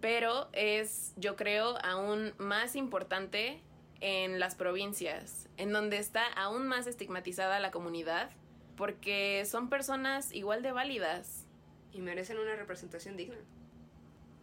Pero 0.00 0.48
es, 0.52 1.14
yo 1.16 1.36
creo, 1.36 1.76
aún 1.84 2.34
más 2.38 2.76
importante 2.76 3.60
en 4.00 4.40
las 4.40 4.54
provincias, 4.54 5.48
en 5.56 5.72
donde 5.72 5.98
está 5.98 6.26
aún 6.34 6.68
más 6.68 6.86
estigmatizada 6.86 7.60
la 7.60 7.70
comunidad, 7.70 8.30
porque 8.76 9.44
son 9.46 9.68
personas 9.68 10.32
igual 10.32 10.62
de 10.62 10.72
válidas. 10.72 11.46
Y 11.92 12.00
merecen 12.00 12.38
una 12.38 12.56
representación 12.56 13.16
digna. 13.16 13.36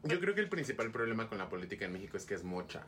Yo 0.03 0.19
creo 0.19 0.33
que 0.33 0.41
el 0.41 0.49
principal 0.49 0.91
problema 0.91 1.27
con 1.27 1.39
la 1.39 1.49
política 1.49 1.85
en 1.85 1.93
México 1.93 2.15
es 2.15 2.25
que 2.25 2.35
es 2.35 2.43
mocha. 2.43 2.85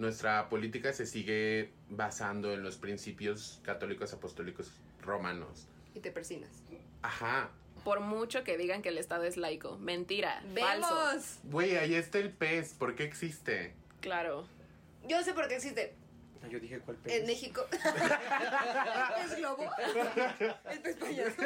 Nuestra 0.00 0.48
política 0.48 0.94
se 0.94 1.04
sigue 1.04 1.74
basando 1.90 2.54
en 2.54 2.62
los 2.62 2.78
principios 2.78 3.60
católicos 3.62 4.14
apostólicos 4.14 4.72
romanos. 5.02 5.66
Y 5.94 6.00
te 6.00 6.10
persinas. 6.10 6.48
Ajá. 7.02 7.50
Por 7.84 8.00
mucho 8.00 8.42
que 8.42 8.56
digan 8.56 8.80
que 8.80 8.88
el 8.88 8.96
Estado 8.96 9.24
es 9.24 9.36
laico. 9.36 9.76
Mentira. 9.76 10.42
¡Vemos! 10.54 10.88
Falso. 10.88 11.40
Güey, 11.44 11.76
ahí 11.76 11.94
está 11.96 12.16
el 12.16 12.30
pez. 12.32 12.72
¿Por 12.72 12.94
qué 12.94 13.04
existe? 13.04 13.74
Claro. 14.00 14.48
Yo 15.06 15.22
sé 15.22 15.34
por 15.34 15.48
qué 15.48 15.56
existe. 15.56 15.94
Ah, 16.42 16.48
Yo 16.48 16.58
dije 16.58 16.78
cuál 16.80 16.96
En 16.96 17.02
pez. 17.02 17.26
México. 17.26 17.66
¿El 17.72 19.28
pez 19.28 19.36
globo? 19.36 19.64
El 20.70 20.80
pez 20.80 20.96
payaso. 20.96 21.42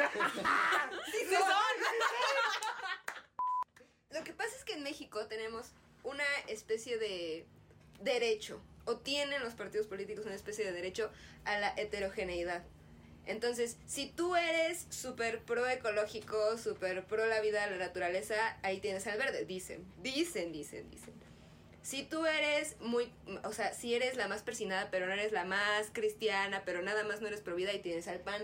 ¡Sí 1.11 1.25
son! 1.29 1.43
Lo 4.11 4.23
que 4.23 4.31
pasa 4.31 4.55
es 4.57 4.63
que 4.63 4.75
en 4.75 4.83
México 4.83 5.27
tenemos 5.27 5.73
una 6.03 6.23
especie 6.47 6.97
de 6.97 7.45
derecho, 8.01 8.61
o 8.85 8.97
tienen 8.97 9.43
los 9.43 9.53
partidos 9.53 9.87
políticos 9.87 10.25
una 10.25 10.35
especie 10.35 10.65
de 10.65 10.71
derecho 10.71 11.11
a 11.43 11.59
la 11.59 11.73
heterogeneidad. 11.75 12.63
Entonces, 13.25 13.77
si 13.87 14.07
tú 14.07 14.35
eres 14.35 14.85
súper 14.89 15.39
pro 15.41 15.67
ecológico, 15.67 16.57
súper 16.57 17.05
pro 17.05 17.25
la 17.25 17.41
vida, 17.41 17.67
la 17.67 17.77
naturaleza, 17.77 18.35
ahí 18.61 18.79
tienes 18.79 19.07
al 19.07 19.17
verde. 19.17 19.45
Dicen, 19.45 19.83
dicen, 20.03 20.51
dicen, 20.51 20.89
dicen. 20.91 21.13
Si 21.81 22.03
tú 22.03 22.25
eres 22.25 22.79
muy, 22.79 23.11
o 23.43 23.53
sea, 23.53 23.73
si 23.73 23.93
eres 23.93 24.15
la 24.15 24.27
más 24.27 24.41
persinada, 24.41 24.89
pero 24.91 25.07
no 25.07 25.13
eres 25.13 25.31
la 25.31 25.43
más 25.43 25.89
cristiana, 25.91 26.63
pero 26.65 26.81
nada 26.81 27.03
más 27.03 27.21
no 27.21 27.27
eres 27.27 27.41
pro 27.41 27.55
vida, 27.55 27.71
ahí 27.71 27.79
tienes 27.79 28.07
al 28.07 28.19
pan. 28.19 28.41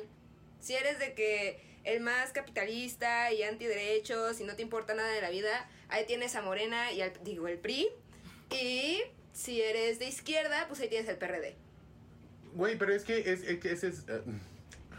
Si 0.59 0.75
eres 0.75 0.99
de 0.99 1.13
que 1.13 1.59
el 1.83 2.01
más 2.01 2.31
capitalista 2.31 3.31
y 3.31 3.43
antiderechos 3.43 4.39
y 4.39 4.43
no 4.43 4.55
te 4.55 4.61
importa 4.61 4.93
nada 4.93 5.09
de 5.09 5.21
la 5.21 5.29
vida, 5.29 5.69
ahí 5.89 6.05
tienes 6.05 6.35
a 6.35 6.41
Morena 6.41 6.91
y 6.91 7.01
al, 7.01 7.13
digo, 7.23 7.47
el 7.47 7.57
PRI. 7.57 7.89
Y 8.51 9.01
si 9.33 9.61
eres 9.61 9.99
de 9.99 10.07
izquierda, 10.07 10.65
pues 10.67 10.79
ahí 10.81 10.89
tienes 10.89 11.07
el 11.09 11.17
PRD. 11.17 11.55
Güey, 12.53 12.77
pero 12.77 12.93
es 12.93 13.03
que 13.03 13.19
es, 13.19 13.43
es 13.43 13.59
que 13.59 13.71
ese 13.71 13.87
es. 13.89 13.99
eh, 14.07 14.21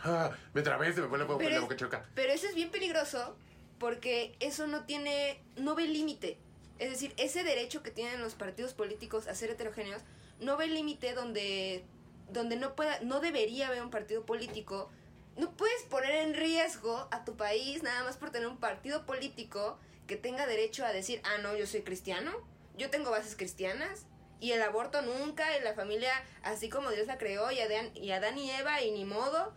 ah, 0.05 0.31
me 0.55 0.63
trabé, 0.63 0.93
se 0.93 1.01
me 1.03 1.09
fue 1.09 1.19
la, 1.19 1.27
Pero 1.27 1.51
la 1.51 1.57
es- 1.57 1.61
boca 1.61 1.77
choca. 1.77 2.09
Pero 2.15 2.33
eso 2.33 2.47
es 2.49 2.55
bien 2.55 2.71
peligroso 2.71 3.37
porque 3.79 4.35
eso 4.41 4.67
no 4.67 4.85
tiene, 4.85 5.41
no 5.57 5.75
ve 5.75 5.87
límite. 5.87 6.39
Es 6.79 6.91
decir, 6.91 7.13
ese 7.17 7.45
derecho 7.45 7.83
que 7.83 7.91
tienen 7.91 8.21
los 8.21 8.35
partidos 8.35 8.73
políticos 8.75 9.27
a 9.29 9.35
ser 9.35 9.51
heterogéneos 9.51 10.03
no 10.41 10.57
ve 10.57 10.67
límite 10.67 11.13
donde, 11.15 11.85
donde 12.31 12.57
no 12.57 12.75
pueda, 12.75 12.99
no 13.01 13.21
debería 13.21 13.69
haber 13.69 13.83
un 13.83 13.91
partido 13.91 14.25
político. 14.25 14.91
No 15.37 15.51
puedes 15.57 15.83
poner 15.85 16.11
en 16.17 16.35
riesgo 16.35 17.09
a 17.11 17.25
tu 17.25 17.37
país 17.37 17.83
nada 17.83 18.03
más 18.05 18.17
por 18.17 18.31
tener 18.31 18.49
un 18.49 18.59
partido 18.59 19.05
político 19.07 19.79
que 20.07 20.17
tenga 20.17 20.47
derecho 20.47 20.85
a 20.85 20.93
decir, 20.93 21.21
ah, 21.25 21.39
no, 21.43 21.57
yo 21.57 21.67
soy 21.67 21.83
cristiano, 21.83 22.33
yo 22.77 22.91
tengo 22.91 23.11
bases 23.11 23.37
cristianas, 23.37 24.07
y 24.43 24.51
el 24.53 24.61
aborto 24.61 25.01
nunca, 25.03 25.57
y 25.57 25.63
la 25.63 25.73
familia 25.73 26.11
así 26.43 26.69
como 26.69 26.91
Dios 26.91 27.07
la 27.07 27.17
creó, 27.17 27.51
y 27.53 27.61
Adán 27.61 27.91
y, 27.95 28.11
Adán 28.11 28.37
y 28.37 28.51
Eva, 28.51 28.83
y 28.83 28.91
ni 28.91 29.05
modo. 29.05 29.55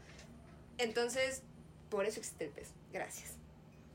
Entonces, 0.77 1.41
por 1.89 2.05
eso 2.05 2.19
existe 2.19 2.45
el 2.45 2.51
pez. 2.51 2.69
Gracias. 2.93 3.33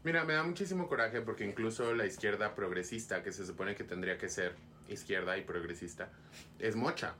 Mira, 0.02 0.24
me 0.24 0.34
da 0.34 0.42
muchísimo 0.42 0.88
coraje 0.88 1.20
porque 1.20 1.44
incluso 1.44 1.94
la 1.94 2.06
izquierda 2.06 2.54
progresista, 2.54 3.22
que 3.22 3.32
se 3.32 3.46
supone 3.46 3.74
que 3.76 3.84
tendría 3.84 4.18
que 4.18 4.28
ser 4.28 4.56
izquierda 4.88 5.38
y 5.38 5.42
progresista, 5.42 6.10
es 6.58 6.74
mocha. 6.74 7.14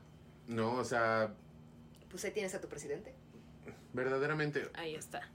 No, 0.47 0.73
o 0.73 0.83
sea, 0.83 1.33
Pues 2.09 2.25
ahí 2.25 2.31
tienes 2.31 2.53
a 2.55 2.59
tu 2.61 2.67
presidente. 2.67 3.13
verdaderamente. 3.93 4.69
Ahí 4.73 4.95
está. 4.95 5.29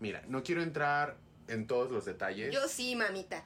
Mira, 0.00 0.22
no 0.26 0.42
quiero 0.42 0.62
entrar 0.62 1.16
en 1.48 1.66
todos 1.66 1.90
los 1.90 2.04
detalles. 2.04 2.52
Yo 2.52 2.68
sí, 2.68 2.96
mamita. 2.96 3.44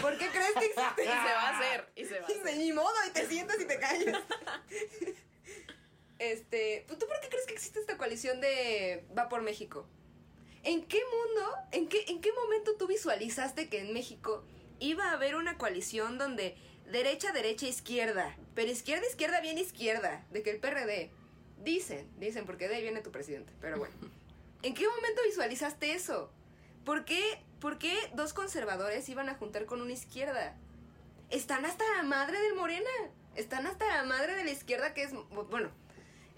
¿Por 0.00 0.18
qué 0.18 0.28
crees 0.28 0.52
que 0.58 0.66
existe? 0.66 1.02
Y 1.02 1.06
se 1.06 1.12
va 1.12 1.48
a 1.48 1.58
hacer. 1.58 1.92
Y 1.96 2.04
se 2.04 2.20
va 2.20 2.26
a 2.26 2.30
hacer. 2.30 2.56
ni 2.56 2.72
modo, 2.72 2.94
y 3.08 3.10
te 3.10 3.26
sientas 3.26 3.60
y 3.60 3.64
te 3.64 3.78
callas. 3.78 4.22
Este, 6.20 6.86
¿tú 6.88 7.06
por 7.06 7.20
qué 7.20 7.28
crees 7.28 7.44
que 7.44 7.54
existe 7.54 7.80
esta 7.80 7.98
coalición 7.98 8.40
de 8.40 9.04
Va 9.18 9.28
por 9.28 9.42
México? 9.42 9.86
¿En 10.62 10.86
qué 10.86 11.00
mundo, 11.10 11.52
en 11.72 11.88
qué, 11.88 12.04
en 12.06 12.20
qué 12.20 12.32
momento 12.32 12.76
tú 12.76 12.86
visualizaste 12.86 13.68
que 13.68 13.80
en 13.80 13.92
México 13.92 14.44
iba 14.78 15.06
a 15.06 15.12
haber 15.12 15.34
una 15.34 15.58
coalición 15.58 16.16
donde 16.16 16.56
derecha, 16.90 17.32
derecha, 17.32 17.66
izquierda. 17.66 18.36
Pero 18.54 18.70
izquierda, 18.70 19.06
izquierda, 19.06 19.40
bien 19.40 19.58
izquierda. 19.58 20.24
De 20.30 20.42
que 20.42 20.50
el 20.50 20.60
PRD. 20.60 21.10
Dicen, 21.62 22.10
dicen, 22.18 22.44
porque 22.46 22.68
de 22.68 22.76
ahí 22.76 22.82
viene 22.82 23.00
tu 23.00 23.10
presidente. 23.10 23.52
Pero 23.60 23.78
bueno. 23.78 23.94
¿En 24.62 24.74
qué 24.74 24.86
momento 24.86 25.22
visualizaste 25.24 25.92
eso? 25.92 26.30
¿Por 26.84 27.04
qué, 27.04 27.42
¿Por 27.60 27.78
qué 27.78 27.96
dos 28.14 28.32
conservadores 28.34 29.08
iban 29.08 29.28
a 29.28 29.34
juntar 29.34 29.66
con 29.66 29.80
una 29.80 29.92
izquierda? 29.92 30.56
Están 31.30 31.64
hasta 31.64 31.84
la 31.96 32.02
madre 32.02 32.40
del 32.40 32.54
Morena. 32.54 32.90
Están 33.34 33.66
hasta 33.66 33.86
la 33.88 34.04
madre 34.04 34.34
de 34.34 34.44
la 34.44 34.50
izquierda 34.50 34.94
que 34.94 35.04
es... 35.04 35.12
Bueno, 35.50 35.70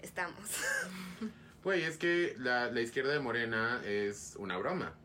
estamos. 0.01 0.39
Güey, 1.63 1.83
es 1.83 1.97
que 1.97 2.33
la, 2.37 2.71
la 2.71 2.79
izquierda 2.79 3.11
de 3.11 3.19
Morena 3.19 3.81
es 3.83 4.37
una 4.39 4.57
broma. 4.57 4.95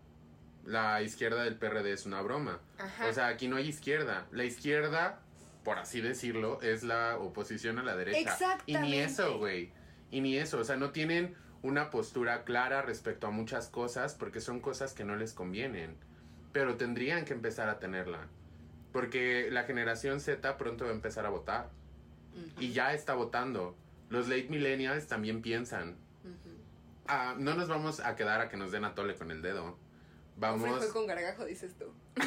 La 0.64 1.02
izquierda 1.02 1.42
del 1.42 1.56
PRD 1.56 1.92
es 1.92 2.06
una 2.06 2.22
broma. 2.22 2.60
Ajá. 2.78 3.08
O 3.08 3.12
sea, 3.12 3.26
aquí 3.26 3.48
no 3.48 3.56
hay 3.56 3.66
izquierda. 3.66 4.28
La 4.30 4.44
izquierda, 4.44 5.22
por 5.64 5.78
así 5.78 6.00
decirlo, 6.00 6.60
es 6.62 6.84
la 6.84 7.18
oposición 7.18 7.80
a 7.80 7.82
la 7.82 7.96
derecha. 7.96 8.18
Y 8.18 8.22
Exactamente. 8.22 8.80
ni 8.80 8.98
eso, 8.98 9.38
güey. 9.38 9.72
Y 10.12 10.20
ni 10.20 10.36
eso. 10.36 10.58
O 10.60 10.64
sea, 10.64 10.76
no 10.76 10.92
tienen 10.92 11.34
una 11.62 11.90
postura 11.90 12.44
clara 12.44 12.82
respecto 12.82 13.26
a 13.26 13.30
muchas 13.30 13.68
cosas 13.68 14.14
porque 14.14 14.40
son 14.40 14.60
cosas 14.60 14.94
que 14.94 15.04
no 15.04 15.16
les 15.16 15.32
convienen. 15.32 15.96
Pero 16.52 16.76
tendrían 16.76 17.24
que 17.24 17.32
empezar 17.32 17.68
a 17.68 17.78
tenerla. 17.78 18.26
Porque 18.92 19.48
la 19.50 19.64
generación 19.64 20.20
Z 20.20 20.58
pronto 20.58 20.84
va 20.84 20.90
a 20.90 20.94
empezar 20.94 21.24
a 21.24 21.30
votar. 21.30 21.70
Y 22.58 22.72
ya 22.72 22.94
está 22.94 23.14
votando. 23.14 23.76
Los 24.10 24.28
late 24.28 24.48
millennials 24.48 25.06
también 25.06 25.40
piensan. 25.40 25.96
Ah, 27.06 27.34
no 27.38 27.54
nos 27.54 27.68
vamos 27.68 28.00
a 28.00 28.16
quedar 28.16 28.40
a 28.40 28.48
que 28.48 28.56
nos 28.56 28.72
den 28.72 28.84
a 28.84 28.94
tole 28.94 29.14
con 29.14 29.30
el 29.30 29.42
dedo. 29.42 29.78
Vamos. 30.36 30.84
Con 30.86 31.06
gargajo, 31.06 31.44
dices 31.44 31.74
tú. 31.78 31.92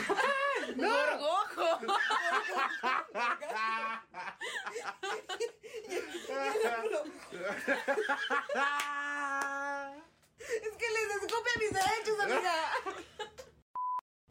¡Gorgojo! 0.76 1.80
Es 10.64 10.78
que 10.78 10.86
les 10.90 11.24
escupe 11.24 11.50
a 11.56 11.60
mis 11.60 11.72
derechos, 11.72 12.20
amiga. 12.22 12.54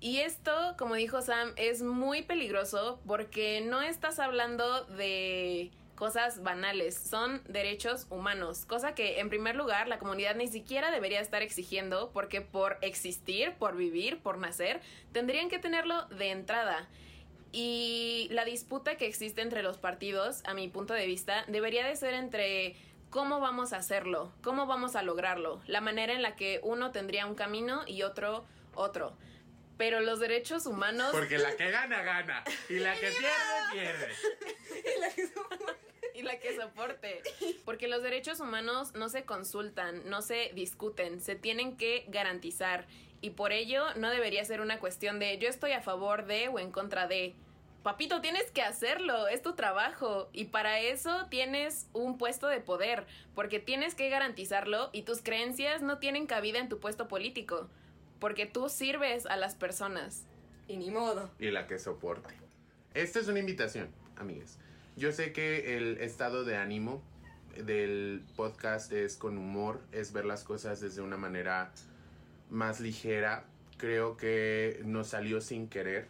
Y 0.01 0.21
esto, 0.21 0.75
como 0.77 0.97
dijo 0.97 1.23
Sam, 1.23 1.55
es 1.57 1.83
muy 1.83 2.23
peligroso 2.23 3.01
porque 3.07 3.63
no 3.63 3.81
estás 3.81 4.19
hablando 4.19 4.85
de 4.85 5.71
cosas 5.95 6.43
banales, 6.43 6.95
son 6.95 7.43
derechos 7.49 8.07
humanos, 8.11 8.67
cosa 8.67 8.95
que 8.95 9.21
en 9.21 9.31
primer 9.31 9.57
lugar 9.57 9.89
la 9.89 9.99
comunidad 9.99 10.35
ni 10.35 10.49
siquiera 10.49 10.91
debería 10.91 11.21
estar 11.21 11.41
exigiendo 11.41 12.11
porque 12.13 12.41
por 12.41 12.79
existir, 12.83 13.55
por 13.55 13.77
vivir, 13.77 14.21
por 14.21 14.39
nacer, 14.39 14.81
tendrían 15.13 15.49
que 15.49 15.59
tenerlo 15.59 16.05
de 16.09 16.31
entrada. 16.31 16.89
Y 17.53 18.29
la 18.33 18.45
disputa 18.45 18.97
que 18.97 19.07
existe 19.07 19.41
entre 19.41 19.63
los 19.63 19.79
partidos, 19.79 20.43
a 20.45 20.55
mi 20.55 20.69
punto 20.69 20.93
de 20.93 21.07
vista, 21.07 21.45
debería 21.47 21.87
de 21.87 21.95
ser 21.95 22.13
entre 22.15 22.77
cómo 23.15 23.39
vamos 23.39 23.73
a 23.73 23.77
hacerlo, 23.77 24.33
cómo 24.43 24.67
vamos 24.67 24.97
a 24.97 25.03
lograrlo, 25.05 25.63
la 25.69 25.81
manera 25.81 26.15
en 26.15 26.21
la 26.21 26.35
que 26.35 26.59
uno 26.65 26.91
tendría 26.91 27.27
un 27.27 27.37
camino 27.37 27.85
y 27.87 28.03
otro 28.03 28.45
otro. 28.75 29.17
Pero 29.79 30.01
los 30.01 30.19
derechos 30.19 30.67
humanos... 30.67 31.11
Porque 31.13 31.39
la 31.39 31.57
que 31.57 31.71
gana, 31.71 32.03
gana. 32.03 32.43
Y 32.69 32.81
la 32.81 32.93
que 32.95 33.13
pierde, 33.13 33.71
pierde. 33.73 34.09
y 36.15 36.23
la 36.23 36.41
que 36.41 36.57
soporte. 36.57 37.23
Porque 37.65 37.87
los 37.87 38.03
derechos 38.03 38.41
humanos 38.41 38.97
no 38.97 39.09
se 39.09 39.25
consultan, 39.25 40.03
no 40.11 40.21
se 40.21 40.51
discuten, 40.57 41.21
se 41.21 41.37
tienen 41.37 41.77
que 41.77 42.07
garantizar. 42.09 42.85
Y 43.21 43.31
por 43.31 43.53
ello 43.53 43.95
no 43.95 44.11
debería 44.11 44.45
ser 44.45 44.61
una 44.61 44.81
cuestión 44.81 45.21
de 45.21 45.39
yo 45.39 45.49
estoy 45.49 45.71
a 45.71 45.83
favor 45.83 46.27
de 46.27 46.49
o 46.49 46.59
en 46.59 46.73
contra 46.73 47.07
de. 47.07 47.37
Papito, 47.85 48.23
tienes 48.23 48.51
que 48.51 48.63
hacerlo, 48.63 49.29
es 49.29 49.43
tu 49.43 49.53
trabajo. 49.57 50.31
Y 50.33 50.47
para 50.47 50.81
eso 50.81 51.27
tienes 51.29 51.87
un 51.93 52.17
puesto 52.17 52.47
de 52.47 52.61
poder, 52.61 53.05
porque 53.35 53.61
tienes 53.61 53.95
que 53.95 54.09
garantizarlo 54.09 54.89
y 54.95 55.03
tus 55.03 55.21
creencias 55.21 55.83
no 55.83 55.99
tienen 55.99 56.27
cabida 56.27 56.61
en 56.61 56.71
tu 56.71 56.81
puesto 56.81 57.09
político, 57.09 57.69
porque 58.21 58.47
tú 58.47 58.71
sirves 58.71 59.27
a 59.27 59.37
las 59.37 59.55
personas. 59.55 60.25
Y 60.67 60.79
ni 60.79 60.91
modo. 60.91 61.31
Y 61.39 61.51
la 61.51 61.67
que 61.67 61.79
soporte. 61.79 62.33
Esta 62.95 63.21
es 63.21 63.29
una 63.29 63.41
invitación, 63.41 63.91
amigues. 64.17 64.59
Yo 64.97 65.13
sé 65.13 65.35
que 65.35 65.77
el 65.77 65.99
estado 65.99 66.45
de 66.45 66.57
ánimo 66.57 67.03
del 67.55 68.25
podcast 68.35 68.91
es 68.93 69.19
con 69.19 69.37
humor, 69.37 69.83
es 69.93 70.15
ver 70.15 70.25
las 70.25 70.43
cosas 70.43 70.81
desde 70.81 71.03
una 71.03 71.19
manera 71.19 71.71
más 72.49 72.81
ligera. 72.81 73.45
Creo 73.77 74.17
que 74.17 74.81
nos 74.87 75.09
salió 75.09 75.43
sin 75.43 75.69
querer, 75.69 76.09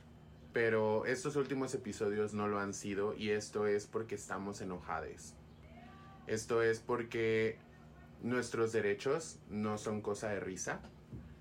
pero 0.55 1.05
estos 1.05 1.35
últimos 1.35 1.75
episodios 1.75 2.33
no 2.33 2.47
lo 2.47 2.61
han 2.61 2.75
sido 2.75 3.15
y 3.15 3.31
esto 3.31 3.67
es 3.67 3.89
porque 3.89 4.15
estamos 4.15 4.61
enojades. 4.61 5.35
Esto 6.29 6.63
es 6.63 6.79
porque 6.79 7.59
nuestros 8.23 8.73
derechos 8.73 9.41
no 9.51 9.79
son 9.79 10.01
cosa 10.01 10.29
de 10.29 10.39
risa. 10.39 10.81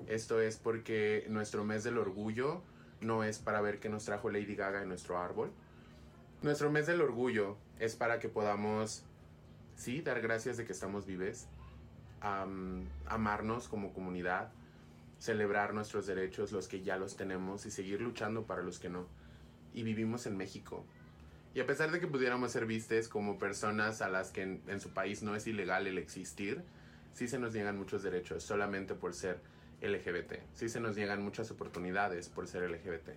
Esto 0.07 0.41
es 0.41 0.57
porque 0.57 1.27
nuestro 1.29 1.63
mes 1.63 1.83
del 1.83 1.99
orgullo 1.99 2.63
no 3.01 3.23
es 3.23 3.37
para 3.37 3.61
ver 3.61 3.79
qué 3.79 3.87
nos 3.87 4.03
trajo 4.03 4.31
Lady 4.31 4.55
Gaga 4.55 4.81
en 4.81 4.89
nuestro 4.89 5.19
árbol. 5.19 5.51
Nuestro 6.41 6.71
mes 6.71 6.87
del 6.87 6.99
orgullo 6.99 7.55
es 7.77 7.95
para 7.95 8.17
que 8.17 8.29
podamos, 8.29 9.05
sí, 9.75 10.01
dar 10.01 10.21
gracias 10.21 10.57
de 10.57 10.65
que 10.65 10.73
estamos 10.73 11.05
vives, 11.05 11.47
am, 12.19 12.85
amarnos 13.05 13.67
como 13.67 13.93
comunidad, 13.93 14.51
celebrar 15.23 15.73
nuestros 15.73 16.05
derechos, 16.05 16.51
los 16.51 16.67
que 16.67 16.81
ya 16.81 16.97
los 16.97 17.15
tenemos, 17.15 17.65
y 17.65 17.71
seguir 17.71 18.01
luchando 18.01 18.45
para 18.45 18.61
los 18.61 18.77
que 18.77 18.89
no. 18.89 19.07
Y 19.73 19.83
vivimos 19.83 20.25
en 20.25 20.35
México. 20.35 20.85
Y 21.55 21.61
a 21.61 21.65
pesar 21.65 21.91
de 21.91 22.01
que 22.01 22.07
pudiéramos 22.07 22.51
ser 22.51 22.65
vistes 22.65 23.07
como 23.07 23.39
personas 23.39 24.01
a 24.01 24.09
las 24.09 24.31
que 24.31 24.41
en, 24.41 24.81
su 24.81 24.89
país 24.89 25.23
no 25.23 25.33
es 25.33 25.47
ilegal 25.47 25.87
el 25.87 25.97
existir, 25.97 26.61
sí 27.13 27.29
se 27.29 27.39
nos 27.39 27.53
niegan 27.53 27.77
muchos 27.77 28.03
derechos 28.03 28.43
solamente 28.43 28.95
por 28.95 29.13
ser 29.13 29.39
LGBT. 29.81 30.41
Sí 30.55 30.67
se 30.67 30.81
nos 30.81 30.97
niegan 30.97 31.23
muchas 31.23 31.49
oportunidades 31.51 32.27
por 32.27 32.45
ser 32.49 32.69
LGBT. 32.69 33.11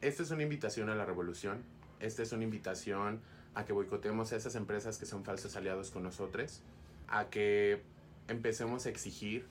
Esta 0.00 0.22
es 0.22 0.30
una 0.30 0.44
invitación 0.44 0.88
a 0.88 0.94
la 0.94 1.04
revolución. 1.04 1.62
Esta 2.00 2.22
es 2.22 2.32
una 2.32 2.44
invitación 2.44 3.20
a 3.54 3.66
que 3.66 3.74
boicotemos 3.74 4.32
a 4.32 4.36
esas 4.36 4.54
empresas 4.54 4.96
que 4.96 5.04
son 5.04 5.24
falsos 5.24 5.56
aliados 5.56 5.90
con 5.90 6.04
nosotros. 6.04 6.62
A 7.06 7.28
que 7.28 7.82
empecemos 8.28 8.86
a 8.86 8.88
exigir 8.88 9.46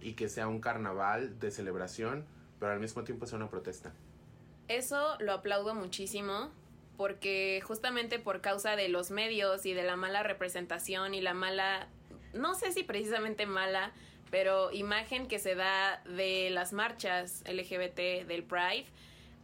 y 0.00 0.14
que 0.14 0.28
sea 0.28 0.48
un 0.48 0.60
carnaval 0.60 1.38
de 1.38 1.50
celebración, 1.50 2.24
pero 2.58 2.72
al 2.72 2.80
mismo 2.80 3.04
tiempo 3.04 3.26
sea 3.26 3.36
una 3.36 3.50
protesta. 3.50 3.92
Eso 4.68 5.16
lo 5.20 5.32
aplaudo 5.32 5.74
muchísimo 5.74 6.50
porque 6.96 7.60
justamente 7.64 8.18
por 8.18 8.40
causa 8.40 8.74
de 8.76 8.88
los 8.88 9.10
medios 9.10 9.66
y 9.66 9.74
de 9.74 9.82
la 9.82 9.96
mala 9.96 10.22
representación 10.22 11.14
y 11.14 11.20
la 11.20 11.34
mala, 11.34 11.88
no 12.32 12.54
sé 12.54 12.72
si 12.72 12.82
precisamente 12.82 13.46
mala, 13.46 13.92
pero 14.30 14.72
imagen 14.72 15.28
que 15.28 15.38
se 15.38 15.54
da 15.54 16.02
de 16.04 16.50
las 16.50 16.72
marchas 16.72 17.44
LGBT 17.46 18.26
del 18.26 18.42
Pride, 18.42 18.86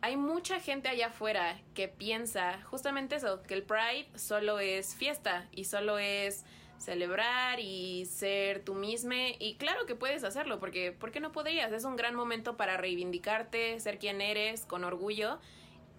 hay 0.01 0.17
mucha 0.17 0.59
gente 0.59 0.89
allá 0.89 1.09
afuera 1.09 1.61
que 1.75 1.87
piensa 1.87 2.61
justamente 2.65 3.17
eso, 3.17 3.43
que 3.43 3.55
el 3.55 3.63
Pride 3.63 4.09
solo 4.17 4.59
es 4.59 4.97
fiesta 4.97 5.47
y 5.53 5.65
solo 5.65 5.99
es 5.99 6.45
celebrar 6.83 7.61
y 7.61 8.05
ser 8.07 8.65
tú 8.65 8.75
misma 8.75 9.15
y 9.39 9.55
claro 9.59 9.87
que 9.87 9.95
puedes 9.95 10.25
hacerlo 10.25 10.59
porque 10.59 10.93
¿por 10.93 11.13
qué 11.13 11.21
no 11.21 11.33
podrías? 11.33 11.73
Es 11.73 11.85
un 11.85 11.97
gran 11.97 12.15
momento 12.15 12.57
para 12.57 12.77
reivindicarte, 12.77 13.79
ser 13.81 13.99
quien 13.99 14.21
eres 14.21 14.65
con 14.67 14.85
orgullo 14.85 15.39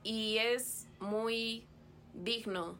y 0.04 0.38
es 0.38 0.88
muy 1.00 1.66
digno 2.14 2.78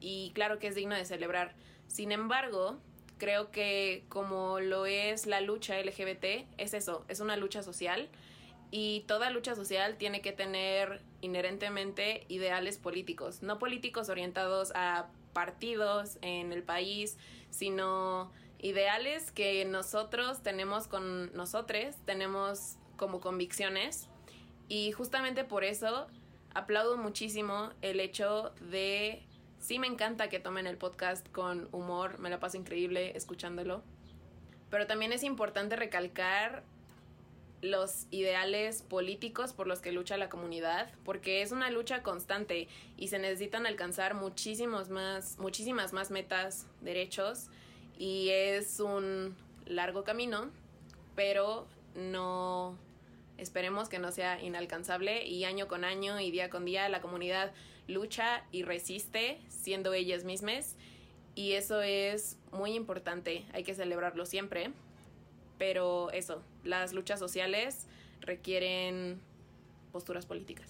y 0.00 0.30
claro 0.34 0.58
que 0.58 0.68
es 0.68 0.74
digno 0.74 0.94
de 0.94 1.04
celebrar. 1.04 1.54
Sin 1.88 2.12
embargo, 2.12 2.78
creo 3.18 3.50
que 3.50 4.04
como 4.08 4.60
lo 4.60 4.86
es 4.86 5.26
la 5.26 5.40
lucha 5.40 5.78
LGBT, 5.78 6.46
es 6.58 6.74
eso, 6.74 7.04
es 7.08 7.20
una 7.20 7.36
lucha 7.36 7.62
social 7.62 8.08
y 8.70 9.04
toda 9.06 9.30
lucha 9.30 9.54
social 9.54 9.96
tiene 9.96 10.22
que 10.22 10.32
tener 10.32 11.02
inherentemente 11.20 12.24
ideales 12.28 12.78
políticos, 12.78 13.42
no 13.42 13.58
políticos 13.58 14.08
orientados 14.08 14.72
a 14.74 15.08
partidos 15.32 16.18
en 16.22 16.52
el 16.52 16.62
país, 16.62 17.16
sino 17.50 18.32
ideales 18.58 19.32
que 19.32 19.64
nosotros 19.64 20.42
tenemos 20.42 20.86
con 20.86 21.34
nosotros, 21.34 21.96
tenemos 22.04 22.76
como 22.96 23.20
convicciones 23.20 24.08
y 24.68 24.92
justamente 24.92 25.44
por 25.44 25.64
eso 25.64 26.06
aplaudo 26.54 26.96
muchísimo 26.96 27.70
el 27.82 28.00
hecho 28.00 28.54
de 28.70 29.26
sí 29.58 29.78
me 29.78 29.86
encanta 29.86 30.28
que 30.28 30.40
tomen 30.40 30.66
el 30.66 30.76
podcast 30.76 31.28
con 31.30 31.68
humor, 31.72 32.18
me 32.18 32.30
la 32.30 32.40
paso 32.40 32.56
increíble 32.56 33.16
escuchándolo. 33.16 33.82
Pero 34.70 34.86
también 34.86 35.12
es 35.12 35.22
importante 35.22 35.76
recalcar 35.76 36.64
los 37.62 38.06
ideales 38.10 38.82
políticos 38.82 39.52
por 39.52 39.68
los 39.68 39.80
que 39.80 39.92
lucha 39.92 40.16
la 40.16 40.28
comunidad, 40.28 40.90
porque 41.04 41.42
es 41.42 41.52
una 41.52 41.70
lucha 41.70 42.02
constante 42.02 42.68
y 42.98 43.08
se 43.08 43.20
necesitan 43.20 43.66
alcanzar 43.66 44.14
muchísimos 44.14 44.90
más, 44.90 45.38
muchísimas 45.38 45.92
más 45.92 46.10
metas, 46.10 46.66
derechos, 46.80 47.48
y 47.96 48.30
es 48.30 48.80
un 48.80 49.36
largo 49.64 50.02
camino, 50.02 50.50
pero 51.14 51.68
no 51.94 52.76
esperemos 53.38 53.88
que 53.88 54.00
no 54.00 54.10
sea 54.10 54.42
inalcanzable 54.42 55.24
y 55.26 55.44
año 55.44 55.68
con 55.68 55.84
año 55.84 56.20
y 56.20 56.32
día 56.32 56.50
con 56.50 56.64
día 56.64 56.88
la 56.88 57.00
comunidad 57.00 57.52
lucha 57.86 58.44
y 58.50 58.64
resiste 58.64 59.40
siendo 59.48 59.94
ellas 59.94 60.24
mismas. 60.24 60.76
Y 61.34 61.52
eso 61.52 61.80
es 61.80 62.36
muy 62.50 62.74
importante, 62.74 63.44
hay 63.52 63.62
que 63.62 63.74
celebrarlo 63.74 64.26
siempre. 64.26 64.72
Pero 65.58 66.10
eso, 66.10 66.42
las 66.64 66.92
luchas 66.92 67.18
sociales 67.18 67.86
requieren 68.20 69.20
posturas 69.92 70.26
políticas. 70.26 70.68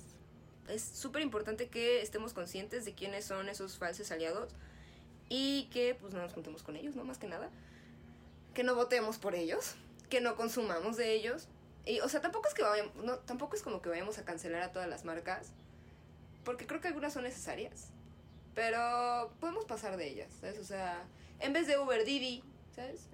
Es 0.68 0.82
súper 0.82 1.22
importante 1.22 1.68
que 1.68 2.02
estemos 2.02 2.32
conscientes 2.32 2.84
de 2.84 2.94
quiénes 2.94 3.24
son 3.24 3.48
esos 3.48 3.78
falsos 3.78 4.10
aliados 4.10 4.52
y 5.28 5.64
que 5.72 5.94
pues 5.94 6.12
no 6.12 6.20
nos 6.20 6.32
juntemos 6.32 6.62
con 6.62 6.76
ellos, 6.76 6.94
no 6.94 7.04
más 7.04 7.18
que 7.18 7.26
nada. 7.26 7.50
Que 8.54 8.64
no 8.64 8.74
votemos 8.74 9.18
por 9.18 9.34
ellos, 9.34 9.76
que 10.10 10.20
no 10.20 10.36
consumamos 10.36 10.96
de 10.96 11.14
ellos. 11.14 11.48
Y, 11.84 12.00
o 12.00 12.08
sea, 12.08 12.20
tampoco 12.20 12.48
es 12.48 12.54
que 12.54 12.62
vayamos, 12.62 12.94
no, 12.96 13.18
tampoco 13.18 13.56
es 13.56 13.62
como 13.62 13.82
que 13.82 13.88
vayamos 13.88 14.18
a 14.18 14.24
cancelar 14.24 14.62
a 14.62 14.72
todas 14.72 14.88
las 14.88 15.04
marcas, 15.04 15.52
porque 16.44 16.66
creo 16.66 16.80
que 16.80 16.88
algunas 16.88 17.12
son 17.12 17.24
necesarias. 17.24 17.88
Pero 18.54 19.32
podemos 19.40 19.64
pasar 19.64 19.96
de 19.96 20.08
ellas, 20.08 20.30
¿sabes? 20.40 20.58
O 20.58 20.64
sea, 20.64 21.02
en 21.40 21.52
vez 21.52 21.66
de 21.66 21.78
Uber 21.78 22.04
Didi, 22.04 22.44
¿sabes? 22.74 23.08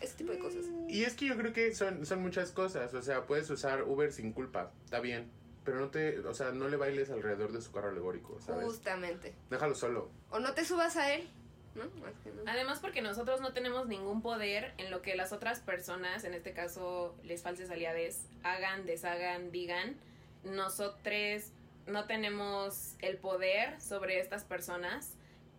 Ese 0.00 0.14
tipo 0.16 0.32
de 0.32 0.38
cosas. 0.38 0.64
Y 0.88 1.04
es 1.04 1.14
que 1.14 1.26
yo 1.26 1.36
creo 1.36 1.52
que 1.52 1.74
son, 1.74 2.04
son 2.04 2.20
muchas 2.22 2.50
cosas. 2.52 2.92
O 2.94 3.02
sea, 3.02 3.26
puedes 3.26 3.48
usar 3.50 3.84
Uber 3.84 4.12
sin 4.12 4.32
culpa, 4.32 4.72
está 4.84 5.00
bien. 5.00 5.30
Pero 5.64 5.80
no 5.80 5.88
te, 5.88 6.18
o 6.18 6.34
sea, 6.34 6.52
no 6.52 6.68
le 6.68 6.76
bailes 6.76 7.10
alrededor 7.10 7.52
de 7.52 7.62
su 7.62 7.72
carro 7.72 7.88
alegórico, 7.88 8.38
¿sabes? 8.40 8.64
Justamente. 8.64 9.34
Déjalo 9.48 9.74
solo. 9.74 10.10
O 10.30 10.38
no 10.38 10.52
te 10.52 10.64
subas 10.64 10.96
a 10.96 11.14
él, 11.14 11.26
¿no? 11.74 11.84
Que 12.22 12.30
no. 12.30 12.42
Además 12.46 12.80
porque 12.80 13.00
nosotros 13.00 13.40
no 13.40 13.54
tenemos 13.54 13.88
ningún 13.88 14.20
poder 14.20 14.74
en 14.76 14.90
lo 14.90 15.00
que 15.00 15.16
las 15.16 15.32
otras 15.32 15.60
personas, 15.60 16.24
en 16.24 16.34
este 16.34 16.52
caso 16.52 17.16
les 17.24 17.42
falses 17.42 17.70
aliades, 17.70 18.26
hagan, 18.42 18.84
deshagan, 18.84 19.50
digan. 19.52 19.96
Nosotros 20.44 21.52
no 21.86 22.04
tenemos 22.06 22.96
el 23.00 23.16
poder 23.16 23.80
sobre 23.80 24.20
estas 24.20 24.44
personas, 24.44 25.14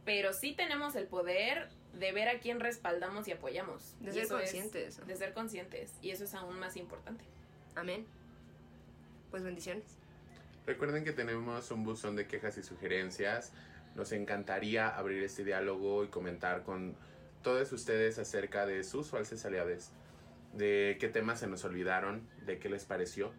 pero 0.05 0.33
sí 0.33 0.53
tenemos 0.53 0.95
el 0.95 1.07
poder 1.07 1.69
de 1.99 2.11
ver 2.11 2.27
a 2.29 2.39
quién 2.39 2.59
respaldamos 2.59 3.27
y 3.27 3.31
apoyamos. 3.31 3.95
De 3.99 4.09
Y 4.09 4.13
ser 4.13 4.23
eso 4.23 4.37
es- 4.39 4.51
conscientes. 4.51 5.07
de 5.07 5.15
ser 5.15 5.33
conscientes. 5.33 5.93
Y 6.01 6.11
eso 6.11 6.23
es 6.25 6.33
aún 6.33 6.59
más 6.59 6.75
importante. 6.77 7.23
Amén. 7.75 8.05
Pues 9.31 9.43
bendiciones. 9.43 9.83
Recuerden 10.65 11.03
que 11.03 11.11
tenemos 11.11 11.69
un 11.71 11.83
buzón 11.83 12.15
de 12.15 12.27
quejas 12.27 12.57
y 12.57 12.63
sugerencias. 12.63 13.51
Nos 13.95 14.11
encantaría 14.11 14.89
abrir 14.89 15.23
este 15.23 15.43
diálogo 15.43 16.03
y 16.03 16.07
comentar 16.07 16.63
con 16.63 16.95
todos 17.43 17.71
ustedes 17.71 18.17
acerca 18.17 18.65
de 18.65 18.83
sus 18.83 19.09
falsas 19.09 19.45
aliados, 19.45 19.91
de 20.53 20.97
qué 20.99 21.07
temas 21.09 21.39
se 21.39 21.47
nos 21.47 21.63
olvidaron, 21.63 22.27
de 22.45 22.57
qué 22.59 22.69
les 22.69 22.85
pareció. 22.85 23.31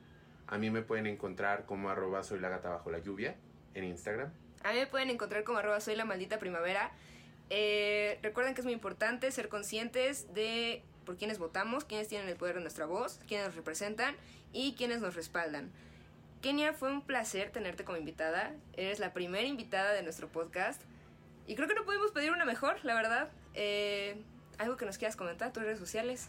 A 0.46 0.58
mí 0.58 0.70
me 0.70 0.82
pueden 0.82 1.06
encontrar 1.06 1.66
como 1.66 1.90
arroba 1.90 2.22
soy 2.22 2.38
la 2.38 2.48
gata 2.48 2.70
bajo 2.70 2.90
la 2.90 2.98
lluvia 3.00 3.34
en 3.74 3.84
Instagram. 3.84 4.30
A 4.62 4.72
mí 4.72 4.78
me 4.78 4.86
pueden 4.86 5.10
encontrar 5.10 5.42
como 5.44 5.58
arroba 5.58 5.80
soy 5.80 5.96
la 5.96 6.04
maldita 6.04 6.38
primavera. 6.38 6.92
Eh, 7.50 8.18
recuerden 8.22 8.54
que 8.54 8.60
es 8.60 8.64
muy 8.64 8.74
importante 8.74 9.30
ser 9.30 9.48
conscientes 9.48 10.32
de 10.34 10.82
por 11.04 11.16
quiénes 11.16 11.38
votamos, 11.38 11.84
quiénes 11.84 12.08
tienen 12.08 12.28
el 12.28 12.36
poder 12.36 12.56
de 12.56 12.60
nuestra 12.60 12.86
voz, 12.86 13.20
quiénes 13.28 13.46
nos 13.46 13.56
representan 13.56 14.16
y 14.52 14.74
quiénes 14.74 15.00
nos 15.00 15.14
respaldan. 15.14 15.70
Kenia, 16.42 16.72
fue 16.72 16.92
un 16.92 17.02
placer 17.02 17.50
tenerte 17.50 17.84
como 17.84 17.98
invitada. 17.98 18.54
Eres 18.74 18.98
la 18.98 19.12
primera 19.12 19.46
invitada 19.46 19.92
de 19.92 20.02
nuestro 20.02 20.28
podcast. 20.28 20.82
Y 21.46 21.54
creo 21.54 21.68
que 21.68 21.74
no 21.74 21.84
podemos 21.84 22.10
pedir 22.10 22.32
una 22.32 22.44
mejor, 22.44 22.84
la 22.84 22.94
verdad. 22.94 23.30
Eh, 23.54 24.22
algo 24.58 24.76
que 24.76 24.84
nos 24.84 24.98
quieras 24.98 25.16
comentar, 25.16 25.52
tus 25.52 25.62
redes 25.62 25.78
sociales. 25.78 26.28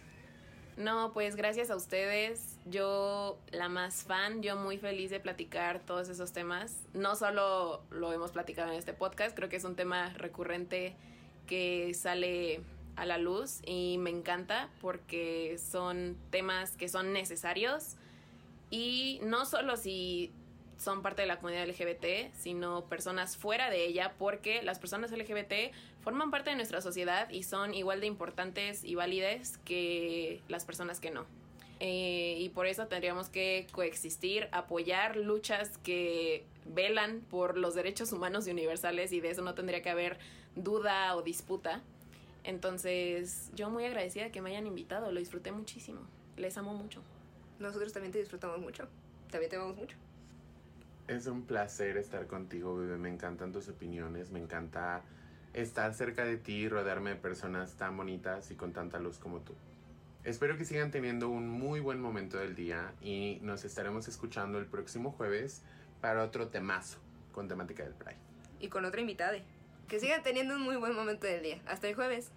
No, 0.77 1.11
pues 1.11 1.35
gracias 1.35 1.71
a 1.71 1.75
ustedes. 1.75 2.59
Yo, 2.65 3.39
la 3.51 3.67
más 3.67 4.03
fan, 4.03 4.43
yo 4.43 4.55
muy 4.55 4.77
feliz 4.77 5.09
de 5.09 5.19
platicar 5.19 5.79
todos 5.79 6.07
esos 6.07 6.33
temas. 6.33 6.83
No 6.93 7.15
solo 7.15 7.81
lo 7.89 8.13
hemos 8.13 8.31
platicado 8.31 8.71
en 8.71 8.77
este 8.77 8.93
podcast, 8.93 9.35
creo 9.35 9.49
que 9.49 9.55
es 9.55 9.63
un 9.63 9.75
tema 9.75 10.13
recurrente 10.13 10.95
que 11.47 11.95
sale 11.95 12.61
a 12.95 13.07
la 13.07 13.17
luz 13.17 13.61
y 13.65 13.97
me 13.97 14.11
encanta 14.11 14.69
porque 14.79 15.57
son 15.57 16.15
temas 16.29 16.71
que 16.77 16.89
son 16.89 17.11
necesarios 17.11 17.95
y 18.69 19.19
no 19.23 19.45
solo 19.45 19.77
si 19.77 20.31
son 20.77 21.01
parte 21.01 21.23
de 21.23 21.27
la 21.27 21.37
comunidad 21.37 21.67
LGBT, 21.67 22.33
sino 22.35 22.85
personas 22.85 23.35
fuera 23.37 23.69
de 23.69 23.85
ella, 23.85 24.13
porque 24.17 24.61
las 24.61 24.79
personas 24.79 25.11
LGBT 25.11 25.73
forman 26.01 26.31
parte 26.31 26.51
de 26.51 26.55
nuestra 26.55 26.81
sociedad 26.81 27.29
y 27.29 27.43
son 27.43 27.73
igual 27.73 27.99
de 27.99 28.07
importantes 28.07 28.83
y 28.83 28.95
válidas 28.95 29.57
que 29.59 30.41
las 30.47 30.65
personas 30.65 30.99
que 30.99 31.11
no. 31.11 31.25
Eh, 31.79 32.37
y 32.39 32.49
por 32.49 32.65
eso 32.65 32.87
tendríamos 32.87 33.29
que 33.29 33.67
coexistir, 33.71 34.47
apoyar 34.51 35.15
luchas 35.15 35.77
que 35.79 36.43
velan 36.65 37.21
por 37.29 37.57
los 37.57 37.75
derechos 37.75 38.11
humanos 38.11 38.47
y 38.47 38.51
universales 38.51 39.11
y 39.11 39.19
de 39.19 39.29
eso 39.29 39.41
no 39.43 39.53
tendría 39.53 39.81
que 39.81 39.89
haber 39.89 40.17
duda 40.55 41.15
o 41.15 41.21
disputa. 41.21 41.81
Entonces, 42.43 43.51
yo 43.53 43.69
muy 43.69 43.85
agradecida 43.85 44.25
de 44.25 44.31
que 44.31 44.41
me 44.41 44.51
hayan 44.51 44.65
invitado, 44.67 45.11
lo 45.11 45.19
disfruté 45.19 45.51
muchísimo. 45.51 45.99
Les 46.37 46.57
amo 46.57 46.73
mucho. 46.73 47.01
Nosotros 47.59 47.93
también 47.93 48.11
te 48.11 48.19
disfrutamos 48.19 48.59
mucho. 48.59 48.87
También 49.29 49.49
te 49.49 49.57
amamos 49.57 49.75
mucho. 49.75 49.97
Es 51.07 51.25
un 51.27 51.43
placer 51.43 51.95
estar 51.95 52.27
contigo, 52.27 52.75
bebé. 52.75 52.97
Me 52.97 53.09
encantan 53.09 53.53
tus 53.53 53.69
opiniones. 53.69 54.31
Me 54.31 54.39
encanta 54.39 55.03
estar 55.53 55.93
cerca 55.93 56.25
de 56.25 56.37
ti 56.37 56.53
y 56.53 56.69
rodearme 56.69 57.11
de 57.11 57.15
personas 57.15 57.75
tan 57.77 57.95
bonitas 57.95 58.51
y 58.51 58.55
con 58.55 58.73
tanta 58.73 58.99
luz 58.99 59.17
como 59.17 59.39
tú. 59.39 59.53
Espero 60.25 60.57
que 60.57 60.65
sigan 60.65 60.91
teniendo 60.91 61.29
un 61.29 61.47
muy 61.47 61.79
buen 61.79 62.01
momento 62.01 62.37
del 62.37 62.55
día 62.55 62.93
y 63.01 63.39
nos 63.41 63.63
estaremos 63.63 64.09
escuchando 64.09 64.59
el 64.59 64.65
próximo 64.65 65.13
jueves 65.13 65.63
para 66.01 66.23
otro 66.23 66.49
temazo 66.49 66.99
con 67.31 67.47
temática 67.47 67.83
del 67.83 67.93
Pride. 67.93 68.17
Y 68.59 68.67
con 68.67 68.83
otra 68.83 68.99
invitada. 68.99 69.37
Que 69.87 70.01
sigan 70.01 70.23
teniendo 70.23 70.55
un 70.55 70.61
muy 70.61 70.75
buen 70.75 70.93
momento 70.93 71.25
del 71.25 71.41
día. 71.41 71.61
Hasta 71.65 71.87
el 71.87 71.95
jueves. 71.95 72.31